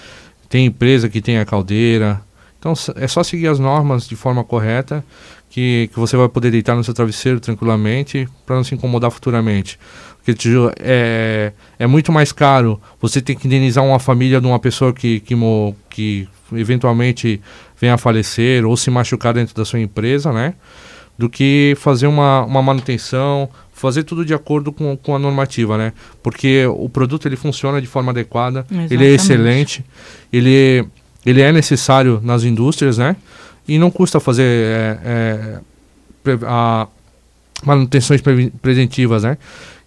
tem 0.49 0.67
empresa 0.67 1.09
que 1.09 1.21
tem 1.21 1.39
a 1.39 1.45
caldeira, 1.45 2.21
então 2.65 2.73
é 2.97 3.07
só 3.07 3.23
seguir 3.23 3.49
as 3.49 3.59
normas 3.59 4.09
de 4.09 4.17
forma 4.17 4.43
correta 4.43 5.05
que, 5.51 5.91
que 5.93 5.99
você 6.01 6.17
vai 6.17 6.29
poder 6.29 6.51
deitar 6.51 6.75
no 6.75 6.83
seu 6.83 6.95
travesseiro 6.95 7.39
tranquilamente 7.39 8.27
para 8.47 8.57
não 8.57 8.65
se 8.65 8.75
incomodar 8.75 9.11
futuramente. 9.11 9.79
Porque 10.25 10.35
é, 10.81 11.53
é 11.79 11.87
muito 11.87 12.11
mais 12.11 12.33
caro 12.33 12.81
você 13.01 13.21
ter 13.21 13.35
que 13.35 13.47
indenizar 13.47 13.85
uma 13.85 13.99
família 13.99 14.41
de 14.41 14.47
uma 14.47 14.59
pessoa 14.59 14.95
que, 14.95 15.21
que, 15.21 15.35
mo- 15.35 15.77
que 15.91 16.27
eventualmente 16.55 17.39
venha 17.79 17.93
a 17.95 17.99
falecer 17.99 18.65
ou 18.65 18.75
se 18.79 18.91
machucar 18.91 19.35
dentro 19.35 19.55
da 19.55 19.65
sua 19.67 19.79
empresa, 19.81 20.33
né? 20.33 20.55
do 21.17 21.29
que 21.31 21.77
fazer 21.79 22.09
uma, 22.09 22.43
uma 22.45 22.61
manutenção, 22.61 23.49
fazer 23.73 24.03
tudo 24.03 24.25
de 24.25 24.35
acordo 24.35 24.73
com, 24.73 24.97
com 24.97 25.15
a 25.15 25.19
normativa, 25.19 25.79
né? 25.79 25.93
Porque 26.21 26.67
o 26.67 26.89
produto 26.89 27.29
ele 27.29 27.37
funciona 27.37 27.81
de 27.81 27.87
forma 27.87 28.11
adequada, 28.11 28.67
ele 28.91 29.05
é 29.05 29.11
Exatamente. 29.11 29.15
excelente, 29.15 29.85
ele, 30.33 30.85
ele 31.25 31.41
é 31.41 31.53
necessário 31.53 32.21
nas 32.23 32.45
indústrias, 32.45 32.99
né? 32.99 33.17
E 33.67 33.79
não 33.79 33.91
custa 33.91 34.21
fazer 34.21 34.43
é, 34.43 34.99
é, 35.05 35.59
pre- 36.23 36.39
a 36.47 36.87
manutenções 37.65 38.21
previ- 38.21 38.51
preventivas, 38.61 39.23
né? 39.23 39.39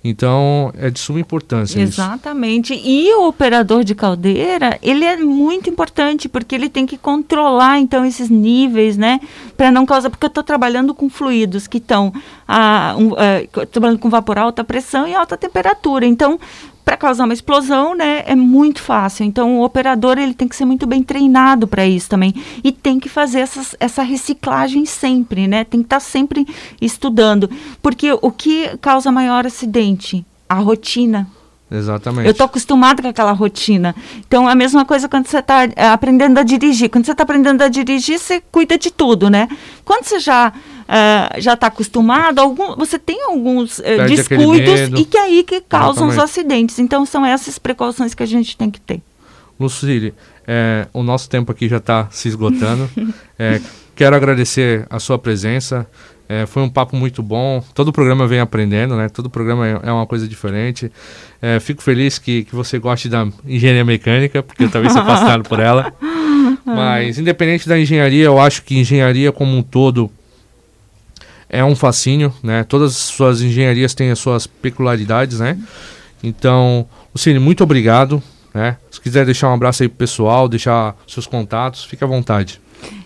Então 0.04 0.72
é 0.78 0.90
de 0.90 1.00
suma 1.00 1.20
importância 1.20 1.82
isso. 1.82 2.00
Exatamente. 2.00 2.74
E 2.74 3.14
o 3.16 3.28
operador 3.28 3.84
de 3.84 3.94
caldeira, 3.94 4.78
ele 4.82 5.04
é 5.04 5.18
muito 5.18 5.70
importante 5.70 6.30
porque 6.30 6.56
ele 6.56 6.70
tem 6.70 6.86
que 6.86 6.98
controlar 6.98 7.80
então 7.80 8.06
esses 8.06 8.30
níveis, 8.30 8.96
né, 8.96 9.20
para 9.58 9.70
não 9.72 9.86
causar 9.86 10.10
porque 10.10 10.26
eu 10.26 10.30
estou 10.30 10.44
trabalhando 10.44 10.94
com 10.94 11.10
fluidos 11.10 11.68
que 11.68 11.78
estão 11.78 12.14
ah, 12.48 12.96
um, 12.98 13.10
co- 13.52 13.66
trabalhando 13.66 14.00
com 14.00 14.10
vapor 14.10 14.38
alta 14.38 14.64
pressão 14.64 15.08
e 15.08 15.14
alta 15.14 15.36
temperatura. 15.36 16.06
Então, 16.06 16.40
para 16.88 16.96
causar 16.96 17.26
uma 17.26 17.34
explosão, 17.34 17.94
né, 17.94 18.24
é 18.26 18.34
muito 18.34 18.82
fácil. 18.82 19.26
Então, 19.26 19.60
o 19.60 19.64
operador 19.66 20.18
ele 20.18 20.34
tem 20.34 20.48
que 20.48 20.56
ser 20.56 20.64
muito 20.64 20.88
bem 20.88 21.04
treinado 21.04 21.68
para 21.68 21.86
isso 21.86 22.10
também 22.10 22.34
e 22.64 22.72
tem 22.72 22.98
que 22.98 23.10
fazer 23.10 23.42
essas, 23.42 23.76
essa 23.78 24.02
reciclagem 24.04 24.86
sempre, 24.86 25.50
né? 25.50 25.66
Tem 25.66 25.82
que 25.82 25.88
estar 25.88 26.00
sempre 26.00 26.48
estudando, 26.82 27.50
porque 27.82 28.14
o 28.22 28.32
que 28.32 28.78
causa 28.78 29.12
maior 29.12 29.46
acidente, 29.46 30.26
a 30.48 30.56
rotina. 30.56 31.28
Exatamente. 31.70 32.26
Eu 32.26 32.32
estou 32.32 32.46
acostumado 32.46 33.02
com 33.02 33.08
aquela 33.10 33.34
rotina. 33.34 33.94
Então, 34.20 34.48
a 34.48 34.56
mesma 34.56 34.86
coisa 34.86 35.10
quando 35.10 35.28
você 35.28 35.40
está 35.40 35.64
aprendendo 35.94 36.38
a 36.38 36.44
dirigir. 36.44 36.90
Quando 36.90 37.06
você 37.06 37.12
está 37.12 37.24
aprendendo 37.24 37.62
a 37.62 37.68
dirigir, 37.68 38.18
você 38.18 38.42
cuida 38.52 38.78
de 38.78 38.90
tudo, 38.90 39.30
né? 39.30 39.50
Quando 39.84 40.06
você 40.06 40.20
já 40.20 40.54
ah, 40.88 41.36
já 41.38 41.54
está 41.54 41.68
acostumado, 41.68 42.40
algum, 42.40 42.76
você 42.78 42.98
tem 42.98 43.22
alguns 43.26 43.80
eh, 43.80 43.96
aquele 44.00 44.16
descuidos 44.16 45.00
e 45.00 45.04
que 45.04 45.18
é 45.18 45.22
aí 45.22 45.44
que 45.44 45.60
causam 45.60 46.08
os 46.08 46.14
Exatamente. 46.14 46.40
acidentes. 46.40 46.80
Então, 46.80 47.06
são 47.06 47.26
essas 47.26 47.60
precauções 47.60 48.14
que 48.14 48.24
a 48.24 48.26
gente 48.26 48.56
tem 48.56 48.72
que 48.72 48.80
ter. 48.80 49.02
Lucília, 49.60 50.14
é, 50.46 50.88
o 50.94 51.04
nosso 51.04 51.30
tempo 51.30 51.52
aqui 51.52 51.68
já 51.68 51.78
está 51.78 52.08
se 52.10 52.30
esgotando. 52.30 52.90
É, 53.38 53.60
quero 53.96 54.16
agradecer 54.16 54.88
a 54.90 55.00
sua 55.00 55.20
presença. 55.20 55.86
É, 56.30 56.46
foi 56.46 56.62
um 56.62 56.70
papo 56.70 56.96
muito 56.96 57.24
bom. 57.24 57.64
Todo 57.74 57.94
programa 57.94 58.28
vem 58.28 58.40
aprendendo, 58.40 58.96
né? 58.96 59.08
Todo 59.08 59.30
programa 59.30 59.68
é, 59.68 59.80
é 59.84 59.92
uma 59.92 60.06
coisa 60.06 60.28
diferente. 60.28 60.92
É, 61.42 61.60
fico 61.60 61.82
feliz 61.82 62.20
que, 62.20 62.44
que 62.44 62.56
você 62.56 62.78
goste 62.78 63.08
da 63.08 63.28
engenharia 63.46 63.86
mecânica, 63.86 64.44
porque 64.44 64.66
eu 64.66 64.70
também 64.70 64.90
sou 64.90 65.02
apaixonado 65.02 65.44
por 65.44 65.60
ela. 65.60 65.94
Mas, 66.66 67.18
independente 67.18 67.68
da 67.68 67.80
engenharia, 67.80 68.26
eu 68.26 68.40
acho 68.40 68.64
que 68.64 68.78
engenharia 68.78 69.32
como 69.32 69.56
um 69.56 69.64
todo 69.64 70.12
é 71.50 71.64
um 71.64 71.76
fascínio, 71.76 72.34
né? 72.44 72.64
Todas 72.64 72.92
as 72.92 72.98
suas 72.98 73.42
engenharias 73.42 73.94
têm 73.94 74.12
as 74.12 74.20
suas 74.20 74.46
peculiaridades, 74.46 75.40
né? 75.40 75.58
Então, 76.22 76.86
Lucine, 77.14 77.40
muito 77.40 77.64
obrigado. 77.64 78.22
Né? 78.54 78.76
Se 78.90 79.00
quiser 79.00 79.26
deixar 79.26 79.50
um 79.50 79.54
abraço 79.54 79.84
aí 79.84 79.90
pro 79.90 80.00
pessoal, 80.00 80.50
deixar 80.50 80.96
seus 81.08 81.28
contatos, 81.28 81.86
fique 81.86 82.04
à 82.04 82.08
vontade. 82.08 82.60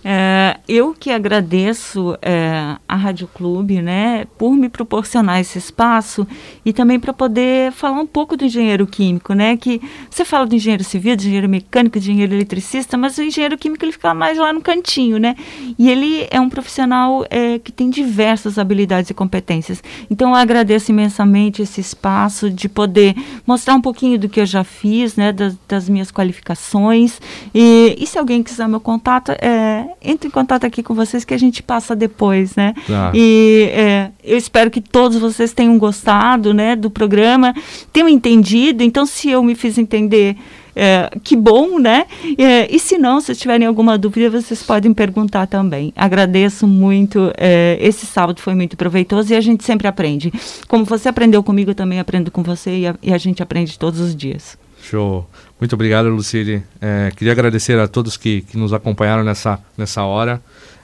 É, 0.04 0.58
eu 0.68 0.96
que 0.98 1.12
agradeço 1.12 2.18
é, 2.22 2.76
a 2.88 2.96
Rádio 2.96 3.30
Clube, 3.34 3.82
né, 3.82 4.26
por 4.38 4.52
me 4.54 4.68
proporcionar 4.68 5.40
esse 5.40 5.60
espaço 5.60 6.28
e 6.66 6.74
também 6.74 7.00
para 7.00 7.14
poder 7.14 7.72
falar 7.72 8.00
um 8.00 8.08
pouco 8.08 8.36
do 8.36 8.44
engenheiro 8.44 8.88
químico, 8.88 9.34
né, 9.34 9.56
que 9.56 9.80
você 10.10 10.26
fala 10.26 10.46
do 10.48 10.56
engenheiro 10.56 10.84
civil, 10.84 11.16
do 11.16 11.22
engenheiro 11.22 11.48
mecânico, 11.48 12.00
do 12.00 12.02
engenheiro 12.02 12.34
eletricista, 12.34 12.98
mas 12.98 13.18
o 13.18 13.24
engenheiro 13.24 13.58
químico 13.58 13.86
ele 13.86 13.92
fica 13.92 14.14
mais 14.14 14.38
lá 14.38 14.52
no 14.52 14.62
cantinho, 14.62 15.20
né, 15.20 15.36
e 15.78 15.90
ele 15.90 16.28
é 16.32 16.40
um 16.40 16.50
profissional 16.50 17.24
é, 17.30 17.60
que 17.60 17.72
tem 17.72 17.90
diversas 17.90 18.58
habilidades 18.58 19.10
e 19.12 19.14
competências. 19.14 19.84
Então 20.10 20.30
eu 20.30 20.36
agradeço 20.36 20.92
imensamente 20.92 21.62
esse 21.62 21.80
espaço 21.80 22.50
de 22.50 22.68
poder 22.68 23.16
mostrar 23.46 23.76
um 23.76 23.82
pouquinho 23.82 24.18
do 24.18 24.28
que 24.28 24.40
eu 24.40 24.46
já 24.46 24.64
fiz, 24.64 25.16
né, 25.16 25.32
das, 25.32 25.56
das 25.68 25.88
minhas 25.88 26.12
qualificações 26.12 27.22
e, 27.54 27.96
e 28.00 28.08
se 28.08 28.18
alguém 28.18 28.42
quiser 28.42 28.68
meu 28.68 28.80
contato, 28.80 29.32
é 29.40 29.71
é, 29.72 29.86
entre 30.02 30.28
em 30.28 30.32
contato 30.32 30.66
aqui 30.66 30.84
com 30.84 30.94
vocês 30.94 31.24
que 31.24 31.34
a 31.34 31.38
gente 31.38 31.64
passa 31.64 31.96
depois, 31.96 32.56
né? 32.56 32.74
Tá. 32.88 33.12
E 33.14 33.70
é, 33.72 34.10
eu 34.24 34.38
espero 34.38 34.70
que 34.70 34.82
todos 34.82 35.18
vocês 35.18 35.54
tenham 35.54 35.78
gostado, 35.78 36.54
né, 36.54 36.76
do 36.76 36.90
programa, 36.90 37.54
tenham 37.94 38.10
entendido. 38.10 38.84
Então, 38.84 39.06
se 39.06 39.30
eu 39.30 39.42
me 39.42 39.56
fiz 39.56 39.78
entender, 39.78 40.36
é, 40.76 41.10
que 41.24 41.36
bom, 41.36 41.80
né? 41.80 42.06
É, 42.38 42.74
e 42.74 42.80
se 42.80 42.98
não, 42.98 43.20
se 43.20 43.36
tiverem 43.36 43.68
alguma 43.68 43.98
dúvida, 43.98 44.42
vocês 44.42 44.64
podem 44.64 44.94
perguntar 44.94 45.48
também. 45.48 45.94
Agradeço 45.96 46.68
muito. 46.68 47.32
É, 47.38 47.78
esse 47.82 48.06
sábado 48.06 48.42
foi 48.42 48.56
muito 48.56 48.78
proveitoso 48.78 49.34
e 49.34 49.36
a 49.36 49.42
gente 49.42 49.64
sempre 49.64 49.88
aprende. 49.88 50.32
Como 50.68 50.86
você 50.86 51.10
aprendeu 51.10 51.44
comigo, 51.44 51.72
eu 51.72 51.76
também 51.76 52.00
aprendo 52.00 52.32
com 52.32 52.44
você 52.44 52.80
e 52.80 52.88
a, 52.88 52.96
e 53.02 53.14
a 53.14 53.18
gente 53.18 53.42
aprende 53.42 53.78
todos 53.78 54.00
os 54.00 54.16
dias. 54.16 54.58
Show. 54.92 55.26
Muito 55.58 55.74
obrigado, 55.74 56.10
Lucille. 56.10 56.62
É, 56.82 57.12
queria 57.16 57.32
agradecer 57.32 57.80
a 57.80 57.88
todos 57.88 58.18
que, 58.18 58.42
que 58.42 58.58
nos 58.58 58.74
acompanharam 58.74 59.24
nessa, 59.24 59.58
nessa 59.78 60.04
hora. 60.04 60.42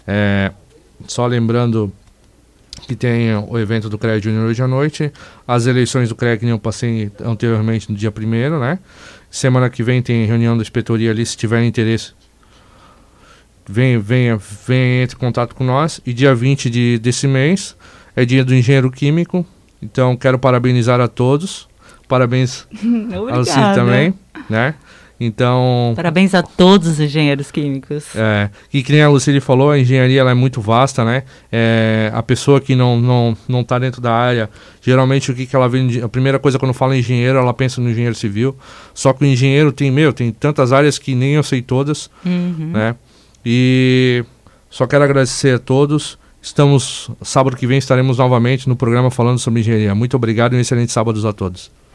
É, 0.08 0.54
só 1.06 1.28
lembrando 1.28 1.92
que 2.88 2.96
tem 2.96 3.36
o 3.36 3.60
evento 3.60 3.90
do 3.90 3.98
CREA 3.98 4.22
Júnior 4.22 4.46
hoje 4.46 4.64
à 4.64 4.68
noite, 4.68 5.12
as 5.46 5.66
eleições 5.66 6.08
do 6.08 6.16
CREA 6.16 6.38
que 6.38 6.48
eu 6.48 6.58
passei 6.58 7.12
anteriormente 7.22 7.92
no 7.92 7.98
dia 7.98 8.14
1 8.16 8.60
né? 8.60 8.80
Semana 9.30 9.70
que 9.70 9.84
vem 9.84 10.02
tem 10.02 10.26
reunião 10.26 10.56
da 10.56 10.62
inspetoria 10.62 11.12
ali, 11.12 11.26
se 11.26 11.36
tiver 11.36 11.62
interesse, 11.66 12.14
venha, 13.68 14.00
venha, 14.00 14.40
venha 14.66 15.04
entre 15.04 15.18
em 15.18 15.20
contato 15.20 15.54
com 15.54 15.66
nós. 15.66 16.00
E 16.06 16.14
dia 16.14 16.34
20 16.34 16.70
de, 16.70 16.98
desse 16.98 17.28
mês 17.28 17.76
é 18.16 18.24
dia 18.24 18.46
do 18.46 18.56
engenheiro 18.56 18.90
químico, 18.90 19.46
então 19.82 20.16
quero 20.16 20.40
parabenizar 20.40 21.02
a 21.02 21.10
todos 21.10 21.68
Parabéns 22.08 22.68
ao 23.32 23.44
Cid 23.44 23.76
também, 23.76 24.14
né? 24.50 24.76
Então. 25.20 25.94
Parabéns 25.96 26.36
a 26.36 26.44
todos 26.44 26.88
os 26.88 27.00
engenheiros 27.00 27.50
químicos. 27.50 28.16
É, 28.16 28.52
e 28.72 28.84
que 28.84 28.92
nem 28.92 29.02
a 29.02 29.10
Lucília 29.10 29.42
falou, 29.42 29.72
a 29.72 29.80
engenharia 29.80 30.22
ela 30.22 30.30
é 30.30 30.36
muito 30.36 30.62
vasta, 30.62 31.04
né? 31.04 31.24
É, 31.52 32.12
a 32.14 32.22
pessoa 32.22 32.62
que 32.62 32.76
não, 32.76 33.00
não, 33.00 33.38
não 33.48 33.64
tá 33.64 33.80
dentro 33.80 34.00
da 34.00 34.14
área, 34.14 34.50
geralmente 34.80 35.32
o 35.32 35.36
que, 35.36 35.48
que 35.48 35.56
ela 35.56 35.68
vê. 35.68 35.80
A 36.04 36.08
primeira 36.08 36.38
coisa 36.38 36.60
quando 36.60 36.74
fala 36.74 36.96
engenheiro, 36.96 37.40
ela 37.40 37.54
pensa 37.54 37.82
no 37.82 37.90
engenheiro 37.90 38.16
civil. 38.16 38.56
Só 38.94 39.12
que 39.12 39.24
o 39.24 39.28
engenheiro 39.28 39.72
tem, 39.72 39.90
meu, 39.90 40.14
tem 40.14 40.32
tantas 40.32 40.72
áreas 40.72 41.00
que 41.00 41.16
nem 41.16 41.34
eu 41.34 41.44
sei 41.44 41.64
todas, 41.64 42.12
uhum. 42.24 42.72
né? 42.74 42.96
E 43.44 44.24
só 44.70 44.86
quero 44.86 45.04
agradecer 45.04 45.56
a 45.56 45.60
todos. 45.60 46.20
Estamos, 46.40 47.10
sábado 47.24 47.58
que 47.58 47.66
vem 47.66 47.80
estaremos 47.80 48.20
novamente 48.20 48.70
no 48.70 48.76
programa 48.76 49.10
falando 49.10 49.40
sobre 49.40 49.62
engenharia. 49.62 49.96
Muito 49.96 50.16
obrigado 50.16 50.54
e 50.54 50.58
um 50.58 50.60
excelente 50.60 50.92
sábado 50.92 51.28
a 51.28 51.34
todos. 51.34 51.72